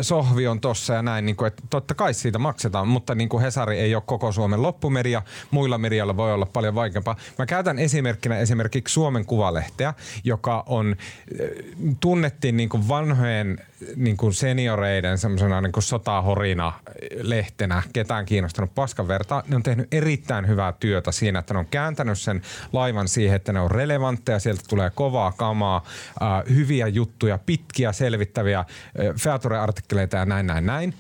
Sohvi 0.03 0.47
on 0.47 0.61
tossa 0.61 0.95
ja 0.95 1.03
näin, 1.03 1.27
niin 1.27 1.37
kuin, 1.37 1.47
että 1.47 1.63
totta 1.71 1.95
kai 1.95 2.15
siitä 2.15 2.39
maksetaan, 2.39 2.89
mutta 2.89 3.15
niin 3.15 3.29
kuin 3.29 3.43
Hesari 3.43 3.79
ei 3.79 3.95
ole 3.95 4.03
koko 4.07 4.33
Suomen 4.33 4.63
loppumedia, 4.63 5.23
muilla 5.51 5.79
medialla 5.79 6.17
voi 6.17 6.33
olla 6.33 6.47
paljon 6.47 6.75
vaikeampaa. 6.75 7.17
Mä 7.39 7.47
käytän 7.47 7.79
esimerkkinä 7.79 8.39
esimerkiksi 8.39 8.93
Suomen 8.93 9.27
Kuvalehteä, 9.27 9.95
joka 10.25 10.65
on, 10.67 10.97
tunnettiin 12.01 12.57
niin 12.57 12.69
kuin 12.69 12.89
vanhojen 12.89 13.59
niin 13.97 14.17
kuin 14.17 14.35
senioreiden 14.35 15.19
semmoisena 15.19 15.61
niin 15.61 15.73
kuin 15.73 15.83
sotahorina 15.83 16.73
lehtenä, 17.23 17.83
ketään 17.93 18.27
kiinnostanut 18.27 18.75
paskan 18.75 19.09
verta. 19.09 19.45
Ne 19.49 19.57
on 19.57 19.63
tehnyt 19.63 19.95
erittäin 19.95 20.49
hyvää 20.49 20.73
työtä 20.73 21.13
siinä, 21.13 21.39
että 21.39 21.55
ne 21.55 21.61
on 21.61 21.67
kääntänyt 21.67 22.19
sen 22.19 22.43
laivan 22.73 23.09
siihen, 23.09 23.37
että 23.37 23.53
ne 23.53 23.61
on 23.61 23.71
relevantteja, 23.71 24.39
sieltä 24.39 24.63
tulee 24.69 24.91
kovaa 24.91 25.33
kamaa, 25.33 25.85
äh, 26.23 26.55
hyviä 26.55 26.89
juttuja, 26.89 27.39
pitkiä 27.39 27.93
selvittäviä 27.93 28.59
äh, 28.59 28.67
feature-artikkeleita 29.21 30.17
ja 30.17 30.25
näin, 30.25 30.47
näin, 30.47 30.67
näin. 30.67 30.95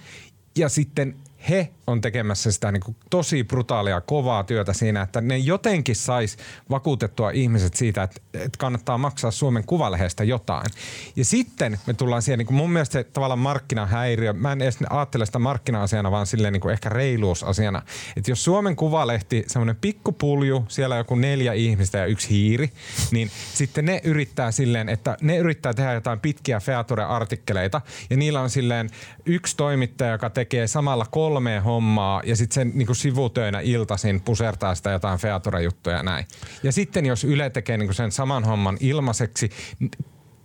Ja 0.58 0.68
sitten 0.68 1.14
he 1.48 1.68
on 1.90 2.00
tekemässä 2.00 2.52
sitä 2.52 2.72
niin 2.72 2.82
kuin 2.82 2.96
tosi 3.10 3.44
brutaalia, 3.44 4.00
kovaa 4.00 4.44
työtä 4.44 4.72
siinä, 4.72 5.02
että 5.02 5.20
ne 5.20 5.38
jotenkin 5.38 5.96
sais 5.96 6.36
vakuutettua 6.70 7.30
ihmiset 7.30 7.74
siitä, 7.74 8.02
että, 8.02 8.20
että 8.34 8.58
kannattaa 8.58 8.98
maksaa 8.98 9.30
Suomen 9.30 9.64
Kuvalehdestä 9.66 10.24
jotain. 10.24 10.70
Ja 11.16 11.24
sitten 11.24 11.78
me 11.86 11.94
tullaan 11.94 12.22
siihen, 12.22 12.38
niin 12.38 12.46
kuin 12.46 12.56
mun 12.56 12.72
mielestä 12.72 12.92
se 12.92 13.04
tavallaan 13.04 13.38
markkinahäiriö, 13.38 14.32
mä 14.32 14.52
en 14.52 14.62
edes 14.62 14.78
ajattele 14.90 15.26
sitä 15.26 15.38
markkina-asiana, 15.38 16.10
vaan 16.10 16.26
silleen 16.26 16.52
niin 16.52 16.60
kuin 16.60 16.72
ehkä 16.72 16.88
reiluusasiana. 16.88 17.82
Että 18.16 18.30
jos 18.30 18.44
Suomen 18.44 18.76
Kuvalehti, 18.76 19.44
semmoinen 19.46 19.76
pikkupulju, 19.80 20.64
siellä 20.68 20.96
joku 20.96 21.14
neljä 21.14 21.52
ihmistä 21.52 21.98
ja 21.98 22.06
yksi 22.06 22.30
hiiri, 22.30 22.70
niin 23.10 23.30
sitten 23.54 23.84
ne 23.84 24.00
yrittää 24.04 24.50
silleen, 24.50 24.88
että 24.88 25.16
ne 25.20 25.36
yrittää 25.36 25.74
tehdä 25.74 25.92
jotain 25.92 26.20
pitkiä 26.20 26.60
feature-artikkeleita 26.60 27.80
ja 28.10 28.16
niillä 28.16 28.40
on 28.40 28.50
silleen 28.50 28.90
yksi 29.26 29.56
toimittaja, 29.56 30.12
joka 30.12 30.30
tekee 30.30 30.66
samalla 30.66 31.06
kolmea 31.10 31.60
hommaa 31.60 31.79
hommaa 31.80 32.22
ja 32.24 32.36
sitten 32.36 32.54
sen 32.54 32.72
niin 32.74 32.96
sivutöinä 32.96 33.60
iltaisin 33.60 34.20
pusertaa 34.20 34.74
sitä 34.74 34.90
jotain 34.90 35.18
feature-juttuja 35.18 35.96
ja 35.96 36.02
näin. 36.02 36.26
Ja 36.62 36.72
sitten 36.72 37.06
jos 37.06 37.24
Yle 37.24 37.50
tekee 37.50 37.78
niin 37.78 37.94
sen 37.94 38.12
saman 38.12 38.44
homman 38.44 38.76
ilmaiseksi, 38.80 39.50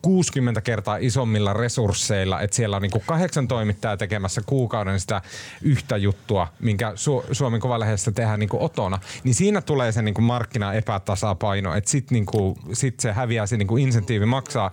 60 0.06 0.62
kertaa 0.62 0.98
isommilla 0.98 1.54
resursseilla, 1.54 2.42
että 2.42 2.56
siellä 2.56 2.76
on 2.76 2.82
niin 2.82 2.92
kuin 2.92 3.04
kahdeksan 3.08 3.48
toimittajaa 3.48 3.98
tekemässä 3.98 4.42
kuukauden 4.46 5.00
sitä 5.00 5.22
yhtä 5.62 5.98
juttua, 5.98 6.48
minkä 6.60 6.92
Su- 6.92 7.28
Suomen 7.32 7.62
Kuvalehdestä 7.62 8.12
tehdään 8.12 8.40
niin 8.40 8.50
kuin 8.50 8.64
otona, 8.64 9.00
niin 9.24 9.36
siinä 9.36 9.62
tulee 9.62 9.92
se 9.92 10.02
niin 10.02 10.14
kuin 10.14 10.26
markkina 10.26 10.74
epätasapaino, 10.74 11.76
että 11.76 11.90
sitten 11.90 12.16
niin 12.16 12.26
kuin, 12.26 12.56
sit 12.74 13.00
se 13.00 13.12
häviää 13.12 13.46
se 13.46 13.58
niin 13.58 13.68
kuin 13.68 13.84
insentiivi 13.84 14.26
maksaa 14.26 14.72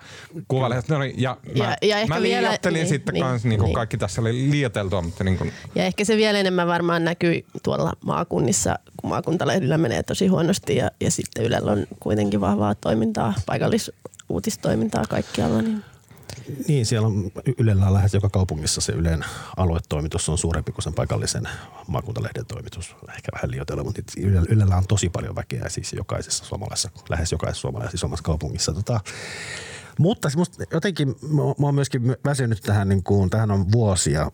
Kuvalehdestä. 0.48 0.94
No 0.94 1.00
niin, 1.00 1.14
ja, 1.16 1.36
ja, 1.54 1.64
mä, 1.64 1.76
ja 1.82 2.06
mä 2.06 2.22
liioittelin 2.22 2.74
vielä, 2.74 2.88
sitten 2.88 3.12
niin, 3.12 3.24
kanssa, 3.24 3.48
niin, 3.48 3.60
niin, 3.60 3.64
niin. 3.66 3.74
kaikki 3.74 3.98
tässä 3.98 4.20
oli 4.20 4.50
liioteltua, 4.50 5.02
mutta 5.02 5.24
niin 5.24 5.38
kuin. 5.38 5.52
Ja 5.74 5.84
ehkä 5.84 6.04
se 6.04 6.16
vielä 6.16 6.38
enemmän 6.38 6.66
varmaan 6.66 7.04
näkyy 7.04 7.44
tuolla 7.62 7.92
maakunnissa, 8.04 8.78
kun 8.96 9.10
maakuntalehdillä 9.10 9.78
menee 9.78 10.02
tosi 10.02 10.26
huonosti 10.26 10.76
ja, 10.76 10.90
ja 11.00 11.10
sitten 11.10 11.44
Ylellä 11.44 11.72
on 11.72 11.86
kuitenkin 12.00 12.40
vahvaa 12.40 12.74
toimintaa 12.74 13.34
paikallis 13.46 13.92
uutistoimintaa 14.32 15.04
kaikkialla. 15.08 15.62
Niin. 15.62 15.84
Niin, 16.68 16.86
siellä 16.86 17.06
on 17.06 17.30
Ylellä 17.58 17.86
on 17.86 17.94
lähes 17.94 18.14
joka 18.14 18.28
kaupungissa 18.28 18.80
se 18.80 18.92
Ylen 18.92 19.24
aluetoimitus 19.56 20.28
on 20.28 20.38
suurempi 20.38 20.72
kuin 20.72 20.82
sen 20.82 20.94
paikallisen 20.94 21.48
maakuntalehden 21.86 22.46
toimitus. 22.46 22.96
Ehkä 23.08 23.32
vähän 23.34 23.50
liioitella, 23.50 23.84
mutta 23.84 24.02
Ylellä 24.48 24.76
on 24.76 24.86
tosi 24.86 25.08
paljon 25.08 25.34
väkeä 25.34 25.68
siis 25.68 25.92
jokaisessa 25.92 26.44
suomalaisessa, 26.44 26.90
lähes 27.08 27.32
jokaisessa 27.32 27.60
suomalaisessa 27.60 27.94
isommassa 27.94 28.22
kaupungissa. 28.22 28.72
Tota, 28.72 29.00
mutta 29.98 30.28
musta 30.36 30.64
jotenkin 30.72 31.08
mä 31.58 31.66
oon 31.66 31.74
myöskin 31.74 32.16
väsynyt 32.24 32.60
tähän, 32.62 32.88
niin 32.88 33.02
kuin, 33.02 33.30
tähän 33.30 33.50
on 33.50 33.72
vuosia 33.72 34.32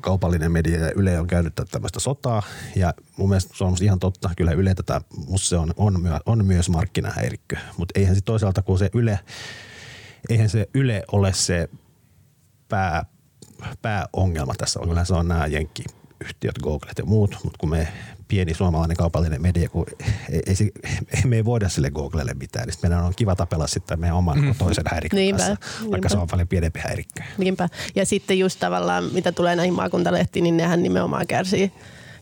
kaupallinen 0.00 0.52
media 0.52 0.80
ja 0.80 0.92
Yle 0.96 1.20
on 1.20 1.26
käynyt 1.26 1.52
tämmöistä 1.70 2.00
sotaa 2.00 2.42
ja 2.76 2.94
mun 3.16 3.28
mielestä 3.28 3.56
se 3.56 3.64
on 3.64 3.76
ihan 3.82 3.98
totta. 3.98 4.30
Kyllä 4.36 4.52
Yle 4.52 4.74
tätä, 4.74 5.00
musta 5.26 5.48
se 5.48 5.56
on, 5.56 5.74
on, 5.76 6.02
myö, 6.02 6.18
on 6.26 6.46
myös 6.46 6.68
markkinahäirikkö, 6.68 7.56
mutta 7.76 8.00
eihän 8.00 8.14
se 8.14 8.20
toisaalta 8.20 8.62
kun 8.62 8.78
se 8.78 8.90
Yle, 8.94 9.18
eihän 10.28 10.48
se 10.48 10.68
Yle 10.74 11.02
ole 11.12 11.32
se 11.32 11.68
pää, 12.68 13.04
pääongelma 13.82 14.54
tässä. 14.58 14.80
Kyllä 14.80 15.04
se 15.04 15.14
on 15.14 15.28
nämä 15.28 15.46
jenkki 15.46 15.84
yhtiöt, 16.20 16.58
Googlet 16.62 16.98
ja 16.98 17.04
muut, 17.04 17.38
mutta 17.44 17.58
kun 17.58 17.70
me 17.70 17.88
pieni 18.28 18.54
suomalainen 18.54 18.96
kaupallinen 18.96 19.42
media, 19.42 19.68
kun 19.68 19.86
ei, 20.32 20.42
ei, 20.46 20.72
ei, 20.90 21.22
me 21.24 21.36
ei 21.36 21.44
voida 21.44 21.68
sille 21.68 21.90
Googlelle 21.90 22.34
mitään, 22.34 22.66
niin 22.66 22.78
meidän 22.82 23.04
on 23.04 23.12
kiva 23.16 23.36
tapella 23.36 23.66
sitten 23.66 24.00
meidän 24.00 24.16
oman 24.16 24.40
mm. 24.40 24.54
toisen 24.58 24.84
häirikkön 24.90 25.16
niinpä, 25.18 25.38
kanssa, 25.38 25.56
niinpä. 25.78 25.90
vaikka 25.90 26.08
se 26.08 26.18
on 26.18 26.28
paljon 26.30 26.48
pienempi 26.48 26.80
häirikkö. 26.82 27.22
Niinpä. 27.38 27.68
Ja 27.94 28.06
sitten 28.06 28.38
just 28.38 28.60
tavallaan, 28.60 29.04
mitä 29.04 29.32
tulee 29.32 29.56
näihin 29.56 29.74
maakuntalehtiin, 29.74 30.42
niin 30.42 30.56
nehän 30.56 30.82
nimenomaan 30.82 31.26
kärsii 31.26 31.72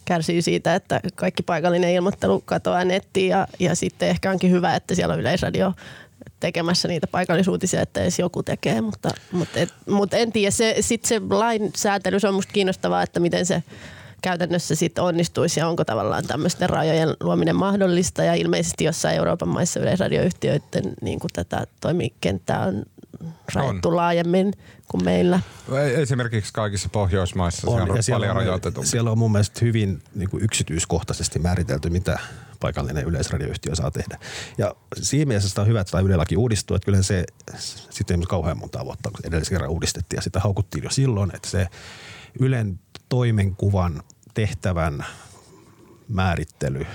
kärsii 0.04 0.42
siitä, 0.42 0.74
että 0.74 1.00
kaikki 1.14 1.42
paikallinen 1.42 1.92
ilmoittelu 1.92 2.42
katoaa 2.44 2.84
nettiin 2.84 3.28
ja, 3.28 3.48
ja 3.58 3.74
sitten 3.74 4.08
ehkä 4.08 4.30
onkin 4.30 4.50
hyvä, 4.50 4.76
että 4.76 4.94
siellä 4.94 5.14
on 5.14 5.20
yleisradio 5.20 5.72
tekemässä 6.40 6.88
niitä 6.88 7.06
paikallisuutisia, 7.06 7.80
että 7.80 8.02
edes 8.02 8.18
joku 8.18 8.42
tekee, 8.42 8.80
mutta, 8.80 9.10
mutta, 9.32 9.60
et, 9.60 9.74
mutta 9.88 10.16
en 10.16 10.32
tiedä. 10.32 10.50
Se, 10.50 10.76
sitten 10.80 11.08
se 11.08 11.20
lainsäätely, 11.30 12.20
se 12.20 12.28
on 12.28 12.34
musta 12.34 12.52
kiinnostavaa, 12.52 13.02
että 13.02 13.20
miten 13.20 13.46
se 13.46 13.62
käytännössä 14.22 14.74
sitten 14.74 15.04
onnistuisi 15.04 15.60
ja 15.60 15.68
onko 15.68 15.84
tavallaan 15.84 16.26
tämmöisten 16.26 16.70
rajojen 16.70 17.16
luominen 17.20 17.56
mahdollista 17.56 18.22
ja 18.22 18.34
ilmeisesti 18.34 18.84
jossain 18.84 19.16
Euroopan 19.16 19.48
maissa 19.48 19.80
yleisradioyhtiöiden 19.80 20.94
niin 21.02 21.20
kuin 21.20 21.30
tätä 21.32 21.66
toimikenttää 21.80 22.66
on 22.66 22.82
rajattu 23.54 23.88
on. 23.88 23.96
laajemmin 23.96 24.52
kuin 24.88 25.04
meillä. 25.04 25.40
Esimerkiksi 25.96 26.52
kaikissa 26.52 26.88
Pohjoismaissa 26.88 27.70
on, 27.70 27.76
siellä 27.76 27.92
on 27.92 28.02
siellä 28.02 28.26
paljon 28.26 28.36
rajoitettu. 28.36 28.82
Siellä 28.82 29.10
on 29.10 29.18
mun 29.18 29.32
mielestä 29.32 29.60
hyvin 29.62 30.02
niin 30.14 30.30
kuin 30.30 30.44
yksityiskohtaisesti 30.44 31.38
määritelty, 31.38 31.90
mitä 31.90 32.18
paikallinen 32.60 33.04
yleisradioyhtiö 33.04 33.74
saa 33.74 33.90
tehdä. 33.90 34.18
Ja 34.58 34.74
siinä 34.96 35.28
mielessä 35.28 35.60
on 35.60 35.66
hyvä, 35.66 35.80
että 35.80 35.90
tämä 35.90 36.02
Yle-laki 36.02 36.36
uudistuu, 36.36 36.74
että 36.74 36.84
kyllä 36.84 37.02
se 37.02 37.24
sitten 37.90 38.20
ei 38.20 38.26
kauhean 38.26 38.58
monta 38.58 38.84
vuotta, 38.84 39.10
kun 39.10 39.20
edellisen 39.24 39.54
kerran 39.54 39.70
uudistettiin 39.70 40.18
ja 40.18 40.22
sitä 40.22 40.40
haukuttiin 40.40 40.84
jo 40.84 40.90
silloin, 40.90 41.34
että 41.34 41.50
se 41.50 41.66
Ylen 42.40 42.80
toimenkuvan 43.08 44.02
tehtävän 44.34 45.04
määrittely 46.08 46.86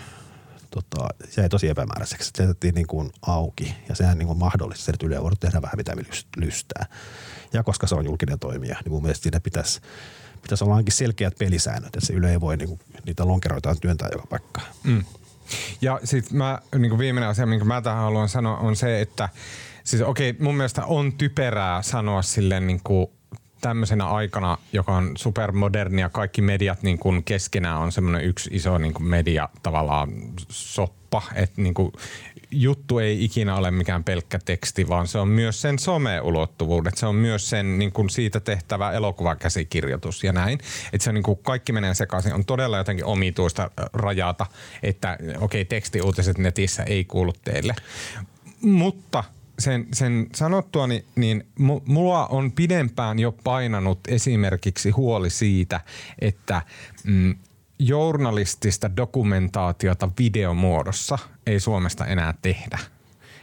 tota, 0.70 1.08
jäi 1.38 1.50
tosi 1.50 1.70
epämääräiseksi. 1.70 2.32
Se 2.36 2.44
jätettiin 2.44 2.76
niin 2.76 2.88
kuin 2.88 3.12
auki 3.22 3.76
ja 3.90 3.96
sehän 3.96 4.18
niin 4.18 4.28
kuin 4.28 4.40
mahdollisti, 4.40 4.92
että 4.92 5.06
Yle 5.06 5.24
voi 5.24 5.32
tehdä 5.40 5.62
vähän 5.62 5.78
mitä 5.78 5.94
lystää. 6.38 6.86
Ja 7.54 7.64
koska 7.64 7.88
se 7.88 7.96
on 7.96 8.06
julkinen 8.06 8.40
toimija, 8.40 8.78
niin 8.84 8.92
mun 8.92 9.02
mielestä 9.02 9.24
siinä 9.24 9.40
pitäisi, 9.40 9.82
pitäisi 10.42 10.64
olla 10.64 10.76
ainakin 10.76 10.94
selkeät 10.94 11.34
pelisäännöt, 11.40 11.96
että 11.96 12.06
se 12.06 12.14
Yle 12.14 12.32
ei 12.32 12.42
voi 12.42 12.58
niin 12.58 12.70
kuin, 12.70 12.80
niitä 13.06 13.28
lonkeroitaan 13.28 13.80
työntää 13.80 14.10
joka 14.12 14.28
paikkaan. 14.28 14.68
Mm. 14.84 15.04
Ja 15.82 16.00
sitten 16.04 16.38
mä, 16.38 16.60
niin 16.78 16.98
viimeinen 16.98 17.30
asia, 17.30 17.46
minkä 17.46 17.66
mä 17.66 17.82
tähän 17.82 18.04
haluan 18.04 18.30
sanoa, 18.30 18.58
on 18.58 18.76
se, 18.76 19.02
että 19.02 19.30
siis 19.84 20.02
okei, 20.02 20.36
mun 20.40 20.56
mielestä 20.56 20.86
on 20.86 21.14
typerää 21.14 21.82
sanoa 21.82 22.22
silleen 22.22 22.68
niin 22.68 22.82
kuin 22.84 23.08
tämmöisenä 23.68 24.06
aikana, 24.06 24.58
joka 24.74 24.96
on 24.96 25.12
supermoderni 25.18 26.02
ja 26.02 26.10
kaikki 26.10 26.42
mediat 26.42 26.84
niin 26.84 26.98
kuin 26.98 27.24
keskenään 27.24 27.78
on 27.78 27.92
semmoinen 27.92 28.24
yksi 28.24 28.50
iso 28.54 28.78
niin 28.78 28.94
kuin 28.94 29.08
media 29.08 29.50
tavallaan 29.64 30.10
soppa, 30.50 31.22
että 31.36 31.62
niin 31.62 31.74
kuin 31.74 31.92
juttu 32.52 33.00
ei 33.00 33.24
ikinä 33.24 33.56
ole 33.56 33.72
mikään 33.72 34.04
pelkkä 34.04 34.40
teksti, 34.46 34.90
vaan 34.90 35.08
se 35.08 35.18
on 35.18 35.28
myös 35.28 35.62
sen 35.62 35.80
someulottuvuudet. 35.80 36.98
Se 36.98 37.06
on 37.06 37.16
myös 37.16 37.50
sen 37.50 37.80
niin 37.80 37.92
kuin 37.92 38.10
siitä 38.10 38.40
tehtävä 38.40 38.92
elokuvakäsikirjoitus 38.92 40.24
ja 40.24 40.34
näin. 40.34 40.60
Että 40.94 41.04
se 41.04 41.10
on 41.10 41.14
niin 41.14 41.24
kuin 41.24 41.40
kaikki 41.44 41.72
menee 41.72 41.94
sekaisin. 41.94 42.34
On 42.34 42.46
todella 42.46 42.78
jotenkin 42.78 43.06
omituista 43.06 43.72
rajata, 43.94 44.46
että 44.84 45.18
okei, 45.20 45.62
okay, 45.62 45.66
tekstiuutiset 45.66 46.38
netissä 46.38 46.84
ei 46.84 47.06
kuulu 47.06 47.34
teille. 47.44 47.76
Mutta 48.62 49.24
sen, 49.60 49.88
sen 49.94 50.28
sanottua, 50.36 50.88
niin, 50.88 51.06
niin 51.16 51.48
mulla 51.86 52.28
on 52.28 52.52
pidempään 52.52 53.20
jo 53.20 53.32
painanut 53.32 54.00
esimerkiksi 54.08 54.90
huoli 54.90 55.30
siitä, 55.30 55.82
että 56.20 56.62
mm, 57.04 57.36
journalistista 57.80 58.98
dokumentaatiota 58.98 60.10
videomuodossa 60.20 61.18
ei 61.46 61.60
Suomesta 61.60 62.06
enää 62.06 62.34
tehdä. 62.42 62.80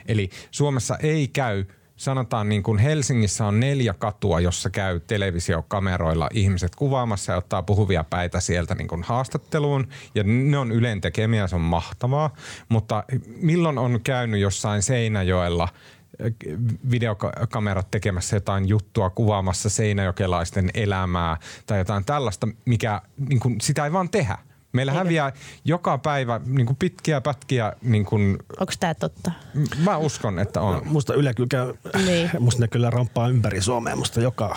Eli 0.06 0.30
Suomessa 0.50 0.96
ei 0.96 1.28
käy, 1.28 1.64
sanotaan 1.96 2.48
niin 2.48 2.62
kuin 2.62 2.78
Helsingissä 2.78 3.46
on 3.46 3.60
neljä 3.60 3.94
katua, 3.94 4.40
jossa 4.40 4.70
käy 4.70 5.00
televisiokameroilla 5.00 6.28
ihmiset 6.32 6.76
kuvaamassa 6.76 7.32
ja 7.32 7.38
ottaa 7.38 7.62
puhuvia 7.62 8.04
päitä 8.04 8.40
sieltä 8.40 8.74
niin 8.74 8.88
kuin 8.88 9.02
haastatteluun. 9.02 9.88
Ja 10.14 10.24
ne 10.24 10.58
on 10.58 10.72
Ylen 10.72 11.00
tekemiä, 11.00 11.46
se 11.46 11.56
on 11.56 11.62
mahtavaa. 11.62 12.34
Mutta 12.68 13.04
milloin 13.26 13.78
on 13.78 14.00
käynyt 14.04 14.40
jossain 14.40 14.82
Seinäjoella– 14.82 15.68
videokamerat 16.90 17.90
tekemässä 17.90 18.36
jotain 18.36 18.68
juttua, 18.68 19.10
kuvaamassa 19.10 19.68
seinäjokelaisten 19.68 20.70
elämää 20.74 21.36
tai 21.66 21.78
jotain 21.78 22.04
tällaista, 22.04 22.48
mikä 22.64 23.02
niin 23.28 23.40
kuin, 23.40 23.60
sitä 23.60 23.84
ei 23.84 23.92
vaan 23.92 24.10
tehdä. 24.10 24.38
Meillä 24.72 24.92
Eikö? 24.92 24.98
häviää 24.98 25.32
joka 25.64 25.98
päivä 25.98 26.40
niin 26.46 26.66
kuin 26.66 26.76
pitkiä 26.76 27.20
pätkiä. 27.20 27.72
Niin 27.82 28.04
kuin, 28.04 28.38
Onko 28.60 28.72
tämä 28.80 28.94
totta? 28.94 29.30
Mä 29.84 29.96
uskon, 29.96 30.38
että 30.38 30.60
on. 30.60 30.82
Musta 30.84 31.14
Yle 31.14 31.34
kyllä 31.34 31.48
käy, 31.48 31.74
niin. 32.06 32.30
musta 32.40 32.62
ne 32.62 32.68
kyllä 32.68 32.90
ramppaa 32.90 33.28
ympäri 33.28 33.60
Suomea. 33.60 33.96
Musta 33.96 34.20
joka 34.20 34.56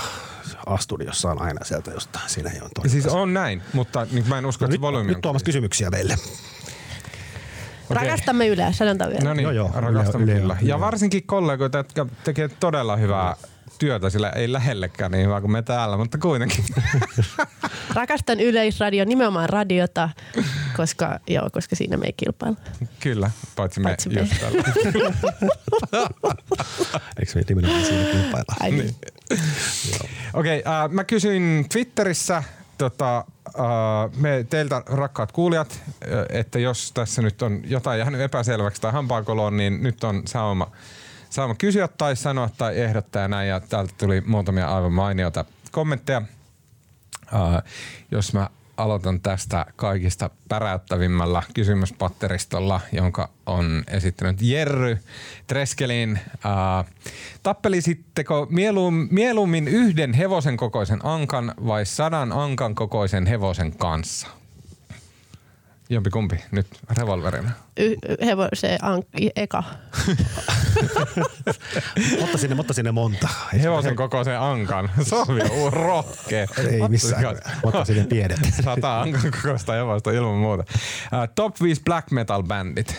A-studiossa 0.65 1.31
on 1.31 1.41
aina 1.41 1.65
sieltä 1.65 1.91
jostain. 1.91 2.29
Siinä 2.29 2.49
ei 2.49 2.61
ole 2.61 2.89
Siis 2.89 3.07
on 3.07 3.33
näin, 3.33 3.61
mutta 3.73 4.07
niin 4.11 4.29
mä 4.29 4.37
en 4.37 4.45
usko, 4.45 4.65
no, 4.65 4.67
että 4.67 4.73
nyt, 4.73 4.81
volyymi 4.81 5.07
Nyt 5.07 5.21
Tuomas 5.21 5.43
kysymyksiä 5.43 5.89
meille. 5.89 6.17
Okay. 7.89 8.03
Rakastamme 8.03 8.47
Yleä, 8.47 8.71
sanotaan 8.71 9.09
vielä. 9.09 9.23
No 9.23 9.33
niin, 9.33 9.43
joo, 9.43 9.51
joo, 9.51 9.71
rakastamme 9.75 10.31
yle, 10.31 10.39
kyllä. 10.39 10.57
Yle, 10.61 10.69
ja 10.69 10.79
varsinkin 10.79 11.23
kollegoita, 11.23 11.77
jotka 11.77 12.05
tekevät 12.23 12.59
todella 12.59 12.95
hyvää 12.95 13.35
työtä, 13.79 14.09
sillä 14.09 14.29
ei 14.29 14.51
lähellekään 14.51 15.11
niin 15.11 15.25
hyvä 15.25 15.41
kuin 15.41 15.51
me 15.51 15.61
täällä, 15.61 15.97
mutta 15.97 16.17
kuitenkin. 16.17 16.65
Rakastan 17.93 18.39
Yleisradio, 18.39 19.05
nimenomaan 19.05 19.49
radiota, 19.49 20.09
koska, 20.77 21.19
joo, 21.27 21.49
koska 21.53 21.75
siinä 21.75 21.97
me 21.97 22.05
ei 22.05 22.13
kilpailla. 22.13 22.57
Kyllä, 22.99 23.31
paitsi, 23.55 23.81
paitsi 23.81 24.09
me, 24.09 24.15
me. 24.15 24.21
just 24.21 24.33
tällä. 24.41 24.63
Eikö 27.19 27.31
me 27.35 27.41
nimenomaan 27.49 27.85
siinä 27.85 28.11
kilpailla? 28.11 28.55
Ai 28.59 28.71
niin. 28.71 28.95
Okei, 30.33 30.59
okay, 30.59 30.85
uh, 30.85 30.91
mä 30.91 31.03
kysyin 31.03 31.65
Twitterissä 31.71 32.43
tota, 32.77 33.25
uh, 33.47 34.21
me 34.21 34.45
teiltä 34.49 34.83
rakkaat 34.85 35.31
kuulijat, 35.31 35.81
että 36.29 36.59
jos 36.59 36.91
tässä 36.91 37.21
nyt 37.21 37.41
on 37.41 37.61
jotain 37.63 37.99
jäänyt 37.99 38.21
epäselväksi 38.21 38.81
tai 38.81 38.91
hampaakoloon, 38.91 39.57
niin 39.57 39.83
nyt 39.83 40.03
on 40.03 40.21
sauma, 40.25 40.71
sauma 41.29 41.55
kysyä 41.55 41.87
tai 41.87 42.15
sanoa 42.15 42.49
tai 42.57 42.79
ehdottaa 42.79 43.21
ja 43.21 43.27
näin. 43.27 43.49
Ja 43.49 43.59
täältä 43.59 43.93
tuli 43.97 44.21
muutamia 44.21 44.75
aivan 44.75 44.93
mainioita 44.93 45.45
kommentteja. 45.71 46.21
Uh, 47.33 47.61
jos 48.11 48.33
mä 48.33 48.49
aloitan 48.77 49.21
tästä 49.21 49.65
kaikista 49.75 50.29
päräyttävimmällä 50.49 51.43
kysymyspatteristolla, 51.53 52.81
jonka 52.91 53.29
on 53.45 53.83
esittänyt 53.87 54.41
Jerry 54.41 54.97
Treskelin. 55.47 56.19
Äh, 56.45 56.85
tappelisitteko 57.43 58.47
mieluum, 58.49 59.07
mieluummin 59.11 59.67
yhden 59.67 60.13
hevosen 60.13 60.57
kokoisen 60.57 60.99
ankan 61.03 61.53
vai 61.65 61.85
sadan 61.85 62.31
ankan 62.31 62.75
kokoisen 62.75 63.25
hevosen 63.25 63.77
kanssa? 63.77 64.27
Jompi 65.89 66.09
kumpi 66.09 66.35
nyt 66.51 66.67
revolverina? 66.97 67.51
Y- 67.79 67.95
hevo, 68.25 68.47
se 68.53 68.77
ankki, 68.81 69.31
eka. 69.35 69.63
mutta 72.21 72.37
sinne, 72.37 72.55
mutta 72.55 72.73
sinne 72.73 72.91
monta. 72.91 73.27
Hevosen 73.63 73.95
kokoisen 73.95 74.39
ankan. 74.39 74.89
Se 75.03 75.15
on 75.15 75.27
rohkea. 75.73 76.47
Ei 76.71 76.87
missään. 76.89 77.23
Mutta 77.63 77.85
sinne 77.85 78.03
pienet. 78.03 78.39
Sata 78.63 79.01
ankan 79.01 79.31
kokoista 79.31 79.73
hevosta 79.73 80.11
ilman 80.11 80.37
muuta. 80.37 80.63
Uh, 80.73 81.27
top 81.35 81.61
5 81.61 81.81
black 81.85 82.11
metal 82.11 82.43
bandit. 82.43 82.95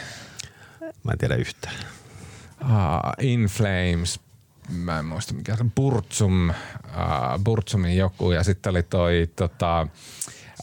Mä 1.05 1.13
en 1.13 1.19
tiedä 1.19 1.35
yhtään. 1.35 1.75
Uh, 2.63 2.69
In 3.19 3.45
Flames. 3.45 4.21
Mä 4.69 4.99
en 4.99 5.05
muista 5.05 5.35
mikä 5.35 5.57
se 5.57 5.65
Burtsum. 5.77 6.49
Uh, 6.49 6.55
Burtsumin 7.45 7.97
joku 7.97 8.33
ja 8.33 8.45
sitten 8.45 8.71
oli 8.71 8.83
toi 8.83 9.29
tota, 9.37 9.87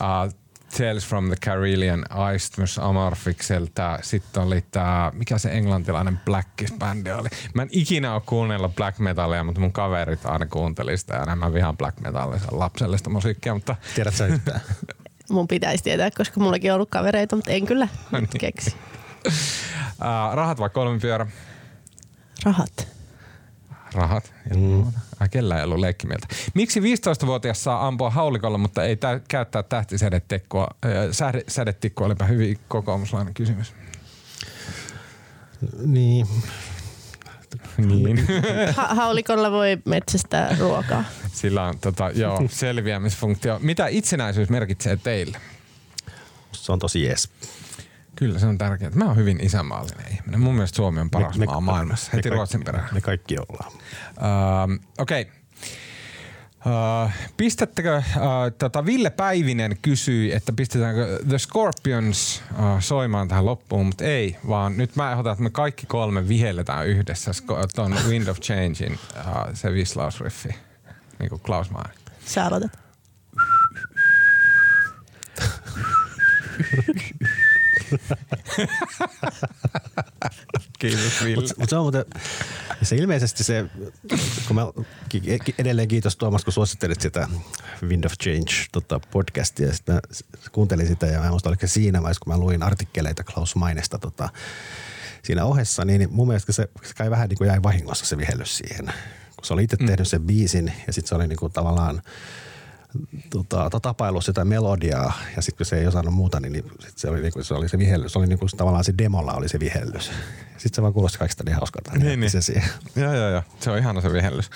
uh, 0.01 0.33
Tales 0.77 1.07
from 1.07 1.27
the 1.27 1.35
Carillion 1.45 2.05
Isthmus 2.35 2.79
Amarfikseltä. 2.79 3.99
Sitten 4.01 4.43
oli 4.43 4.63
tää, 4.71 5.11
mikä 5.13 5.37
se 5.37 5.51
englantilainen 5.51 6.19
Blackis-bändi 6.25 7.11
oli. 7.11 7.29
Mä 7.53 7.61
en 7.61 7.69
ikinä 7.71 8.13
ole 8.13 8.21
kuunnellut 8.25 8.75
black 8.75 8.99
metalia, 8.99 9.43
mutta 9.43 9.61
mun 9.61 9.71
kaverit 9.71 10.25
aina 10.25 10.45
kuunteli 10.45 10.97
sitä 10.97 11.23
ja 11.27 11.35
mä 11.35 11.53
vihaan 11.53 11.77
black 11.77 11.99
metalia, 11.99 12.39
se 12.39 12.45
on 12.51 12.59
lapsellista 12.59 13.09
musiikkia. 13.09 13.53
Mutta... 13.53 13.75
Tiedät 13.95 14.13
sä 14.13 14.25
yhtään? 14.25 14.61
mun 15.29 15.47
pitäisi 15.47 15.83
tietää, 15.83 16.11
koska 16.11 16.39
mullakin 16.39 16.71
on 16.71 16.75
ollut 16.75 16.89
kavereita, 16.89 17.35
mutta 17.35 17.51
en 17.51 17.65
kyllä 17.65 17.87
nyt 18.11 18.33
niin. 18.33 18.39
keksi. 18.39 18.75
uh, 19.25 20.33
rahat 20.33 20.59
vai 20.59 20.69
kolmipyörä? 20.69 21.27
Rahat 22.43 22.94
rahat. 23.95 24.33
Mm. 24.55 24.83
Ai, 25.19 25.29
kellä 25.31 25.57
ei 25.57 25.63
ollut 25.63 25.79
leikkimieltä. 25.79 26.27
Miksi 26.53 26.79
15-vuotias 26.79 27.63
saa 27.63 27.87
ampua 27.87 28.09
haulikolla, 28.09 28.57
mutta 28.57 28.83
ei 28.83 28.95
tä- 28.95 29.19
käyttää 29.27 29.63
tähtisädetikkua? 29.63 30.67
Säde, 31.11 31.43
sädetikkua 31.47 32.05
olipa 32.07 32.25
hyvin 32.25 32.59
kokoomuslainen 32.67 33.33
kysymys. 33.33 33.73
Niin. 35.85 36.27
Niin. 37.77 38.19
Ha- 38.75 38.95
haulikolla 38.95 39.51
voi 39.51 39.77
metsästää 39.85 40.55
ruokaa. 40.59 41.03
Sillä 41.33 41.63
on 41.63 41.79
tota, 41.79 42.09
joo, 42.15 42.43
selviämisfunktio. 42.49 43.59
Mitä 43.61 43.87
itsenäisyys 43.87 44.49
merkitsee 44.49 44.97
teille? 44.97 45.37
Se 46.51 46.71
on 46.71 46.79
tosi 46.79 47.03
jees. 47.03 47.29
Kyllä 48.15 48.39
se 48.39 48.45
on 48.45 48.57
tärkeää. 48.57 48.91
Mä 48.95 49.05
oon 49.05 49.15
hyvin 49.15 49.39
isänmaallinen 49.43 50.05
ihminen. 50.11 50.39
Mun 50.39 50.53
mielestä 50.53 50.75
Suomi 50.75 50.99
on 50.99 51.09
paras 51.09 51.37
me, 51.37 51.45
maa 51.45 51.61
me, 51.61 51.65
maailmassa, 51.65 52.11
heti 52.13 52.29
me 52.29 52.35
Ruotsin 52.35 52.63
perään. 52.63 52.89
Me 52.91 53.01
kaikki 53.01 53.35
ollaan. 53.37 53.71
Uh, 53.71 54.79
Okei. 54.97 55.21
Okay. 55.21 55.33
Uh, 56.65 57.11
pistättekö, 57.37 57.97
uh, 57.97 58.03
tota 58.57 58.85
Ville 58.85 59.09
Päivinen 59.09 59.77
kysyi, 59.81 60.33
että 60.33 60.53
pistetäänkö 60.53 61.19
The 61.29 61.37
Scorpions 61.37 62.43
uh, 62.51 62.57
soimaan 62.79 63.27
tähän 63.27 63.45
loppuun, 63.45 63.85
mutta 63.85 64.03
ei, 64.03 64.37
vaan 64.47 64.77
nyt 64.77 64.95
mä 64.95 65.11
ehdotan, 65.11 65.31
että 65.31 65.43
me 65.43 65.49
kaikki 65.49 65.85
kolme 65.85 66.27
vihelletään 66.27 66.87
yhdessä 66.87 67.31
tuon 67.75 67.95
Wind 68.07 68.27
of 68.27 68.39
Changein 68.39 68.93
uh, 68.93 68.99
se 69.53 69.73
vislausriffi, 69.73 70.49
niin 71.19 71.29
kuin 71.29 71.41
Klaus 71.41 71.71
Maari. 71.71 71.93
Sä 72.25 72.45
aloitat. 72.45 72.79
Kiitos 80.79 81.23
Ville. 81.23 81.35
Mutta 81.35 81.53
mut 81.57 81.69
se 81.69 81.75
on 81.75 81.81
muuten, 81.81 82.05
se 82.81 82.95
ilmeisesti 82.95 83.43
se, 83.43 83.65
kun 84.47 84.55
mä 84.55 84.67
edelleen 85.57 85.87
kiitos 85.87 86.15
Tuomas, 86.15 86.43
kun 86.43 86.53
suosittelit 86.53 87.01
sitä 87.01 87.27
Wind 87.83 88.03
of 88.03 88.13
Change 88.23 88.51
tota, 88.71 88.99
podcastia. 88.99 89.73
Sitten 89.73 89.99
kuuntelin 90.51 90.87
sitä 90.87 91.05
ja 91.05 91.19
mä 91.19 91.29
muista 91.29 91.49
oliko 91.49 91.67
siinä 91.67 92.01
vaiheessa, 92.01 92.21
kun 92.25 92.33
mä 92.33 92.39
luin 92.39 92.63
artikkeleita 92.63 93.23
Klaus 93.23 93.55
Mainesta 93.55 93.99
tota, 93.99 94.29
siinä 95.23 95.45
ohessa, 95.45 95.85
niin 95.85 96.07
mun 96.11 96.27
mielestä 96.27 96.51
se, 96.51 96.69
se 96.83 96.93
kai 96.93 97.09
vähän 97.09 97.29
niin 97.29 97.37
kuin 97.37 97.47
jäi 97.47 97.63
vahingossa 97.63 98.05
se 98.05 98.17
vihellys 98.17 98.57
siihen. 98.57 98.85
Kun 99.35 99.45
se 99.45 99.53
oli 99.53 99.63
itse 99.63 99.77
mm. 99.79 99.85
tehnyt 99.85 100.07
sen 100.07 100.21
biisin 100.21 100.73
ja 100.87 100.93
sitten 100.93 101.09
se 101.09 101.15
oli 101.15 101.27
niin 101.27 101.39
kuin 101.39 101.53
tavallaan– 101.53 102.01
tota, 103.29 103.79
tapailu 103.81 104.21
sitä 104.21 104.45
melodiaa 104.45 105.13
ja 105.35 105.41
sitten 105.41 105.57
kun 105.57 105.65
se 105.65 105.79
ei 105.79 105.87
osannut 105.87 106.13
muuta, 106.13 106.39
niin, 106.39 106.53
niin 106.53 106.65
sit 106.79 106.97
se, 106.97 107.09
oli, 107.09 107.21
niin 107.21 107.43
se 107.43 107.53
oli 107.53 107.69
se 107.69 107.77
vihellys. 107.77 108.13
Se 108.13 108.19
oli 108.19 108.27
niin 108.27 108.39
kuin, 108.39 108.49
tavallaan 108.57 108.83
se 108.83 108.93
demolla 108.97 109.33
oli 109.33 109.49
se 109.49 109.59
vihellys. 109.59 110.11
Sitten 110.57 110.75
se 110.75 110.81
vaan 110.81 110.93
kuulosti 110.93 111.17
kaikista 111.17 111.43
niin 111.43 111.55
hauskalta. 111.55 111.91
Niin, 111.91 112.05
niin, 112.05 112.19
niin. 112.19 112.31
Se 112.31 112.41
siihen. 112.41 112.69
Joo, 112.95 113.13
joo, 113.13 113.29
joo. 113.29 113.41
Se 113.59 113.71
on 113.71 113.77
ihana 113.77 114.01
se 114.01 114.13
vihellys. 114.13 114.49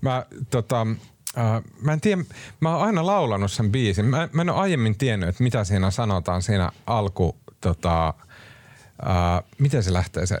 Mä, 0.00 0.26
tota, 0.50 0.86
Uh, 1.36 1.64
mä 1.82 1.92
en 1.92 2.00
tiedä, 2.00 2.22
mä 2.60 2.76
oon 2.76 2.86
aina 2.86 3.06
laulanut 3.06 3.52
sen 3.52 3.72
biisin. 3.72 4.04
Mä, 4.04 4.28
mä 4.32 4.42
en 4.42 4.50
ole 4.50 4.60
aiemmin 4.60 4.98
tiennyt, 4.98 5.28
että 5.28 5.42
mitä 5.42 5.64
siinä 5.64 5.90
sanotaan 5.90 6.42
siinä 6.42 6.72
alku, 6.86 7.36
tota, 7.60 8.14
Uh, 9.02 9.50
miten 9.58 9.82
se 9.82 9.92
lähtee 9.92 10.26
se 10.26 10.38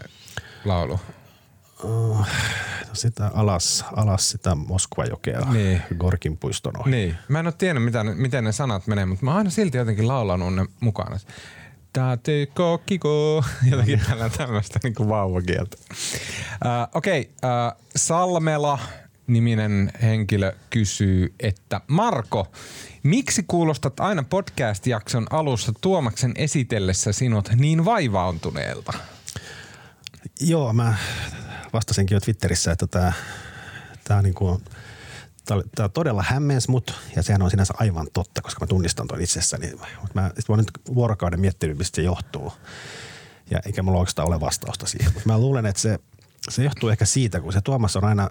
laulu? 0.64 1.00
Uh, 1.84 2.26
sitä 2.92 3.30
alas, 3.34 3.84
alas 3.96 4.30
sitä 4.30 4.54
Moskvajokea 4.54 5.40
niin. 5.52 5.82
Gorkin 5.98 6.36
puiston 6.36 6.80
ohi. 6.80 6.90
Niin. 6.90 7.16
Mä 7.28 7.40
en 7.40 7.46
ole 7.46 7.54
tiennyt, 7.58 7.84
mitä, 7.84 8.04
miten 8.04 8.44
ne 8.44 8.52
sanat 8.52 8.86
menee, 8.86 9.06
mutta 9.06 9.24
mä 9.24 9.30
oon 9.30 9.38
aina 9.38 9.50
silti 9.50 9.78
jotenkin 9.78 10.08
laulanut 10.08 10.54
ne 10.54 10.66
mukana. 10.80 11.18
Tate 11.92 12.46
kokiko, 12.54 13.44
jotenkin 13.70 14.00
tämmöistä 14.36 14.80
niin 14.82 15.08
vauvakieltä. 15.08 15.76
Uh, 15.90 16.96
Okei, 16.96 17.20
okay, 17.20 17.50
uh, 17.50 17.82
Salmela 17.96 18.78
niminen 19.26 19.92
henkilö 20.02 20.52
kysyy, 20.70 21.34
että 21.40 21.80
Marko, 21.86 22.46
miksi 23.02 23.44
kuulostat 23.48 24.00
aina 24.00 24.22
podcast-jakson 24.22 25.26
alussa 25.30 25.72
Tuomaksen 25.80 26.32
esitellessä 26.34 27.12
sinut 27.12 27.48
niin 27.56 27.84
vaivaantuneelta? 27.84 28.92
Joo, 30.40 30.72
mä 30.72 30.94
vastasinkin 31.72 32.14
jo 32.16 32.20
Twitterissä, 32.20 32.72
että 32.72 32.86
tämä, 32.86 33.12
tämä, 34.04 34.22
niin 34.22 34.34
kuin, 34.34 34.64
tämä 35.74 35.88
todella 35.88 36.24
hämmens 36.28 36.68
mut 36.68 36.94
ja 37.16 37.22
sehän 37.22 37.42
on 37.42 37.50
sinänsä 37.50 37.74
aivan 37.78 38.06
totta, 38.12 38.42
koska 38.42 38.64
mä 38.64 38.66
tunnistan 38.66 39.08
tuon 39.08 39.20
itsessäni. 39.20 39.70
Mutta 39.72 40.14
mä, 40.14 40.22
mä 40.22 40.30
oon 40.48 40.58
nyt 40.58 40.70
vuorokauden 40.94 41.40
miettinyt, 41.40 41.78
mistä 41.78 41.96
se 41.96 42.02
johtuu. 42.02 42.52
Ja 43.50 43.60
eikä 43.66 43.82
mulla 43.82 43.98
oikeastaan 43.98 44.28
ole 44.28 44.40
vastausta 44.40 44.86
siihen. 44.86 45.12
Mutta 45.14 45.28
mä 45.28 45.38
luulen, 45.38 45.66
että 45.66 45.82
se, 45.82 45.98
se 46.48 46.64
johtuu 46.64 46.88
ehkä 46.88 47.04
siitä, 47.04 47.40
kun 47.40 47.52
se 47.52 47.60
Tuomas 47.60 47.96
on 47.96 48.04
aina 48.04 48.28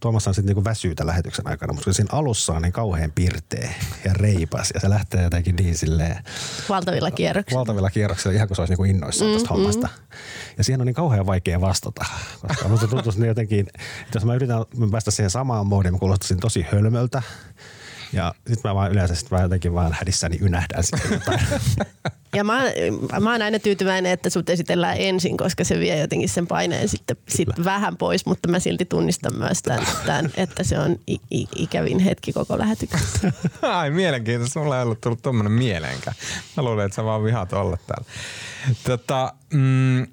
Tuomas 0.00 0.28
on 0.28 0.34
sitten 0.34 0.46
niinku 0.48 0.64
väsyytä 0.64 1.06
lähetyksen 1.06 1.48
aikana, 1.48 1.72
mutta 1.72 1.92
siinä 1.92 2.08
alussa 2.12 2.52
on 2.52 2.62
niin 2.62 2.72
kauhean 2.72 3.12
pirteä 3.14 3.70
ja 4.04 4.12
reipas 4.12 4.70
ja 4.74 4.80
se 4.80 4.90
lähtee 4.90 5.22
jotenkin 5.22 5.56
niin 5.56 5.78
silleen... 5.78 6.24
Valtavilla 6.68 7.10
kierroksilla. 7.10 7.58
Valtavilla 7.58 7.90
kierroksilla, 7.90 8.34
ihan 8.34 8.48
kuin 8.48 8.56
se 8.56 8.62
olisi 8.62 8.72
niinku 8.72 8.84
innoissaan 8.84 9.30
mm, 9.30 9.34
tästä 9.34 9.48
mm. 9.48 9.54
hommasta. 9.54 9.88
Ja 10.58 10.64
siihen 10.64 10.80
on 10.80 10.86
niin 10.86 10.94
kauhean 10.94 11.26
vaikea 11.26 11.60
vastata, 11.60 12.04
koska 12.46 12.64
minusta 12.64 12.88
tuntuu 12.88 13.12
niin 13.16 13.28
jotenkin, 13.28 13.60
että 13.60 14.14
jos 14.14 14.24
mä 14.24 14.34
yritän 14.34 14.64
päästä 14.90 15.10
siihen 15.10 15.30
samaan 15.30 15.66
moodiin, 15.66 15.94
mä 15.94 15.98
kuulostaisin 15.98 16.40
tosi 16.40 16.66
hölmöltä. 16.72 17.22
Ja 18.12 18.34
sitten 18.46 18.70
mä 18.70 18.74
vaan 18.74 18.92
yleensä 18.92 19.14
sit 19.14 19.30
vaan 19.30 19.42
jotenkin 19.42 19.74
vaan 19.74 19.96
hädissäni 20.00 20.38
ynähdän 20.42 20.82
sitten 20.82 21.12
jotain. 21.12 21.40
Ja 22.34 22.44
mä, 22.44 22.62
mä 23.20 23.32
oon 23.32 23.42
aina 23.42 23.58
tyytyväinen, 23.58 24.12
että 24.12 24.30
sut 24.30 24.50
esitellään 24.50 24.96
ensin, 24.98 25.36
koska 25.36 25.64
se 25.64 25.78
vie 25.78 25.98
jotenkin 25.98 26.28
sen 26.28 26.46
paineen 26.46 26.88
sitten 26.88 27.16
sit 27.28 27.48
vähän 27.64 27.96
pois, 27.96 28.26
mutta 28.26 28.48
mä 28.48 28.58
silti 28.58 28.84
tunnistan 28.84 29.38
myös 29.38 29.62
tämän, 29.62 29.86
tämän 30.06 30.30
että 30.36 30.64
se 30.64 30.78
on 30.78 30.96
i, 31.08 31.14
i, 31.30 31.46
ikävin 31.54 31.98
hetki 31.98 32.32
koko 32.32 32.58
lähetyksessä. 32.58 33.32
Ai 33.62 33.90
mielenkiintoista, 33.90 34.60
mulla 34.60 34.76
ei 34.76 34.82
ollut 34.82 35.00
tullut 35.00 35.22
tommonen 35.22 35.52
mieleenkään. 35.52 36.16
Mä 36.56 36.62
luulen, 36.62 36.86
että 36.86 36.96
sä 36.96 37.04
vaan 37.04 37.24
vihaat 37.24 37.52
olla 37.52 37.78
täällä. 37.86 38.04
Tota, 38.84 39.34
mm, 39.52 40.06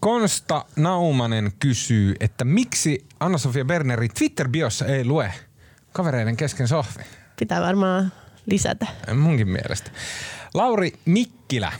Konsta 0.00 0.64
Naumanen 0.76 1.52
kysyy, 1.58 2.14
että 2.20 2.44
miksi 2.44 3.04
Anna-Sofia 3.20 3.64
Bernerin 3.64 4.10
Twitter-biossa 4.10 4.86
ei 4.86 5.04
lue 5.04 5.32
kavereiden 5.92 6.36
kesken 6.36 6.68
sohvi? 6.68 7.02
Pitää 7.40 7.60
varmaan 7.60 8.12
lisätä. 8.46 8.86
Munkin 9.14 9.48
mielestä. 9.48 9.90
Lauri 10.54 10.92
Mikkilä. 11.04 11.72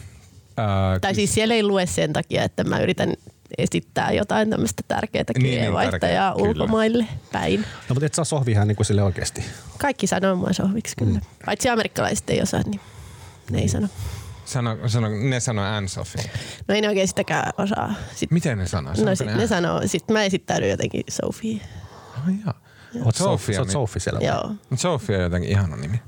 Ää, 0.56 0.98
tai 1.00 1.14
siis 1.14 1.34
siellä 1.34 1.54
ei 1.54 1.62
lue 1.62 1.86
sen 1.86 2.12
takia, 2.12 2.44
että 2.44 2.64
mä 2.64 2.78
yritän 2.78 3.14
esittää 3.58 4.12
jotain 4.12 4.50
tämmöistä 4.50 4.82
tärkeää 4.88 5.24
niin, 5.28 5.42
niin 5.42 5.50
kirjeenvaihtajaa 5.50 6.34
niin, 6.34 6.48
ulkomaille 6.48 7.06
päin. 7.32 7.60
No 7.60 7.94
mutta 7.94 8.06
et 8.06 8.14
saa 8.14 8.24
sohvihan 8.24 8.68
niin 8.68 8.76
kuin 8.76 8.86
sille 8.86 9.02
oikeasti. 9.02 9.44
Kaikki 9.78 10.06
sanoo 10.06 10.36
mua 10.36 10.52
sohviksi 10.52 10.96
kyllä. 10.96 11.18
Mm. 11.18 11.26
Paitsi 11.46 11.68
amerikkalaiset 11.68 12.30
ei 12.30 12.42
osaa, 12.42 12.62
niin 12.66 12.80
ne 13.50 13.58
ei 13.58 13.68
sano. 13.68 13.88
Sano, 14.44 14.88
sano, 14.88 15.08
ne 15.08 15.40
sanoo 15.40 15.64
anne 15.64 15.88
Sophie. 15.88 16.30
No 16.68 16.74
ei 16.74 16.80
ne 16.80 16.88
oikein 16.88 17.08
sitäkään 17.08 17.52
osaa. 17.58 17.94
Sit, 18.14 18.30
Miten 18.30 18.58
ne 18.58 18.66
sanoo? 18.66 18.94
No 19.04 19.14
sit 19.14 19.26
ne, 19.26 19.36
ne 19.36 19.46
sanoo, 19.46 19.82
sit 19.86 20.08
mä 20.10 20.24
esittäydyn 20.24 20.70
jotenkin 20.70 21.04
Sophie. 21.08 21.60
Oh, 22.16 22.34
joo. 22.44 22.54
Oot 23.04 23.14
Sofia. 23.14 23.54
Sä 23.54 23.60
oot 23.60 23.70
Sophie 23.70 24.00
siellä. 24.00 24.20
Joo. 24.20 24.54
Sofia 24.74 25.16
on 25.16 25.22
jotenkin 25.22 25.50
ihana 25.50 25.76
nimi. 25.76 26.00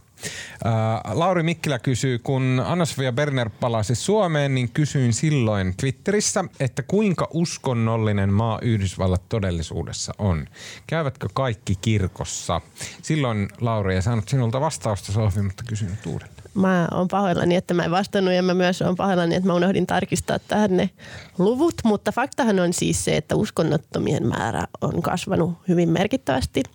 Uh, 0.65 1.17
Lauri 1.19 1.43
Mikkilä 1.43 1.79
kysyy, 1.79 2.19
kun 2.19 2.63
Anna-Sofia 2.67 3.13
Berner 3.13 3.51
palasi 3.61 3.95
Suomeen, 3.95 4.55
niin 4.55 4.69
kysyin 4.69 5.13
silloin 5.13 5.75
Twitterissä, 5.77 6.45
että 6.61 6.83
kuinka 6.83 7.29
uskonnollinen 7.35 8.33
maa 8.33 8.59
Yhdysvallat 8.63 9.29
todellisuudessa 9.29 10.13
on. 10.19 10.47
Käyvätkö 10.87 11.29
kaikki 11.35 11.75
kirkossa? 11.81 12.61
Silloin 13.03 13.49
Lauri 13.61 13.95
ei 13.95 14.03
saanut 14.03 14.29
sinulta 14.29 14.61
vastausta 14.61 15.13
Sofi, 15.13 15.43
mutta 15.43 15.65
kysyn 15.69 15.91
nyt 15.91 16.07
uudelleen. 16.07 16.32
Mä 16.55 16.89
oon 16.91 17.09
pahoillani, 17.09 17.57
että 17.57 17.75
mä 17.75 17.85
en 17.85 17.91
vastannut 17.91 18.35
ja 18.35 18.43
mä 18.43 18.55
myös 18.55 18.83
oon 18.83 18.97
pahoillani, 18.97 19.35
että 19.35 19.47
mä 19.47 19.55
unohdin 19.55 19.87
tarkistaa 19.87 20.39
tähän 20.39 20.77
ne 20.77 20.91
luvut, 21.39 21.75
mutta 21.85 22.13
faktahan 22.13 22.61
on 22.61 22.73
siis 22.73 23.05
se, 23.05 23.17
että 23.17 23.37
uskonnottomien 23.37 24.27
määrä 24.27 24.65
on 24.81 25.03
kasvanut 25.03 25.59
hyvin 25.69 25.89
merkittävästi– 25.89 26.63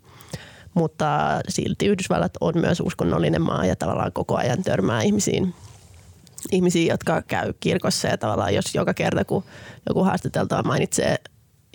mutta 0.78 1.42
silti 1.50 1.88
Yhdysvallat 1.88 2.32
on 2.42 2.54
myös 2.56 2.80
uskonnollinen 2.80 3.42
maa 3.42 3.66
ja 3.66 3.76
tavallaan 3.76 4.12
koko 4.12 4.36
ajan 4.36 4.64
törmää 4.64 5.02
ihmisiin, 5.02 5.54
ihmisiin 6.52 6.88
jotka 6.88 7.22
käy 7.22 7.54
kirkossa 7.60 8.08
ja 8.08 8.18
tavallaan 8.18 8.56
jos 8.56 8.76
joka 8.76 8.94
kerta 8.94 9.26
kun 9.26 9.44
joku 9.90 10.04
haastateltava 10.04 10.64
mainitsee 10.64 11.16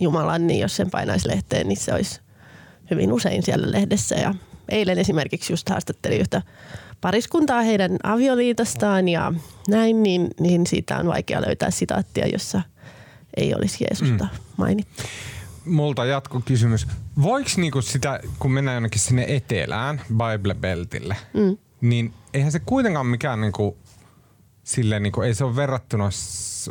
Jumalan, 0.00 0.46
niin 0.46 0.60
jos 0.60 0.76
sen 0.76 0.90
painaisi 0.90 1.28
lehteen, 1.28 1.68
niin 1.68 1.76
se 1.76 1.94
olisi 1.94 2.20
hyvin 2.90 3.12
usein 3.12 3.42
siellä 3.42 3.72
lehdessä. 3.72 4.14
Ja 4.14 4.34
eilen 4.68 4.98
esimerkiksi 4.98 5.52
just 5.52 5.68
haastattelin 5.68 6.20
yhtä 6.20 6.42
pariskuntaa 7.02 7.62
heidän 7.62 7.96
avioliitostaan 8.02 9.08
ja 9.08 9.32
näin, 9.68 10.02
niin, 10.02 10.28
niin 10.40 10.66
siitä 10.66 10.96
on 10.96 11.06
vaikea 11.06 11.42
löytää 11.42 11.70
sitaattia, 11.70 12.26
jossa 12.26 12.62
ei 13.36 13.54
olisi 13.54 13.84
Jeesusta 13.84 14.24
mm. 14.24 14.40
mainittu 14.56 15.02
multa 15.64 16.04
jatkokysymys. 16.04 16.86
Voiko 17.22 17.50
niinku 17.56 17.82
sitä, 17.82 18.20
kun 18.38 18.52
mennään 18.52 18.74
jonnekin 18.74 19.00
sinne 19.00 19.24
etelään, 19.28 20.00
Bible 20.08 20.54
Beltille, 20.54 21.16
mm. 21.34 21.56
niin 21.80 22.12
eihän 22.34 22.52
se 22.52 22.58
kuitenkaan 22.58 23.06
mikään 23.06 23.40
niinku, 23.40 23.76
silleen 24.64 25.02
niinku, 25.02 25.20
ei 25.20 25.34
se 25.34 25.44
ole 25.44 25.56
verrattuna, 25.56 26.10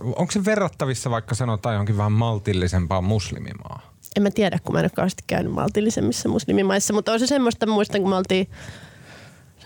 onko 0.04 0.32
se 0.32 0.46
verrattavissa 0.46 1.10
vaikka 1.10 1.36
sanotaan 1.36 1.76
johonkin 1.76 1.98
vähän 1.98 2.12
maltillisempaan 2.12 3.04
muslimimaa? 3.04 3.92
En 4.16 4.24
mä 4.24 4.32
tiedä, 4.32 4.60
kun 4.64 4.76
mä 4.76 4.80
en 4.80 4.86
ole 4.86 4.92
kauheasti 4.96 5.24
käynyt 5.28 5.54
maltillisemmissa 5.54 6.30
muslimimaissa, 6.30 6.94
mutta 6.94 7.12
on 7.12 7.20
se 7.20 7.28
semmoista, 7.28 7.66
muistan 7.66 8.02
kun 8.02 8.10
me 8.10 8.16
oltiin, 8.16 8.48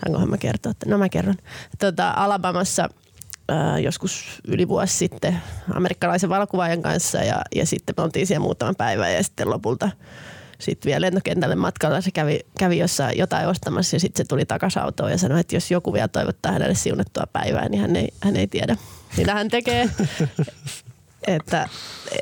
saankohan 0.00 0.30
mä 0.30 0.38
kertoa, 0.38 0.70
että 0.70 0.90
no 0.90 0.98
mä 0.98 1.08
kerron, 1.08 1.36
tota, 1.78 2.10
Alabamassa– 2.16 2.88
ää, 3.48 3.78
joskus 3.78 4.24
yli 4.48 4.68
vuosi 4.68 4.96
sitten 4.96 5.38
amerikkalaisen 5.74 6.30
valokuvaajan 6.30 6.82
kanssa 6.82 7.18
ja, 7.18 7.42
ja 7.54 7.66
sitten 7.66 7.94
me 7.98 8.02
oltiin 8.02 8.26
siellä 8.26 8.42
muutaman 8.42 8.76
päivän 8.76 9.14
ja 9.14 9.22
sitten 9.22 9.50
lopulta 9.50 9.90
sitten 10.58 10.90
vielä 10.90 11.00
lentokentälle 11.00 11.54
matkalla 11.54 12.00
se 12.00 12.10
kävi, 12.10 12.40
kävi 12.58 12.78
jossain 12.78 13.18
jotain 13.18 13.48
ostamassa 13.48 13.96
ja 13.96 14.00
sitten 14.00 14.24
se 14.24 14.28
tuli 14.28 14.44
takaisin 14.44 14.82
autoon 14.82 15.10
ja 15.10 15.18
sanoi, 15.18 15.40
että 15.40 15.56
jos 15.56 15.70
joku 15.70 15.92
vielä 15.92 16.08
toivottaa 16.08 16.52
hänelle 16.52 16.74
siunattua 16.74 17.24
päivää, 17.32 17.68
niin 17.68 17.80
hän 17.80 17.96
ei, 17.96 18.08
hän 18.20 18.36
ei 18.36 18.46
tiedä, 18.46 18.76
mitä 19.16 19.34
hän 19.34 19.48
tekee. 19.48 19.90
Että 21.26 21.68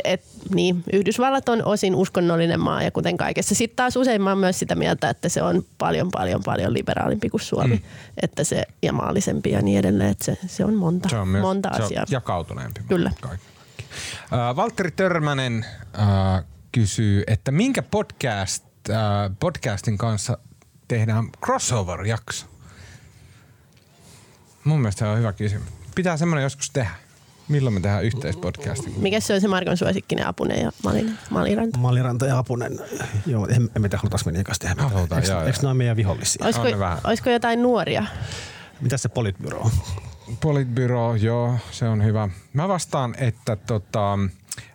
et, 0.04 0.24
niin, 0.54 0.84
Yhdysvallat 0.92 1.48
on 1.48 1.64
osin 1.64 1.94
uskonnollinen 1.94 2.60
maa 2.60 2.82
ja 2.82 2.90
kuten 2.90 3.16
kaikessa. 3.16 3.54
Sitten 3.54 3.76
taas 3.76 3.96
usein 3.96 4.22
mä 4.22 4.30
oon 4.30 4.38
myös 4.38 4.58
sitä 4.58 4.74
mieltä, 4.74 5.10
että 5.10 5.28
se 5.28 5.42
on 5.42 5.64
paljon, 5.78 6.10
paljon, 6.10 6.42
paljon 6.44 6.74
liberaalimpi 6.74 7.30
kuin 7.30 7.40
Suomi. 7.40 7.76
Mm. 7.76 7.82
Että 8.22 8.44
se, 8.44 8.62
ja 8.82 8.92
maallisempi 8.92 9.50
ja 9.50 9.62
niin 9.62 9.78
edelleen. 9.78 10.10
Että 10.10 10.24
se, 10.24 10.38
se 10.46 10.64
on 10.64 10.74
monta, 10.74 11.08
se 11.08 11.16
on 11.16 11.28
myös, 11.28 11.42
monta 11.42 11.70
se 11.76 11.82
asiaa. 11.82 12.02
On 12.02 12.06
jakautuneempi. 12.10 12.80
Kyllä. 12.88 13.10
Kaikki. 13.20 13.46
Uh, 14.32 14.56
Valtteri 14.56 14.90
Törmänen 14.90 15.66
uh, 15.98 16.44
kysyy, 16.72 17.22
että 17.26 17.50
minkä 17.50 17.82
podcast, 17.82 18.64
uh, 18.88 19.36
podcastin 19.40 19.98
kanssa 19.98 20.38
tehdään 20.88 21.28
crossover-jakso? 21.44 22.46
Mun 24.64 24.80
mielestä 24.80 24.98
se 24.98 25.06
on 25.06 25.18
hyvä 25.18 25.32
kysymys. 25.32 25.68
Pitää 25.94 26.16
semmoinen 26.16 26.42
joskus 26.42 26.70
tehdä. 26.70 27.03
Milloin 27.48 27.74
me 27.74 27.80
tehdään 27.80 28.04
yhteispodcastin? 28.04 28.94
Mikä 28.96 29.20
se 29.20 29.34
on 29.34 29.40
se 29.40 29.48
Markon 29.48 29.76
suosikkinen 29.76 30.26
Apunen 30.26 30.60
ja 30.60 30.72
Malinen, 30.84 31.18
Maliranta? 31.30 31.78
Maliranta 31.78 32.26
ja 32.26 32.38
Apunen. 32.38 32.80
Joo, 33.26 33.46
en, 33.46 33.62
en 33.76 33.82
tiedä, 33.82 33.96
halutaanko 33.96 34.22
me 34.26 34.32
niiden 34.32 34.44
kanssa 34.44 34.68
tehdä. 34.68 34.82
Halutaan, 34.82 35.20
eikö, 35.20 35.32
joo, 35.32 35.44
eikö 35.44 35.58
ne 35.62 35.68
ole 35.68 35.74
meidän 35.74 35.96
vihollisia? 35.96 36.44
Olisiko, 36.44 36.66
olisiko 37.04 37.30
jotain 37.30 37.62
nuoria? 37.62 38.04
Mitä 38.80 38.96
se 38.96 39.08
Politbyro 39.08 39.60
on? 39.60 39.70
Politbyro, 40.40 41.14
joo, 41.14 41.54
se 41.70 41.88
on 41.88 42.04
hyvä. 42.04 42.28
Mä 42.52 42.68
vastaan, 42.68 43.14
että 43.18 43.56
tota, 43.56 44.12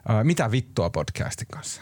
äh, 0.09 0.23
mitä 0.23 0.51
vittua 0.51 0.89
podcastin 0.89 1.47
kanssa. 1.51 1.81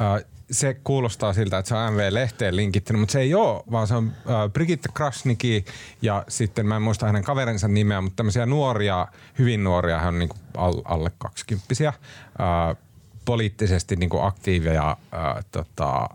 Äh, 0.00 0.24
se 0.52 0.76
kuulostaa 0.84 1.32
siltä, 1.32 1.58
että 1.58 1.68
se 1.68 1.74
on 1.74 1.92
MV-lehteen 1.92 2.56
linkittänyt, 2.56 3.00
mutta 3.00 3.12
se 3.12 3.20
ei 3.20 3.34
ole, 3.34 3.62
vaan 3.70 3.86
se 3.86 3.94
on 3.94 4.12
äh, 4.16 4.50
Brigitte 4.52 4.88
Krasniki 4.94 5.64
ja 6.02 6.24
sitten 6.28 6.66
mä 6.66 6.76
en 6.76 6.82
muista 6.82 7.06
hänen 7.06 7.24
kaverinsa 7.24 7.68
nimeä, 7.68 8.00
mutta 8.00 8.16
tämmöisiä 8.16 8.46
nuoria, 8.46 9.06
hyvin 9.38 9.64
nuoria, 9.64 9.98
hän 9.98 10.14
on 10.14 10.18
niin 10.18 10.28
kuin 10.28 10.40
alle 10.84 11.10
kaksikymppisiä, 11.18 11.88
äh, 11.88 12.76
poliittisesti 13.24 13.96
niin 13.96 14.10
kuin 14.10 14.24
aktiiveja 14.24 14.90
äh, 14.90 15.44
tota, 15.52 16.02
äh, 16.02 16.08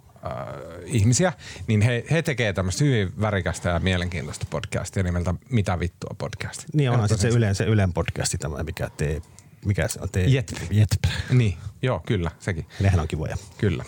ihmisiä, 0.85 1.33
niin 1.67 1.81
he, 1.81 2.05
he 2.11 2.21
tekee 2.21 2.53
tämmöistä 2.53 2.83
hyvin 2.83 3.21
värikästä 3.21 3.69
ja 3.69 3.79
mielenkiintoista 3.79 4.45
podcastia 4.49 5.03
nimeltä 5.03 5.33
Mitä 5.49 5.79
vittua 5.79 6.15
podcast. 6.17 6.65
Niin 6.73 6.91
onhan 6.91 7.09
se, 7.09 7.17
se 7.17 7.27
Ylen, 7.27 7.55
se 7.55 7.63
Ylen 7.63 7.93
podcasti 7.93 8.38
tämä, 8.38 8.63
mikä 8.63 8.89
tee 8.97 9.21
mikä 9.68 9.88
se 9.88 9.99
on? 10.01 10.09
Te, 10.09 10.24
Jetp. 10.24 10.57
Jetp. 10.72 11.03
Niin, 11.30 11.57
joo, 11.82 12.01
kyllä, 12.05 12.32
sekin. 12.39 12.65
Nehän 12.80 12.99
on 12.99 13.07
kivoja. 13.07 13.38
Kyllä. 13.57 13.84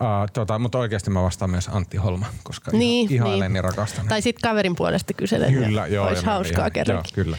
Uh, 0.00 0.30
tota, 0.32 0.58
mutta 0.58 0.78
oikeasti 0.78 1.10
mä 1.10 1.22
vastaan 1.22 1.50
myös 1.50 1.68
Antti 1.72 1.96
Holma, 1.96 2.26
koska 2.42 2.70
Niin, 2.70 3.12
ihan, 3.12 3.26
ihailen 3.26 3.52
niin. 3.52 3.56
ja 3.56 3.62
rakastan. 3.62 4.08
Tai 4.08 4.22
sitten 4.22 4.50
kaverin 4.50 4.76
puolesta 4.76 5.12
kyselen. 5.12 5.54
Kyllä, 5.54 5.86
joo. 5.86 6.08
Olisi 6.08 6.26
hauskaa 6.26 6.70
kerrankin. 6.70 7.12
Joo, 7.16 7.24
kyllä. 7.24 7.36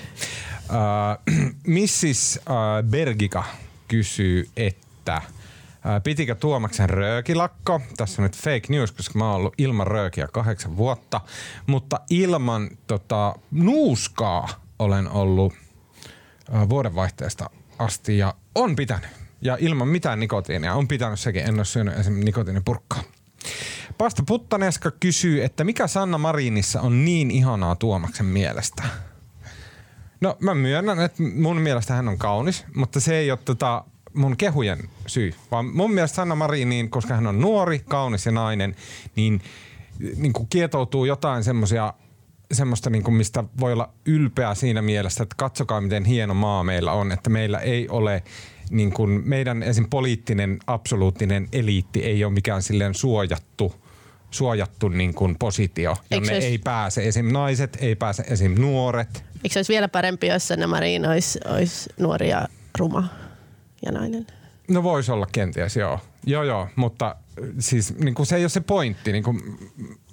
Uh, 0.69 1.53
Missis 1.67 2.39
uh, 2.49 2.89
Bergika 2.89 3.43
kysyy, 3.87 4.49
että 4.57 5.21
uh, 5.27 6.03
pitikö 6.03 6.35
Tuomaksen 6.35 6.89
röökilakko? 6.89 7.81
Tässä 7.97 8.21
on 8.21 8.23
nyt 8.23 8.37
fake 8.37 8.65
news, 8.69 8.91
koska 8.91 9.19
mä 9.19 9.25
oon 9.25 9.35
ollut 9.35 9.53
ilman 9.57 9.87
röökiä 9.87 10.27
kahdeksan 10.27 10.77
vuotta, 10.77 11.21
mutta 11.67 11.99
ilman 12.09 12.69
tota, 12.87 13.35
nuuskaa 13.51 14.49
olen 14.79 15.09
ollut 15.09 15.53
uh, 15.53 16.69
vuodenvaihteesta 16.69 17.49
asti 17.79 18.17
ja 18.17 18.33
on 18.55 18.75
pitänyt. 18.75 19.09
Ja 19.41 19.57
ilman 19.59 19.87
mitään 19.87 20.19
nikotiinia 20.19 20.73
on 20.73 20.87
pitänyt 20.87 21.19
sekin. 21.19 21.43
En 21.43 21.55
ole 21.55 21.65
syönyt 21.65 21.99
esimerkiksi 21.99 22.25
nikotiinipurkkaa. 22.25 23.03
Pasta 23.97 24.23
Puttaneska 24.27 24.91
kysyy, 24.91 25.43
että 25.43 25.63
mikä 25.63 25.87
Sanna 25.87 26.17
Marinissa 26.17 26.81
on 26.81 27.05
niin 27.05 27.31
ihanaa 27.31 27.75
Tuomaksen 27.75 28.25
mielestä? 28.25 28.83
No 30.21 30.37
mä 30.39 30.55
myönnän, 30.55 30.99
että 30.99 31.23
mun 31.23 31.61
mielestä 31.61 31.93
hän 31.93 32.07
on 32.07 32.17
kaunis, 32.17 32.65
mutta 32.75 32.99
se 32.99 33.15
ei 33.15 33.31
ole 33.31 33.39
tota 33.45 33.83
mun 34.13 34.37
kehujen 34.37 34.89
syy. 35.07 35.33
Vaan 35.51 35.65
mun 35.65 35.93
mielestä 35.93 36.15
Sanna 36.15 36.35
Mariniin, 36.35 36.89
koska 36.89 37.13
hän 37.15 37.27
on 37.27 37.41
nuori, 37.41 37.79
kaunis 37.79 38.25
ja 38.25 38.31
nainen, 38.31 38.75
niin, 39.15 39.41
niin 40.17 40.33
kuin 40.33 40.47
kietoutuu 40.49 41.05
jotain 41.05 41.43
semmosia, 41.43 41.93
semmoista, 42.51 42.89
niin 42.89 43.03
kuin 43.03 43.15
mistä 43.15 43.43
voi 43.59 43.73
olla 43.73 43.89
ylpeä 44.05 44.55
siinä 44.55 44.81
mielessä, 44.81 45.23
että 45.23 45.35
katsokaa 45.39 45.81
miten 45.81 46.05
hieno 46.05 46.33
maa 46.33 46.63
meillä 46.63 46.91
on, 46.91 47.11
että 47.11 47.29
meillä 47.29 47.59
ei 47.59 47.89
ole 47.89 48.23
niin 48.69 48.91
kuin 48.93 49.21
meidän 49.25 49.63
esim. 49.63 49.85
poliittinen 49.89 50.57
absoluuttinen 50.67 51.47
eliitti 51.51 52.03
ei 52.03 52.23
ole 52.23 52.33
mikään 52.33 52.63
silleen 52.63 52.93
suojattu 52.95 53.75
suojattu 54.31 54.89
niin 54.89 55.13
kuin 55.13 55.35
positio, 55.39 55.95
jonne 56.11 56.33
olisi- 56.33 56.47
ei 56.47 56.57
pääse 56.57 57.07
esim. 57.07 57.31
naiset, 57.33 57.77
ei 57.81 57.95
pääse 57.95 58.23
esim. 58.29 58.55
nuoret. 58.61 59.23
Eikö 59.35 59.49
se 59.53 59.59
olisi 59.59 59.73
vielä 59.73 59.87
parempi, 59.87 60.27
jos 60.27 60.47
Sanna 60.47 60.67
Marin 60.67 61.09
olisi, 61.09 61.39
olisi 61.45 61.89
nuori 61.99 62.29
ja 62.29 62.47
ruma 62.79 63.07
ja 63.85 63.91
nainen? 63.91 64.27
No 64.67 64.83
voisi 64.83 65.11
olla 65.11 65.27
kenties, 65.31 65.75
joo. 65.75 65.99
Joo, 66.25 66.43
joo, 66.43 66.67
mutta 66.75 67.07
äh, 67.07 67.49
siis 67.59 67.95
niin 67.97 68.15
kuin 68.15 68.25
se 68.25 68.35
ei 68.35 68.43
ole 68.43 68.49
se 68.49 68.61
pointti. 68.61 69.11
Niin 69.11 69.23
kuin, 69.23 69.59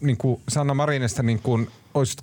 niin 0.00 0.16
kuin 0.16 0.40
Sanna 0.48 0.74
Marinista, 0.74 1.22
niin 1.22 1.38
kuin, 1.38 1.70
olisi, 1.94 2.16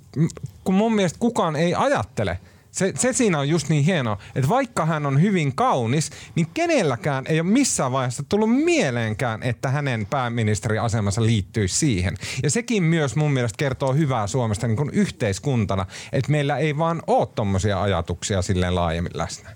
kun 0.64 0.74
mun 0.74 0.94
mielestä 0.94 1.18
kukaan 1.18 1.56
ei 1.56 1.74
ajattele. 1.74 2.38
Se, 2.70 2.92
se 2.96 3.12
siinä 3.12 3.38
on 3.38 3.48
just 3.48 3.68
niin 3.68 3.84
hienoa, 3.84 4.18
että 4.34 4.48
vaikka 4.48 4.86
hän 4.86 5.06
on 5.06 5.22
hyvin 5.22 5.54
kaunis, 5.54 6.10
niin 6.34 6.46
kenelläkään 6.54 7.24
ei 7.28 7.40
ole 7.40 7.48
missään 7.48 7.92
vaiheessa 7.92 8.22
tullut 8.28 8.64
mieleenkään, 8.64 9.42
että 9.42 9.70
hänen 9.70 10.06
pääministeriasemansa 10.06 11.22
liittyisi 11.22 11.76
siihen. 11.76 12.16
Ja 12.42 12.50
sekin 12.50 12.82
myös 12.82 13.16
mun 13.16 13.32
mielestä 13.32 13.56
kertoo 13.56 13.92
hyvää 13.92 14.26
Suomesta 14.26 14.66
niin 14.66 14.76
kuin 14.76 14.90
yhteiskuntana, 14.90 15.86
että 16.12 16.30
meillä 16.30 16.58
ei 16.58 16.78
vaan 16.78 17.02
ole 17.06 17.28
tommosia 17.34 17.82
ajatuksia 17.82 18.42
silleen 18.42 18.74
laajemmin 18.74 19.12
läsnä. 19.14 19.50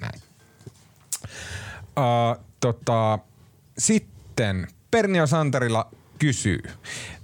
Näin. 0.00 0.20
Uh, 1.98 2.44
tota, 2.60 3.18
sitten 3.78 4.66
Pernio 4.90 5.26
Santarilla 5.26 5.90
kysyy. 6.18 6.62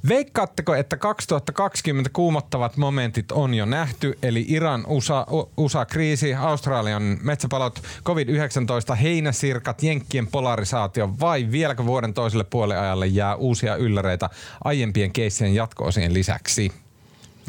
Veikkaatteko, 0.09 0.75
että 0.75 0.97
2020 0.97 2.11
kuumottavat 2.13 2.77
momentit 2.77 3.33
on 3.33 3.55
jo 3.55 3.65
nähty, 3.65 4.19
eli 4.23 4.45
Iran, 4.49 4.85
USA, 4.87 5.27
USA-kriisi, 5.57 6.35
Australian 6.35 7.19
metsäpalot, 7.23 7.83
COVID-19, 8.05 8.95
heinäsirkat, 8.95 9.83
jenkkien 9.83 10.27
polarisaatio 10.27 11.15
vai 11.21 11.47
vieläkö 11.51 11.87
vuoden 11.87 12.15
toiselle 12.15 12.45
puoliajalle 12.45 13.07
jää 13.07 13.35
uusia 13.35 13.77
ylläreitä 13.77 14.31
aiempien 14.65 15.13
keissien 15.13 15.55
jatko-osien 15.55 16.15
lisäksi? 16.15 16.73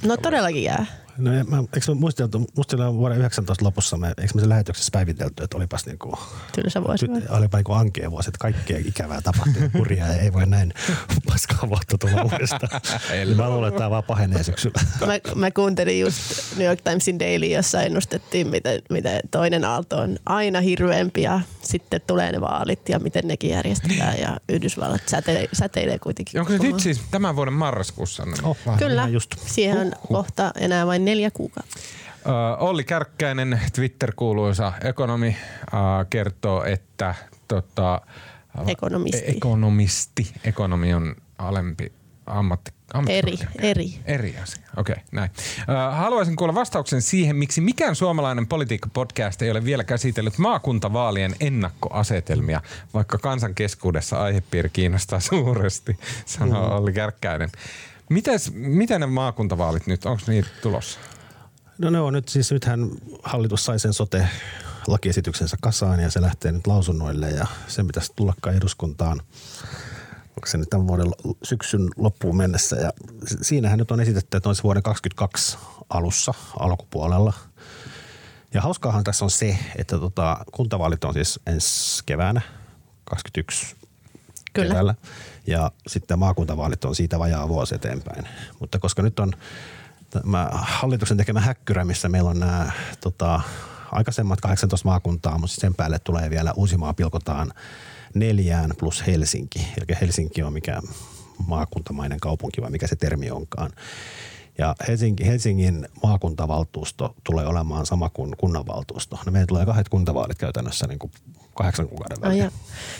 No 0.04 0.18
todellakin 0.18 0.64
jää. 0.64 0.86
No, 1.18 1.32
mä, 1.32 1.58
eikö 1.74 1.92
me 1.92 1.94
muisteltu, 1.94 2.46
muistella 2.56 2.94
vuoden 2.94 3.18
19 3.18 3.66
lopussa, 3.66 3.98
me, 3.98 4.08
eikö 4.08 4.34
me 4.36 4.42
se 4.42 4.50
lähetyksessä 4.50 4.90
päivitelty, 4.94 5.44
että 5.44 5.58
olipas 5.58 5.86
niinku, 5.86 6.20
Tylsä 6.56 6.84
vuosi. 6.84 7.08
ty, 7.08 7.24
olipa 7.30 7.58
niinku 7.58 7.74
ankea 7.74 8.12
vuosi, 8.12 8.30
että 8.30 8.38
kaikkea 8.40 8.78
ikävää 8.86 9.22
tapahtui 9.22 9.70
kurjaa 9.70 10.08
ja 10.08 10.16
ei 10.16 10.34
voi 10.34 10.46
näin 10.46 10.74
paskaa 11.30 11.70
vuotta 11.70 11.98
tulla 11.98 12.24
uudestaan. 12.24 12.82
Mä 13.36 13.50
luulen, 13.50 13.68
että 13.68 13.78
tämä 13.78 13.90
vaan 13.90 14.04
pahenee 14.04 14.44
syksyllä. 14.44 14.82
Mä, 15.06 15.14
mä 15.36 15.52
kuuntelin 15.52 16.00
just 16.00 16.18
New 16.58 16.68
York 16.68 16.82
Timesin 16.82 17.20
Daily, 17.20 17.46
jossa 17.46 17.82
ennustettiin, 17.82 18.48
miten, 18.48 18.82
miten 18.90 19.20
toinen 19.32 19.66
aalto 19.66 19.98
on 19.98 20.18
aina 20.26 20.62
hirveämpi 20.62 21.22
ja 21.22 21.40
sitten 21.62 22.02
tulee 22.08 22.32
ne 22.32 22.42
vaalit 22.42 22.90
ja 22.90 23.00
miten 23.00 23.28
nekin 23.28 23.50
järjestetään 23.50 24.20
ja 24.20 24.38
Yhdysvallat 24.50 25.02
säteilee, 25.08 25.48
säteilee 25.54 26.00
kuitenkin. 26.00 26.40
Onko 26.40 26.52
se 26.54 26.60
nyt 26.60 26.80
siis 26.80 27.02
tämän 27.12 27.36
vuoden 27.36 27.54
marraskuussa? 27.54 28.24
Oh, 28.44 28.58
Kyllä, 28.78 29.08
Just. 29.08 29.36
siihen 29.46 29.78
on 29.78 29.92
kohta 30.08 30.52
enää 30.60 30.88
vain 30.88 31.01
neljä 31.06 31.32
kuukautta. 31.32 31.80
Ö, 32.26 32.58
Olli 32.58 32.84
Kärkkäinen, 32.84 33.60
Twitter-kuuluisa 33.76 34.74
ekonomi, 34.84 35.38
ö, 35.74 35.78
kertoo, 36.10 36.64
että 36.64 37.16
tota, 37.48 38.02
Ekonomisti. 38.68 39.24
ekonomisti, 39.26 40.32
ekonomi 40.44 40.94
on 40.94 41.16
alempi 41.38 41.92
ammatti. 42.26 42.72
Eri, 43.10 43.32
ammattikorkea. 43.32 43.70
eri. 43.70 43.94
Eri 44.06 44.38
asia, 44.44 44.64
okei, 44.78 44.94
okay, 44.94 45.04
näin. 45.12 45.32
Ö, 45.70 45.92
Haluaisin 45.92 46.36
kuulla 46.36 46.56
vastauksen 46.56 47.02
siihen, 47.02 47.36
miksi 47.36 47.62
mikään 47.62 47.96
suomalainen 47.96 48.48
politiikka-podcast 48.48 49.42
ei 49.42 49.52
ole 49.52 49.66
vielä 49.66 49.84
käsitellyt 49.84 50.38
maakuntavaalien 50.38 51.36
ennakkoasetelmia, 51.40 52.62
vaikka 52.94 53.18
kansan 53.18 53.56
keskuudessa 53.56 54.22
aihepiiri 54.22 54.70
kiinnostaa 54.70 55.20
suuresti, 55.20 55.98
sanoo 56.26 56.70
Mm. 56.70 56.76
Olli 56.76 56.94
Kärkkäinen. 56.94 57.50
Mites, 58.12 58.52
miten 58.54 59.02
ne 59.02 59.08
maakuntavaalit 59.08 59.88
nyt, 59.88 60.06
onko 60.06 60.22
niitä 60.28 60.50
tulossa? 60.62 61.00
No 61.78 61.90
ne 61.90 62.00
on 62.00 62.14
nyt 62.14 62.30
siis, 62.30 62.52
nythän 62.52 62.92
hallitus 63.24 63.66
sai 63.66 63.80
sen 63.80 63.94
sote 63.94 64.28
lakiesityksensä 64.88 65.58
kasaan 65.62 66.00
ja 66.00 66.12
se 66.12 66.22
lähtee 66.22 66.52
nyt 66.52 66.68
lausunnoille 66.68 67.30
ja 67.30 67.48
sen 67.68 67.88
pitäisi 67.88 68.14
tullakaan 68.16 68.56
eduskuntaan 68.56 69.22
onko 70.30 70.48
se 70.48 70.58
nyt 70.58 70.70
tämän 70.70 70.88
vuoden 70.88 71.12
syksyn 71.44 71.90
loppuun 71.98 72.38
mennessä. 72.38 72.76
Ja 72.76 72.94
si- 73.26 73.38
siinähän 73.42 73.80
nyt 73.80 73.92
on 73.92 74.00
esitetty, 74.02 74.38
että 74.38 74.50
on 74.50 74.56
se 74.56 74.64
vuoden 74.64 74.84
2022 74.84 75.58
alussa, 75.90 76.34
alkupuolella. 76.60 77.34
Ja 78.54 78.62
hauskaahan 78.62 79.04
tässä 79.04 79.26
on 79.26 79.32
se, 79.32 79.58
että 79.76 80.00
tota, 80.00 80.38
kuntavaalit 80.52 81.04
on 81.04 81.14
siis 81.14 81.40
ensi 81.48 82.04
keväänä, 82.06 82.42
21 83.04 83.76
Kyllä. 84.54 84.68
keväällä. 84.68 84.96
Ja 85.48 85.72
sitten 85.88 86.20
maakuntavaalit 86.20 86.86
on 86.86 86.96
siitä 86.96 87.20
vajaa 87.20 87.50
vuosi 87.50 87.76
eteenpäin. 87.76 88.28
Mutta 88.60 88.80
koska 88.80 89.02
nyt 89.02 89.20
on 89.20 89.34
tämä 90.10 90.50
hallituksen 90.52 91.18
tekemä 91.18 91.40
häkkyrä, 91.40 91.86
missä 91.86 92.10
meillä 92.10 92.30
on 92.30 92.40
nämä 92.40 92.72
tota, 93.02 93.42
aikaisemmat 93.92 94.42
18 94.42 94.88
maakuntaa, 94.88 95.38
mutta 95.38 95.56
sen 95.56 95.76
päälle 95.76 96.00
tulee 96.00 96.30
vielä 96.30 96.54
Uusimaa 96.56 96.94
pilkotaan 96.94 97.52
neljään 98.14 98.72
plus 98.80 99.08
Helsinki. 99.08 99.60
Eli 99.78 99.98
Helsinki 100.02 100.44
on 100.44 100.54
mikä 100.54 100.82
maakuntamainen 101.48 102.20
kaupunki 102.20 102.62
vai 102.62 102.70
mikä 102.70 102.88
se 102.88 102.96
termi 102.96 103.32
onkaan. 103.32 103.72
Ja 104.58 104.76
Helsinki, 104.88 105.28
Helsingin 105.28 105.88
maakuntavaltuusto 106.04 107.16
tulee 107.24 107.46
olemaan 107.46 107.86
sama 107.86 108.10
kuin 108.10 108.36
kunnanvaltuusto. 108.38 109.20
No 109.26 109.32
meillä 109.32 109.48
tulee 109.48 109.66
kahdet 109.66 109.90
kuntavaalit 109.90 110.38
käytännössä 110.38 110.88
niin 110.88 111.00
kuin 111.00 111.12
kahdeksan 111.56 111.88
kuukauden 111.88 112.22
välein. 112.22 112.40
ja. 112.40 112.52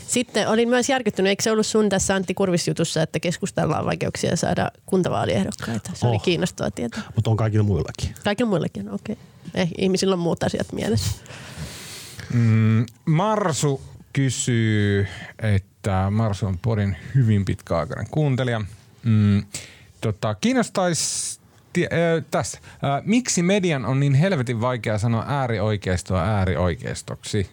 Sitten 0.08 0.48
olin 0.48 0.70
myös 0.70 0.90
järkyttynyt, 0.90 1.30
eikö 1.30 1.44
se 1.44 1.52
ollut 1.52 1.66
sun 1.66 1.90
tässä 1.90 2.16
Antti 2.16 2.34
Kurvis-jutussa, 2.34 3.02
että 3.02 3.20
keskustella 3.20 3.80
on 3.80 3.86
vaikeuksia 3.86 4.36
saada 4.36 4.72
kuntavaaliehdokkaita? 4.86 5.92
Se 5.94 6.08
oli 6.08 6.16
Oh. 6.16 6.24
kiinnostavaa 6.24 6.72
tietää. 6.72 7.02
Mutta 7.16 7.30
on 7.32 7.38
kaikilla 7.38 7.64
muillakin. 7.64 8.16
Kaikilla 8.24 8.50
muillekin, 8.50 8.90
okei. 8.90 9.14
Okay. 9.14 9.62
Eh, 9.62 9.70
ihmisillä 9.78 10.14
on 10.14 10.20
muut 10.20 10.44
asiat 10.44 10.72
mielessä. 10.74 11.12
Mm, 12.34 12.86
Marsu 13.06 13.82
kysyy, 14.14 15.08
että 15.42 16.08
Marsu 16.12 16.46
on 16.46 16.58
Podin 16.58 16.98
hyvin 17.16 17.46
pitkäaikainen 17.46 18.08
kuuntelija. 18.12 18.62
Mm, 19.04 19.44
tota, 20.02 20.36
kiinnostaisi 20.36 21.40
tie, 21.74 21.86
äh, 21.86 22.26
tässä. 22.32 22.58
Äh, 22.58 23.04
miksi 23.06 23.44
median 23.44 23.86
on 23.86 24.00
niin 24.00 24.14
helvetin 24.14 24.62
vaikea 24.62 24.98
sanoa 24.98 25.26
äärioikeistoa 25.28 26.22
äärioikeistoksi? 26.22 27.50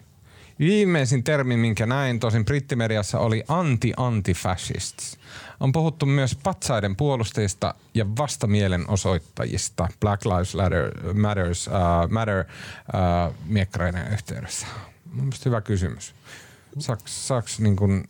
Viimeisin 0.59 1.23
termi, 1.23 1.57
minkä 1.57 1.85
näin 1.85 2.19
tosin 2.19 2.45
brittimediassa, 2.45 3.19
oli 3.19 3.43
anti-antifascists. 3.47 5.17
On 5.59 5.71
puhuttu 5.71 6.05
myös 6.05 6.35
patsaiden 6.43 6.95
puolustajista 6.95 7.75
ja 7.93 8.05
vastamielenosoittajista 8.17 9.87
Black 9.99 10.25
Lives 10.25 10.55
Matter, 10.55 11.13
Matters, 11.13 11.67
uh, 11.67 12.09
Matter 12.09 12.39
uh, 12.39 13.35
miekkareiden 13.45 14.13
yhteydessä. 14.13 14.67
Mun 15.13 15.23
mielestä 15.23 15.49
hyvä 15.49 15.61
kysymys. 15.61 16.13
Saaks, 16.77 17.27
saaks 17.27 17.59
niin 17.59 17.75
kun 17.75 18.03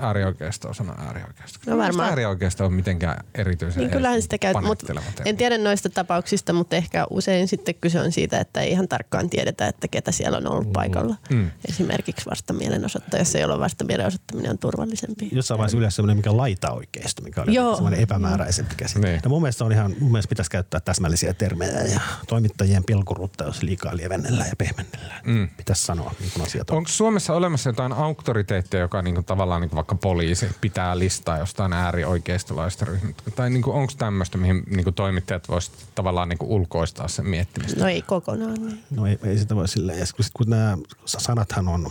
äärioikeisto 0.00 0.68
osana 0.68 0.94
äärioikeisto? 1.06 1.58
No 1.66 1.78
varmaan. 1.78 2.08
äärioikeisto 2.08 2.64
on 2.64 2.72
mitenkään 2.72 3.24
erityisen 3.34 3.80
Niin 3.80 3.90
kyllähän 3.90 4.22
sitä 4.22 4.38
käy, 4.38 4.54
mutta 4.62 4.92
en 5.24 5.36
tiedä 5.36 5.58
noista 5.58 5.88
tapauksista, 5.90 6.52
mutta 6.52 6.76
ehkä 6.76 7.06
usein 7.10 7.48
sitten 7.48 7.74
kyse 7.74 8.00
on 8.00 8.12
siitä, 8.12 8.38
että 8.40 8.60
ei 8.60 8.70
ihan 8.70 8.88
tarkkaan 8.88 9.30
tiedetä, 9.30 9.66
että 9.66 9.88
ketä 9.88 10.12
siellä 10.12 10.38
on 10.38 10.46
ollut 10.46 10.72
paikalla. 10.72 11.16
Mm. 11.30 11.50
Esimerkiksi 11.68 12.30
vastamielenosoittaja, 12.30 13.24
jolla 13.40 13.58
vastamielenosoittaminen 13.58 14.50
on 14.50 14.58
turvallisempi. 14.58 15.28
Jossain 15.32 15.58
vaiheessa 15.58 15.78
yleensä 15.78 15.96
semmoinen, 15.96 16.16
mikä 16.16 16.30
on 16.30 16.36
laitaoikeisto, 16.36 17.22
mikä 17.22 17.42
on 17.42 17.54
Joo. 17.54 17.74
semmoinen 17.74 18.00
epämääräisempi 18.00 18.74
käsite. 18.76 19.00
Niin. 19.00 19.20
Ja 19.22 19.28
mun 19.28 19.42
mielestä 19.42 19.64
on 19.64 19.72
ihan, 19.72 19.94
mun 20.00 20.12
mielestä 20.12 20.28
pitäisi 20.28 20.50
käyttää 20.50 20.80
täsmällisiä 20.80 21.34
termejä 21.34 21.80
ja 21.80 22.00
toimittajien 22.26 22.84
pilkuruutta, 22.84 23.44
jos 23.44 23.62
liikaa 23.62 23.96
lievennellään 23.96 24.48
ja 24.48 24.56
pehmennellään. 24.56 25.20
Mm. 25.24 25.48
Pitäisi 25.56 25.82
sanoa, 25.84 26.14
niin 26.20 26.30
kuin 26.34 26.46
asiat 26.46 26.70
on. 26.70 26.76
Onko 26.76 26.88
Suomessa 26.88 27.34
olemassa 27.34 27.70
jotain 27.70 27.92
auktoriteettia, 28.04 28.80
joka 28.80 29.02
niinku 29.02 29.22
tavallaan 29.22 29.60
niinku 29.60 29.76
vaikka 29.76 29.94
poliisi 29.94 30.46
pitää 30.60 30.98
listaa 30.98 31.38
jostain 31.38 31.72
äärioikeistolaista 31.72 32.84
ryhmistä? 32.84 33.30
Tai 33.30 33.50
niinku, 33.50 33.70
onko 33.70 33.92
tämmöistä, 33.98 34.38
mihin 34.38 34.62
niinku 34.66 34.92
toimittajat 34.92 35.48
voisivat 35.48 35.78
tavallaan 35.94 36.28
niinku 36.28 36.54
ulkoistaa 36.54 37.08
sen 37.08 37.26
miettimistä? 37.26 37.80
No 37.80 37.88
ei 37.88 38.02
kokonaan. 38.02 38.54
Niin. 38.54 38.84
No 38.90 39.06
ei, 39.06 39.18
ei 39.24 39.38
sitä 39.38 39.56
voi 39.56 39.68
silleen. 39.68 39.98
Ja 39.98 40.06
kun, 40.16 40.24
sit 40.24 40.34
kun 40.36 40.50
nämä 40.50 40.78
sanathan 41.04 41.68
on, 41.68 41.90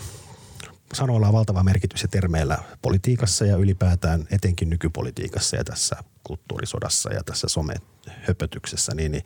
sanoilla 0.93 1.27
on 1.27 1.33
valtava 1.33 1.63
merkitys 1.63 2.01
ja 2.01 2.07
termeillä 2.07 2.57
politiikassa 2.81 3.45
ja 3.45 3.57
ylipäätään 3.57 4.27
etenkin 4.31 4.69
nykypolitiikassa 4.69 5.55
ja 5.55 5.63
tässä 5.63 5.95
kulttuurisodassa 6.23 7.13
ja 7.13 7.23
tässä 7.23 7.47
somehöpötyksessä, 7.47 8.95
niin, 8.95 9.11
niin 9.11 9.23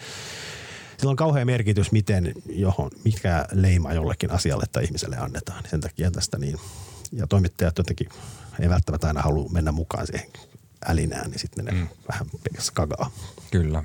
sillä 0.98 1.10
on 1.10 1.16
kauhea 1.16 1.46
merkitys, 1.46 1.92
miten 1.92 2.34
johon, 2.50 2.92
mikä 3.06 3.46
leima 3.52 3.94
jollekin 3.94 4.32
asialle 4.32 4.66
tai 4.72 4.84
ihmiselle 4.84 5.18
annetaan. 5.18 5.64
Sen 5.70 5.82
takia 5.82 6.12
tästä 6.12 6.38
niin, 6.38 6.58
ja 7.12 7.28
toimittajat 7.28 7.78
jotenkin 7.78 8.10
ei 8.60 8.70
välttämättä 8.70 9.08
aina 9.08 9.22
halua 9.22 9.50
mennä 9.50 9.72
mukaan 9.72 10.08
siihen 10.08 10.30
älinään, 10.86 11.32
niin 11.32 11.40
sitten 11.40 11.66
ne 11.66 11.72
mm. 11.72 11.88
vähän 12.08 12.28
kagaa. 12.74 13.12
Kyllä. 13.52 13.84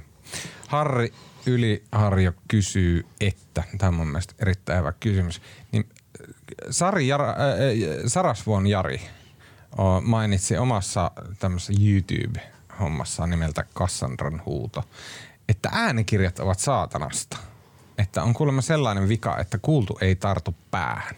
Harri 0.69 1.13
Yliharjo 1.47 2.33
kysyy, 2.49 3.07
että, 3.21 3.65
tämä 3.79 3.89
on 3.89 3.95
mun 3.95 4.07
mielestä 4.07 4.35
erittäin 4.39 4.79
hyvä 4.79 4.93
kysymys, 4.93 5.43
niin 5.73 5.89
äh, 5.89 6.35
Sari 6.71 7.09
Jara, 7.09 7.29
äh, 7.29 7.37
äh, 7.37 8.03
Sarasvuon 8.07 8.67
Jari 8.67 9.01
mainitsi 10.03 10.57
omassa 10.57 11.11
tämmöisessä 11.39 11.73
YouTube-hommassa 11.81 13.27
nimeltä 13.27 13.65
Cassandran 13.75 14.43
huuto, 14.47 14.85
että 15.49 15.69
äänikirjat 15.73 16.39
ovat 16.39 16.59
saatanasta. 16.59 17.37
Että 17.99 18.23
on 18.23 18.35
kuulemma 18.35 18.63
sellainen 18.63 19.09
vika, 19.09 19.39
että 19.39 19.59
kuultu 19.59 19.99
ei 20.01 20.17
tartu 20.17 20.55
päähän. 20.71 21.15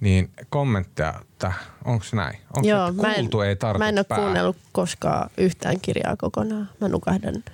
Niin 0.00 0.30
kommentteja, 0.48 1.14
että 1.20 1.52
onko 1.84 2.04
se 2.04 2.16
näin? 2.16 2.38
Onko 2.56 2.68
se, 2.68 2.88
että 2.88 3.02
mä 3.02 3.08
en, 3.08 3.14
kuultu 3.14 3.40
ei 3.40 3.56
tartu 3.56 3.78
mä 3.78 3.88
en 3.88 3.98
ole 3.98 4.04
päähän? 4.04 4.24
kuunnellut 4.24 4.56
koskaan 4.72 5.30
yhtään 5.36 5.80
kirjaa 5.80 6.16
kokonaan. 6.16 6.70
Mä 6.80 6.88
nukahdan. 6.88 7.34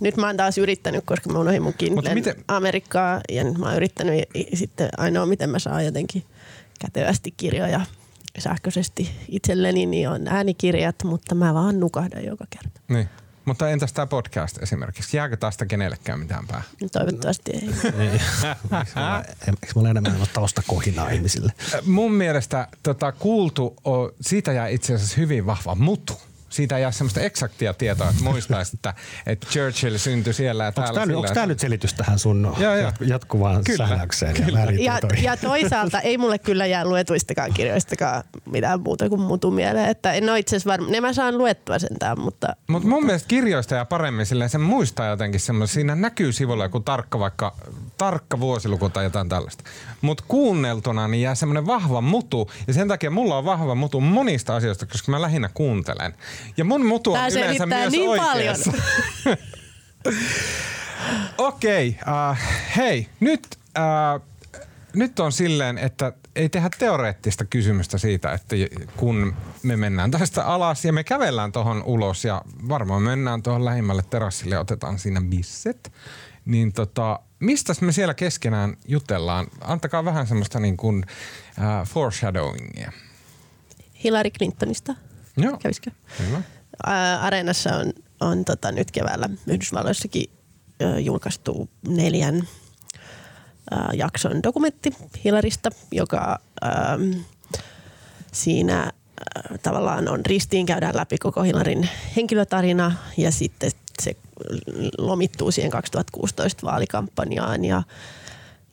Nyt 0.00 0.16
mä 0.16 0.26
oon 0.26 0.36
taas 0.36 0.58
yrittänyt, 0.58 1.04
koska 1.04 1.30
mä 1.32 1.38
unohdin 1.38 1.62
mun 1.62 1.74
Kindlen 1.78 2.14
miten- 2.14 2.44
Amerikkaa 2.48 3.20
ja 3.28 3.44
nyt 3.44 3.58
mä 3.58 3.66
oon 3.66 3.76
yrittänyt 3.76 4.14
ja 4.18 4.56
sitten 4.56 4.88
ainoa 4.96 5.26
miten 5.26 5.50
mä 5.50 5.58
saan 5.58 5.84
jotenkin 5.84 6.24
kätevästi 6.80 7.34
kirjoja 7.36 7.80
sähköisesti 8.38 9.10
itselleni, 9.28 9.86
niin 9.86 10.08
on 10.08 10.28
äänikirjat, 10.28 10.96
mutta 11.04 11.34
mä 11.34 11.54
vaan 11.54 11.80
nukahdan 11.80 12.24
joka 12.24 12.44
kerta. 12.50 12.80
Niin. 12.88 13.08
Mutta 13.44 13.70
entäs 13.70 13.92
tämä 13.92 14.06
podcast 14.06 14.62
esimerkiksi? 14.62 15.16
Jääkö 15.16 15.36
tästä 15.36 15.66
kenellekään 15.66 16.18
mitään 16.18 16.46
päähän? 16.46 16.68
Toivottavasti 16.92 17.52
ei. 17.54 17.70
Ei. 17.98 18.20
Eikö 19.46 19.72
mulla 19.74 19.90
enemmän 19.90 20.16
ole 20.16 20.28
taustakohinaa 20.32 21.10
ihmisille? 21.10 21.52
Mun 21.86 22.12
mielestä 22.12 22.68
tota, 22.82 23.12
kuultu, 23.12 23.76
siitä 24.20 24.52
jää 24.52 24.68
itse 24.68 24.94
asiassa 24.94 25.16
hyvin 25.16 25.46
vahva 25.46 25.74
mutu. 25.74 26.20
Siitä 26.52 26.76
ei 26.76 26.82
jää 26.82 26.90
semmoista 26.90 27.20
eksaktia 27.20 27.74
tietoa, 27.74 28.08
että 28.10 28.22
muistaisi, 28.24 28.76
että, 28.76 28.94
että 29.26 29.46
Churchill 29.50 29.96
syntyi 29.98 30.32
siellä 30.32 30.64
ja 30.64 30.68
Onko 30.68 30.82
täällä. 30.82 31.06
nyt, 31.06 31.16
onko 31.16 31.28
ja 31.28 31.34
tämä 31.34 31.46
nyt 31.46 31.60
selitys 31.60 31.94
tähän 31.94 32.18
sun 32.18 32.54
Joo, 32.58 32.76
joo. 32.76 32.90
jat- 32.90 33.06
jatkuvaan 33.08 33.64
Kyllä, 33.64 33.88
sähläykseen 33.88 34.34
kyllä. 34.34 34.60
ja 34.60 34.72
Ja, 34.72 35.00
ja 35.22 35.36
toisaalta 35.36 36.00
ei 36.00 36.18
mulle 36.18 36.38
kyllä 36.38 36.66
jää 36.66 36.84
luetuistakaan 36.84 37.52
kirjoistakaan 37.52 38.22
mitään 38.50 38.80
muuta 38.80 39.08
kuin 39.08 39.20
mutu 39.20 39.50
mieleen. 39.50 39.88
Että 39.88 40.12
en 40.12 40.30
ole 40.30 40.38
itse 40.38 40.56
asiassa 40.56 40.70
varma. 40.70 40.88
Ne 40.88 41.00
mä 41.00 41.12
saan 41.12 41.38
luettua 41.38 41.78
sentään, 41.78 42.20
mutta 42.20 42.56
Mutta 42.66 42.88
mun 42.88 43.06
mielestä 43.06 43.28
kirjoista 43.28 43.74
ja 43.74 43.84
paremmin 43.84 44.26
silleen 44.26 44.50
sen 44.50 44.60
muistaa 44.60 45.06
jotenkin 45.06 45.40
semmoinen, 45.40 45.68
siinä 45.68 45.94
näkyy 45.94 46.32
sivulla 46.32 46.64
joku 46.64 46.80
tarkka 46.80 47.18
vaikka, 47.18 47.56
tarkka 47.98 48.40
vuosiluku 48.40 48.88
tai 48.88 49.04
jotain 49.04 49.28
tällaista. 49.28 49.64
Mutta 50.00 50.24
kuunneltuna 50.28 51.08
niin 51.08 51.22
jää 51.22 51.34
semmoinen 51.34 51.66
vahva 51.66 52.00
mutu 52.00 52.50
ja 52.66 52.72
sen 52.74 52.88
takia 52.88 53.10
mulla 53.10 53.38
on 53.38 53.44
vahva 53.44 53.74
mutu 53.74 54.00
monista 54.00 54.56
asioista, 54.56 54.86
koska 54.86 55.10
mä 55.10 55.22
lähinnä 55.22 55.50
kuuntelen. 55.54 56.14
Ja 56.56 56.64
mun 56.64 56.86
mutu 56.86 57.12
on 57.12 57.18
Tää 57.18 57.28
yleensä 57.28 57.66
myös 57.66 57.92
niin 57.92 58.10
oikeassa. 58.10 58.72
Okei, 61.38 61.98
okay, 62.02 62.30
uh, 62.30 62.38
hei, 62.76 63.08
nyt, 63.20 63.58
uh, 63.78 64.22
nyt 64.94 65.20
on 65.20 65.32
silleen, 65.32 65.78
että 65.78 66.12
ei 66.36 66.48
tehdä 66.48 66.70
teoreettista 66.78 67.44
kysymystä 67.44 67.98
siitä, 67.98 68.32
että 68.32 68.56
kun 68.96 69.34
me 69.62 69.76
mennään 69.76 70.10
tästä 70.10 70.44
alas 70.44 70.84
ja 70.84 70.92
me 70.92 71.04
kävellään 71.04 71.52
tuohon 71.52 71.82
ulos 71.82 72.24
ja 72.24 72.42
varmaan 72.68 73.02
mennään 73.02 73.42
tuohon 73.42 73.64
lähimmälle 73.64 74.02
terassille 74.10 74.54
ja 74.54 74.60
otetaan 74.60 74.98
siinä 74.98 75.20
bisset, 75.20 75.92
niin 76.44 76.72
tota, 76.72 77.20
mistä 77.40 77.72
me 77.80 77.92
siellä 77.92 78.14
keskenään 78.14 78.76
jutellaan? 78.88 79.46
Antakaa 79.60 80.04
vähän 80.04 80.26
semmoista 80.26 80.60
niin 80.60 80.76
kuin 80.76 81.04
uh, 81.58 81.88
foreshadowingia. 81.88 82.92
Hillary 84.04 84.30
Clintonista. 84.30 84.94
Joo, 85.36 85.58
Kävisikö? 85.58 85.90
hyvä. 86.18 86.42
Ää, 86.86 87.20
Areenassa 87.20 87.76
on, 87.76 87.92
on 88.20 88.44
tota, 88.44 88.72
nyt 88.72 88.90
keväällä 88.90 89.28
Yhdysvalloissakin 89.46 90.30
ö, 90.82 91.00
julkaistu 91.00 91.68
neljän 91.88 92.48
ää, 93.70 93.90
jakson 93.94 94.42
dokumentti 94.42 94.90
Hilarista, 95.24 95.70
joka 95.92 96.38
äm, 96.64 97.24
siinä 98.32 98.76
ää, 98.78 99.58
tavallaan 99.62 100.08
on 100.08 100.26
ristiin, 100.26 100.66
käydään 100.66 100.96
läpi 100.96 101.18
koko 101.18 101.42
Hilarin 101.42 101.88
henkilötarina 102.16 102.92
ja 103.16 103.30
sitten 103.30 103.70
se 104.02 104.16
lomittuu 104.98 105.50
siihen 105.50 105.70
2016 105.70 106.66
vaalikampanjaan 106.66 107.64
ja 107.64 107.82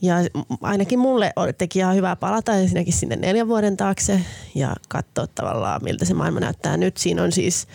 ja 0.01 0.15
ainakin 0.61 0.99
mulle 0.99 1.33
teki 1.57 1.79
ihan 1.79 1.95
hyvää 1.95 2.15
palata 2.15 2.53
ensinnäkin 2.53 2.93
sinne 2.93 3.15
neljän 3.15 3.47
vuoden 3.47 3.77
taakse 3.77 4.21
ja 4.55 4.75
katsoa 4.89 5.27
tavallaan, 5.27 5.83
miltä 5.83 6.05
se 6.05 6.13
maailma 6.13 6.39
näyttää 6.39 6.77
nyt. 6.77 6.97
Siinä 6.97 7.23
on 7.23 7.31
siis 7.31 7.67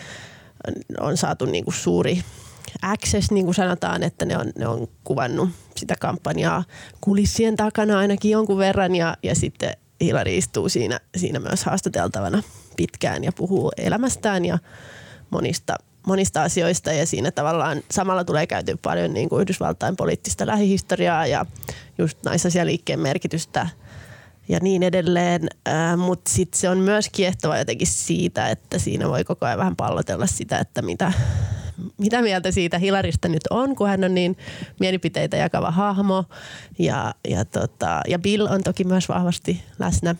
on 0.99 1.17
saatu 1.17 1.45
niinku 1.45 1.71
suuri 1.71 2.23
access, 2.81 3.31
niin 3.31 3.45
kuin 3.45 3.55
sanotaan, 3.55 4.03
että 4.03 4.25
ne 4.25 4.37
on, 4.37 4.51
ne 4.57 4.67
on 4.67 4.87
kuvannut 5.03 5.49
sitä 5.75 5.95
kampanjaa 5.99 6.63
kulissien 7.01 7.55
takana 7.55 7.99
ainakin 7.99 8.31
jonkun 8.31 8.57
verran 8.57 8.95
ja, 8.95 9.17
ja 9.23 9.35
sitten 9.35 9.73
Hillary 10.01 10.37
istuu 10.37 10.69
siinä, 10.69 10.99
siinä 11.17 11.39
myös 11.39 11.63
haastateltavana 11.63 12.43
pitkään 12.77 13.23
ja 13.23 13.31
puhuu 13.31 13.71
elämästään 13.77 14.45
ja 14.45 14.59
monista, 15.29 15.75
monista 16.05 16.43
asioista 16.43 16.93
ja 16.93 17.05
siinä 17.05 17.31
tavallaan 17.31 17.81
samalla 17.91 18.23
tulee 18.23 18.47
käyty 18.47 18.77
paljon 18.81 19.13
niin 19.13 19.29
kuin 19.29 19.41
Yhdysvaltain 19.41 19.95
poliittista 19.95 20.47
lähihistoriaa 20.47 21.27
ja 21.27 21.45
just 21.97 22.17
naisasialiikkeen 22.25 22.99
merkitystä 22.99 23.67
ja 24.49 24.59
niin 24.61 24.83
edelleen. 24.83 25.47
Mutta 25.97 26.31
sitten 26.31 26.59
se 26.59 26.69
on 26.69 26.77
myös 26.77 27.09
kiehtova 27.11 27.57
jotenkin 27.57 27.87
siitä, 27.87 28.49
että 28.49 28.79
siinä 28.79 29.09
voi 29.09 29.23
koko 29.23 29.45
ajan 29.45 29.57
vähän 29.57 29.75
pallotella 29.75 30.27
sitä, 30.27 30.59
että 30.59 30.81
mitä, 30.81 31.13
mitä 31.97 32.21
mieltä 32.21 32.51
siitä 32.51 32.77
Hilarista 32.77 33.27
nyt 33.27 33.43
on, 33.49 33.75
kun 33.75 33.87
hän 33.87 34.03
on 34.03 34.15
niin 34.15 34.37
mielipiteitä 34.79 35.37
jakava 35.37 35.71
hahmo. 35.71 36.23
Ja, 36.79 37.13
ja, 37.27 37.45
tota, 37.45 38.01
ja 38.07 38.19
Bill 38.19 38.47
on 38.49 38.63
toki 38.63 38.83
myös 38.83 39.09
vahvasti 39.09 39.63
läsnä. 39.79 40.15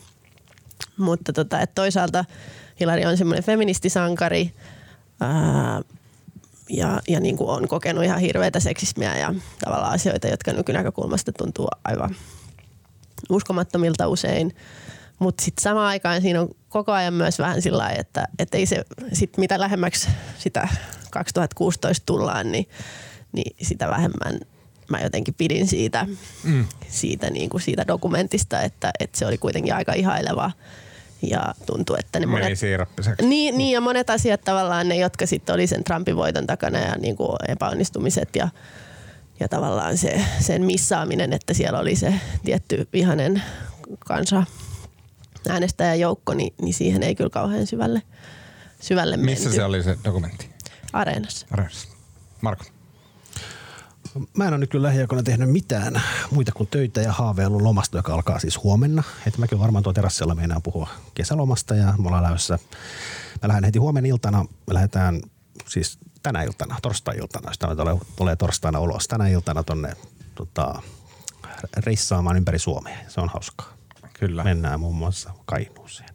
Mutta 0.98 1.34
tota, 1.34 1.60
et 1.60 1.76
toisaalta 1.76 2.26
Hilari 2.80 3.06
on 3.06 3.18
semmoinen 3.18 3.44
feministisankari 3.44 4.52
ää, 5.20 5.82
ja, 6.70 7.02
ja 7.08 7.20
niin 7.20 7.38
kuin 7.38 7.50
on 7.50 7.68
kokenut 7.68 8.04
ihan 8.04 8.20
hirveätä 8.20 8.60
seksismiä 8.60 9.18
ja 9.18 9.34
tavallaan 9.66 9.94
asioita, 9.94 10.28
jotka 10.28 10.54
nykynäkökulmasta 10.54 11.32
tuntuu 11.32 11.68
aivan 11.84 12.16
uskomattomilta 13.30 14.08
usein. 14.08 14.56
Mutta 15.20 15.44
sitten 15.44 15.64
samaan 15.64 15.88
aikaan 15.88 16.22
siinä 16.22 16.42
on 16.42 16.50
koko 16.70 16.92
ajan 16.92 17.14
myös 17.14 17.40
vähän 17.40 17.62
sillä 17.62 17.78
lailla, 17.78 18.00
että, 18.00 18.28
että 18.40 18.58
ei 18.58 18.66
se, 18.66 18.86
sit 19.14 19.38
mitä 19.38 19.60
lähemmäksi 19.60 20.10
sitä 20.38 20.68
2016 21.12 22.06
tullaan, 22.06 22.52
niin, 22.52 22.70
niin 23.32 23.56
sitä 23.62 23.88
vähemmän 23.88 24.40
mä 24.90 25.00
jotenkin 25.02 25.34
pidin 25.34 25.68
siitä, 25.68 26.08
mm. 26.44 26.66
siitä, 26.88 27.30
niin 27.30 27.50
kuin 27.50 27.62
siitä 27.62 27.88
dokumentista, 27.88 28.62
että, 28.62 28.92
että 29.00 29.20
se 29.20 29.26
oli 29.26 29.38
kuitenkin 29.38 29.76
aika 29.76 29.94
ihaileva 29.94 30.52
ja 31.30 31.54
tuntuu, 31.66 31.96
että 32.00 32.20
ne 32.20 32.26
monet, 32.26 32.60
niin, 33.22 33.58
niin, 33.58 33.72
ja 33.72 33.82
monet 33.82 34.10
asiat 34.10 34.42
tavallaan 34.42 34.88
ne, 34.88 34.96
jotka 34.96 35.26
sitten 35.26 35.56
oli 35.56 35.68
sen 35.68 35.84
Trumpin 35.84 36.16
voiton 36.16 36.48
takana 36.48 36.80
ja 36.80 36.96
niin 36.96 37.16
kuin 37.16 37.36
epäonnistumiset 37.48 38.30
ja, 38.36 38.50
ja 39.40 39.48
tavallaan 39.48 39.98
se, 39.98 40.26
sen 40.40 40.66
missaaminen, 40.66 41.34
että 41.34 41.54
siellä 41.54 41.80
oli 41.80 41.96
se 41.96 42.14
tietty 42.44 42.88
vihanen 42.94 43.44
kansa 44.00 44.44
äänestäjäjoukko, 45.50 46.34
niin, 46.34 46.54
niin 46.62 46.74
siihen 46.74 47.04
ei 47.04 47.16
kyllä 47.16 47.30
kauhean 47.30 47.68
syvälle, 47.68 48.02
syvälle 48.80 49.18
Missä 49.18 49.44
menty. 49.46 49.56
se 49.56 49.64
oli 49.64 49.84
se 49.84 49.98
dokumentti? 50.04 50.50
Areenassa. 50.94 51.48
Areenassa. 51.52 51.88
Marko. 52.42 52.66
Mä 54.38 54.44
en 54.44 54.50
ole 54.50 54.58
nyt 54.58 54.70
kyllä 54.70 54.88
lähiaikoina 54.88 55.24
tehnyt 55.24 55.50
mitään 55.50 56.02
muita 56.32 56.52
kuin 56.52 56.70
töitä 56.70 57.02
ja 57.02 57.12
haaveillut 57.14 57.62
lomasta, 57.62 57.98
joka 57.98 58.14
alkaa 58.14 58.40
siis 58.40 58.64
huomenna. 58.64 59.04
Että 59.28 59.40
mäkin 59.40 59.60
varmaan 59.60 59.84
tuo 59.84 59.94
terassilla 59.94 60.36
meinaan 60.36 60.62
puhua 60.62 60.90
kesälomasta 61.14 61.76
ja 61.76 61.94
me 61.98 62.08
ollaan 62.08 62.24
lähdössä. 62.24 62.60
Mä 63.42 63.48
lähden 63.48 63.64
heti 63.64 63.80
huomenna 63.80 64.08
iltana, 64.08 64.46
me 64.68 64.74
lähdetään 64.74 65.22
siis 65.68 66.00
tänä 66.24 66.44
iltana, 66.44 66.78
torstai-iltana, 66.82 67.50
jos 67.50 67.60
tämä 67.60 67.76
tulee, 67.76 67.96
tulee 68.16 68.36
torstaina 68.36 68.80
ulos. 68.80 69.08
Tänä 69.08 69.28
iltana 69.28 69.64
tonne 69.64 69.94
tota, 70.36 70.82
reissaamaan 71.78 72.38
ympäri 72.38 72.60
Suomea. 72.60 72.98
Se 73.08 73.22
on 73.22 73.30
hauskaa. 73.30 73.74
Kyllä. 74.20 74.44
Mennään 74.44 74.80
muun 74.80 74.96
muassa 74.96 75.32
Kainuuseen. 75.46 76.10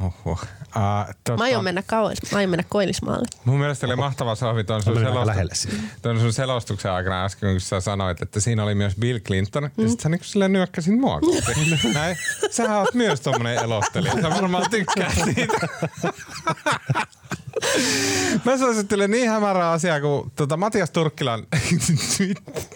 Oho. 0.00 0.38
Uh, 0.76 1.14
tota, 1.24 1.36
Mä 1.36 1.44
aion 1.44 1.64
mennä 1.64 1.82
kauas. 1.86 2.18
Mä 2.32 2.38
aion 2.38 2.50
mennä 2.50 2.64
Koillismaalle. 2.68 3.26
Mun 3.44 3.58
mielestä 3.58 3.86
oli 3.86 3.96
mahtava 3.96 4.34
Sofi 4.34 4.64
tuon 4.64 4.82
sun, 4.82 4.96
selostu- 4.96 5.74
tuon 6.02 6.20
sun 6.20 6.32
selostuksen 6.32 6.92
aikana 6.92 7.24
äsken, 7.24 7.50
kun 7.50 7.60
sä 7.60 7.80
sanoit, 7.80 8.22
että 8.22 8.40
siinä 8.40 8.62
oli 8.64 8.74
myös 8.74 8.96
Bill 8.96 9.18
Clinton. 9.18 9.62
Mm. 9.62 9.84
Ja 9.84 9.90
sit 9.90 10.00
sä 10.00 10.08
niin 10.08 10.20
silleen 10.24 10.52
nyökkäsit 10.52 10.98
mua 10.98 11.20
kohti. 11.20 11.52
Näin. 11.94 12.16
Sähän 12.50 12.78
oot 12.78 12.94
myös 12.94 13.20
tommonen 13.20 13.56
elostelija. 13.56 14.14
Sä 14.22 14.30
varmaan 14.30 14.70
tykkää 14.70 15.12
siitä. 15.24 15.68
Mä 18.44 18.58
suosittelen 18.58 19.10
niin 19.10 19.30
hämärää 19.30 19.70
asiaa 19.70 20.00
kuin 20.00 20.32
tuota 20.36 20.56
Matias 20.56 20.90
Turkkilan 20.90 21.46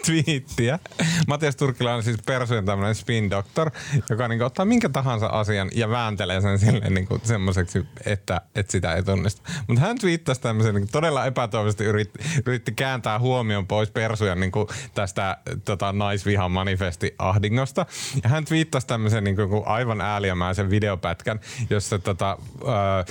twiittiä. 0.05 0.79
Matias 1.27 1.55
Turkkila 1.55 1.93
on 1.93 2.03
siis 2.03 2.17
persujen 2.25 2.65
tämmöinen 2.65 2.95
spin 2.95 3.29
doctor, 3.29 3.71
joka 4.09 4.27
niin 4.27 4.43
ottaa 4.43 4.65
minkä 4.65 4.89
tahansa 4.89 5.27
asian 5.27 5.69
ja 5.75 5.89
vääntelee 5.89 6.41
sen 6.41 6.59
silleen 6.59 6.93
niin 6.93 7.07
semmoiseksi, 7.23 7.85
että, 8.05 8.41
että 8.55 8.71
sitä 8.71 8.93
ei 8.93 9.03
tunnista. 9.03 9.41
Mutta 9.67 9.81
hän 9.81 9.97
twiittasi 9.99 10.41
tämmöisen 10.41 10.75
niin 10.75 10.87
todella 10.91 11.25
epätoivoisesti 11.25 11.83
yritti, 11.83 12.19
yritti 12.45 12.71
kääntää 12.71 13.19
huomion 13.19 13.67
pois 13.67 13.91
persujen 13.91 14.39
niin 14.39 14.51
tästä 14.93 15.37
tota, 15.65 15.93
naisvihan 15.93 16.51
manifesti 16.51 17.15
ahdingosta. 17.17 17.85
Ja 18.23 18.29
hän 18.29 18.45
twiittasi 18.45 18.87
tämmöisen 18.87 19.23
niin 19.23 19.35
kuin, 19.35 19.63
aivan 19.65 20.01
ääliömäisen 20.01 20.69
videopätkän, 20.69 21.39
jossa 21.69 21.99
tota, 21.99 22.37
ää, 22.67 23.05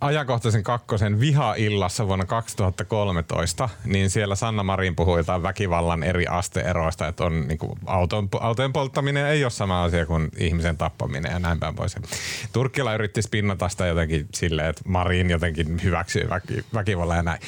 ajankohtaisen 0.00 0.62
kakkosen 0.62 1.15
viha-illassa 1.20 2.06
vuonna 2.06 2.24
2013, 2.24 3.68
niin 3.84 4.10
siellä 4.10 4.34
Sanna 4.34 4.62
Marin 4.62 4.96
puhui 4.96 5.20
jotain 5.20 5.42
väkivallan 5.42 6.02
eri 6.02 6.26
asteeroista, 6.26 7.08
että 7.08 7.24
on 7.24 7.48
niin 7.48 7.58
kuin 7.58 7.72
auton, 7.86 8.28
autojen 8.40 8.72
polttaminen 8.72 9.26
ei 9.26 9.44
ole 9.44 9.50
sama 9.50 9.84
asia 9.84 10.06
kuin 10.06 10.28
ihmisen 10.38 10.76
tappaminen 10.76 11.32
ja 11.32 11.38
näin 11.38 11.60
päin 11.60 11.74
pois. 11.74 11.96
Turkkila 12.52 12.94
yritti 12.94 13.22
spinnata 13.22 13.68
sitä 13.68 13.86
jotenkin 13.86 14.26
silleen, 14.34 14.68
että 14.68 14.82
Marin 14.86 15.30
jotenkin 15.30 15.82
hyväksyy 15.82 16.28
väki, 16.28 16.64
väkivallan 16.74 17.16
ja 17.16 17.22
näin. 17.22 17.40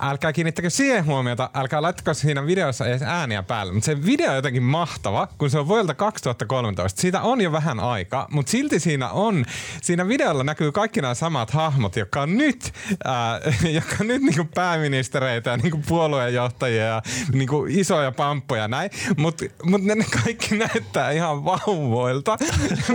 Älkää 0.00 0.32
kiinnittäkö 0.32 0.70
siihen 0.70 1.06
huomiota, 1.06 1.50
älkää 1.54 1.82
laittako 1.82 2.14
siinä 2.14 2.46
videossa 2.46 2.86
edes 2.86 3.02
ääniä 3.02 3.42
päälle, 3.42 3.72
mutta 3.72 3.86
se 3.86 4.06
video 4.06 4.30
on 4.30 4.36
jotenkin 4.36 4.62
mahtava, 4.62 5.28
kun 5.38 5.50
se 5.50 5.58
on 5.58 5.68
vuodelta 5.68 5.94
2013. 5.94 7.00
Siitä 7.00 7.22
on 7.22 7.40
jo 7.40 7.52
vähän 7.52 7.80
aika, 7.80 8.26
mutta 8.30 8.50
silti 8.50 8.80
siinä 8.80 9.08
on, 9.08 9.44
siinä 9.82 10.08
videolla 10.08 10.44
näkyy 10.44 10.72
kaikki 10.72 11.02
nämä 11.02 11.14
samat 11.14 11.50
hahmot, 11.50 11.96
jotka 11.96 12.22
on 12.22 12.36
nyt, 12.36 12.72
ää, 13.12 13.40
jotka 13.74 13.96
on 14.00 14.06
nyt 14.06 14.22
niinku 14.22 14.44
pääministereitä 14.54 15.50
ja 15.50 15.56
niinku 15.56 15.80
puolueenjohtajia 15.88 16.84
ja 16.84 17.02
niinku 17.32 17.66
isoja 17.68 18.12
pamppoja 18.12 18.68
näin, 18.68 18.90
mutta 19.16 19.44
mut 19.62 19.82
ne, 19.82 19.94
ne 19.94 20.04
kaikki 20.24 20.56
näyttää 20.56 21.10
ihan 21.10 21.44
vauvoilta. 21.44 22.36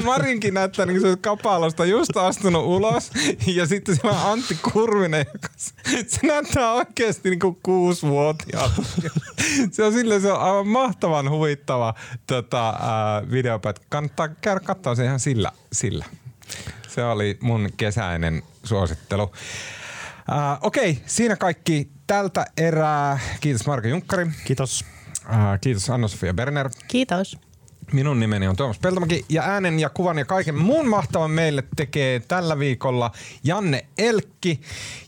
Marinkin 0.04 0.54
näyttää 0.54 0.86
niinku 0.86 1.08
se 1.08 1.16
kapalosta 1.22 1.86
just 1.86 2.18
astunut 2.18 2.66
ulos 2.66 3.12
ja 3.48 3.66
sitten 3.66 3.96
siellä 3.96 4.22
on 4.22 4.32
Antti 4.32 4.58
Kurvinen, 4.74 5.26
joka 5.34 5.50
se 6.08 6.28
näyttää 6.28 6.72
oikeasti 6.72 7.30
niinku 7.30 7.60
kuusivuotiaalta. 7.64 8.84
Se 9.72 9.84
on 9.84 9.94
silleen, 9.94 10.22
se 10.22 10.32
on 10.32 10.42
aivan 10.42 10.68
mahtavan 10.68 11.30
huvittava 11.30 11.94
tota, 12.28 12.70
ää, 12.70 13.32
videopätkä. 13.32 13.86
Kannattaa 13.90 14.28
käydä 14.28 14.60
katsoa 14.60 14.96
se 14.96 15.06
ihan 15.06 15.20
sillä, 15.20 15.52
sillä. 15.72 16.06
Se 16.88 17.04
oli 17.04 17.38
mun 17.42 17.70
kesäinen 17.78 18.44
suosittelu. 18.64 19.32
Uh, 20.32 20.58
Okei, 20.62 20.92
okay, 20.92 21.04
siinä 21.06 21.36
kaikki 21.36 21.92
tältä 22.08 22.46
erää. 22.58 23.20
Kiitos 23.42 23.68
Marko 23.68 23.88
Junkkari. 23.88 24.28
Kiitos. 24.46 24.86
Uh, 25.30 25.60
kiitos 25.62 25.90
Anna-Sofia 25.90 26.34
Berner. 26.34 26.70
Kiitos. 26.88 27.38
Minun 27.94 28.20
nimeni 28.20 28.48
on 28.48 28.56
Tuomas 28.56 28.80
Peltomäki 28.80 29.26
ja 29.30 29.44
äänen 29.44 29.80
ja 29.80 29.90
kuvan 29.90 30.18
ja 30.18 30.26
kaiken 30.26 30.56
muun 30.56 30.88
mahtavan 30.88 31.32
meille 31.32 31.64
tekee 31.76 32.20
tällä 32.20 32.60
viikolla 32.60 33.12
Janne 33.44 33.86
Elkki. 33.98 34.62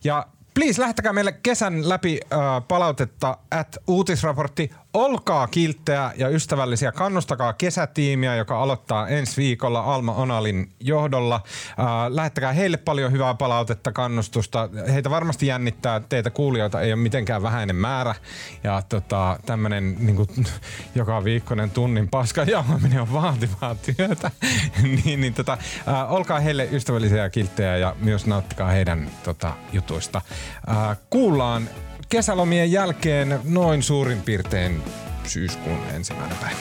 Ja 0.04 0.28
please 0.54 0.82
lähettäkää 0.82 1.14
meille 1.14 1.32
kesän 1.32 1.90
läpi 1.90 2.20
äh, 2.34 2.40
palautetta 2.68 3.38
at 3.52 3.78
uutisraportti. 3.88 4.72
Olkaa 4.94 5.48
kilttejä 5.48 6.12
ja 6.18 6.30
ystävällisiä. 6.30 6.92
Kannustakaa 6.92 7.54
kesätiimiä, 7.54 8.36
joka 8.36 8.62
aloittaa 8.62 9.08
ensi 9.08 9.38
viikolla 9.38 9.80
Alma 9.80 10.14
Onalin 10.14 10.72
johdolla. 10.80 11.36
Äh, 11.36 11.86
lähettäkää 12.10 12.54
heille 12.54 12.78
paljon 12.78 13.12
hyvää 13.12 13.34
palautetta, 13.34 13.92
kannustusta. 13.92 14.70
Heitä 14.94 15.10
varmasti 15.10 15.48
jännittää. 15.48 16.00
Teitä 16.00 16.30
kuulijoita 16.30 16.82
ei 16.82 16.94
ole 16.94 17.02
mitenkään 17.02 17.44
vähäinen 17.44 17.76
määrä. 17.76 18.16
Ja 18.64 18.82
tota, 18.90 19.40
tämmöinen 19.46 19.96
niin 20.00 20.28
joka 20.96 21.24
viikkoinen 21.24 21.72
tunnin 21.72 22.10
paska 22.10 22.44
jauhaminen 22.44 23.02
on 23.02 23.14
vaativaa 23.14 23.76
työtä. 23.76 24.32
niin, 25.06 25.22
niin 25.22 25.34
tota, 25.34 25.58
äh, 25.88 26.14
olkaa 26.14 26.40
heille 26.40 26.70
ystävällisiä 26.72 27.30
kilttejä 27.30 27.78
ja 27.78 27.96
myös 28.00 28.26
nauttikaa 28.26 28.70
heidän 28.70 29.12
tota, 29.24 29.54
jutuista. 29.74 30.22
Äh, 30.70 30.98
kuullaan 31.10 31.70
kesälomien 32.10 32.72
jälkeen 32.72 33.40
noin 33.44 33.84
suurin 33.84 34.22
piirtein 34.22 34.82
syyskuun 35.24 35.80
ensimmäinen 35.96 36.38
päivä. 36.38 36.60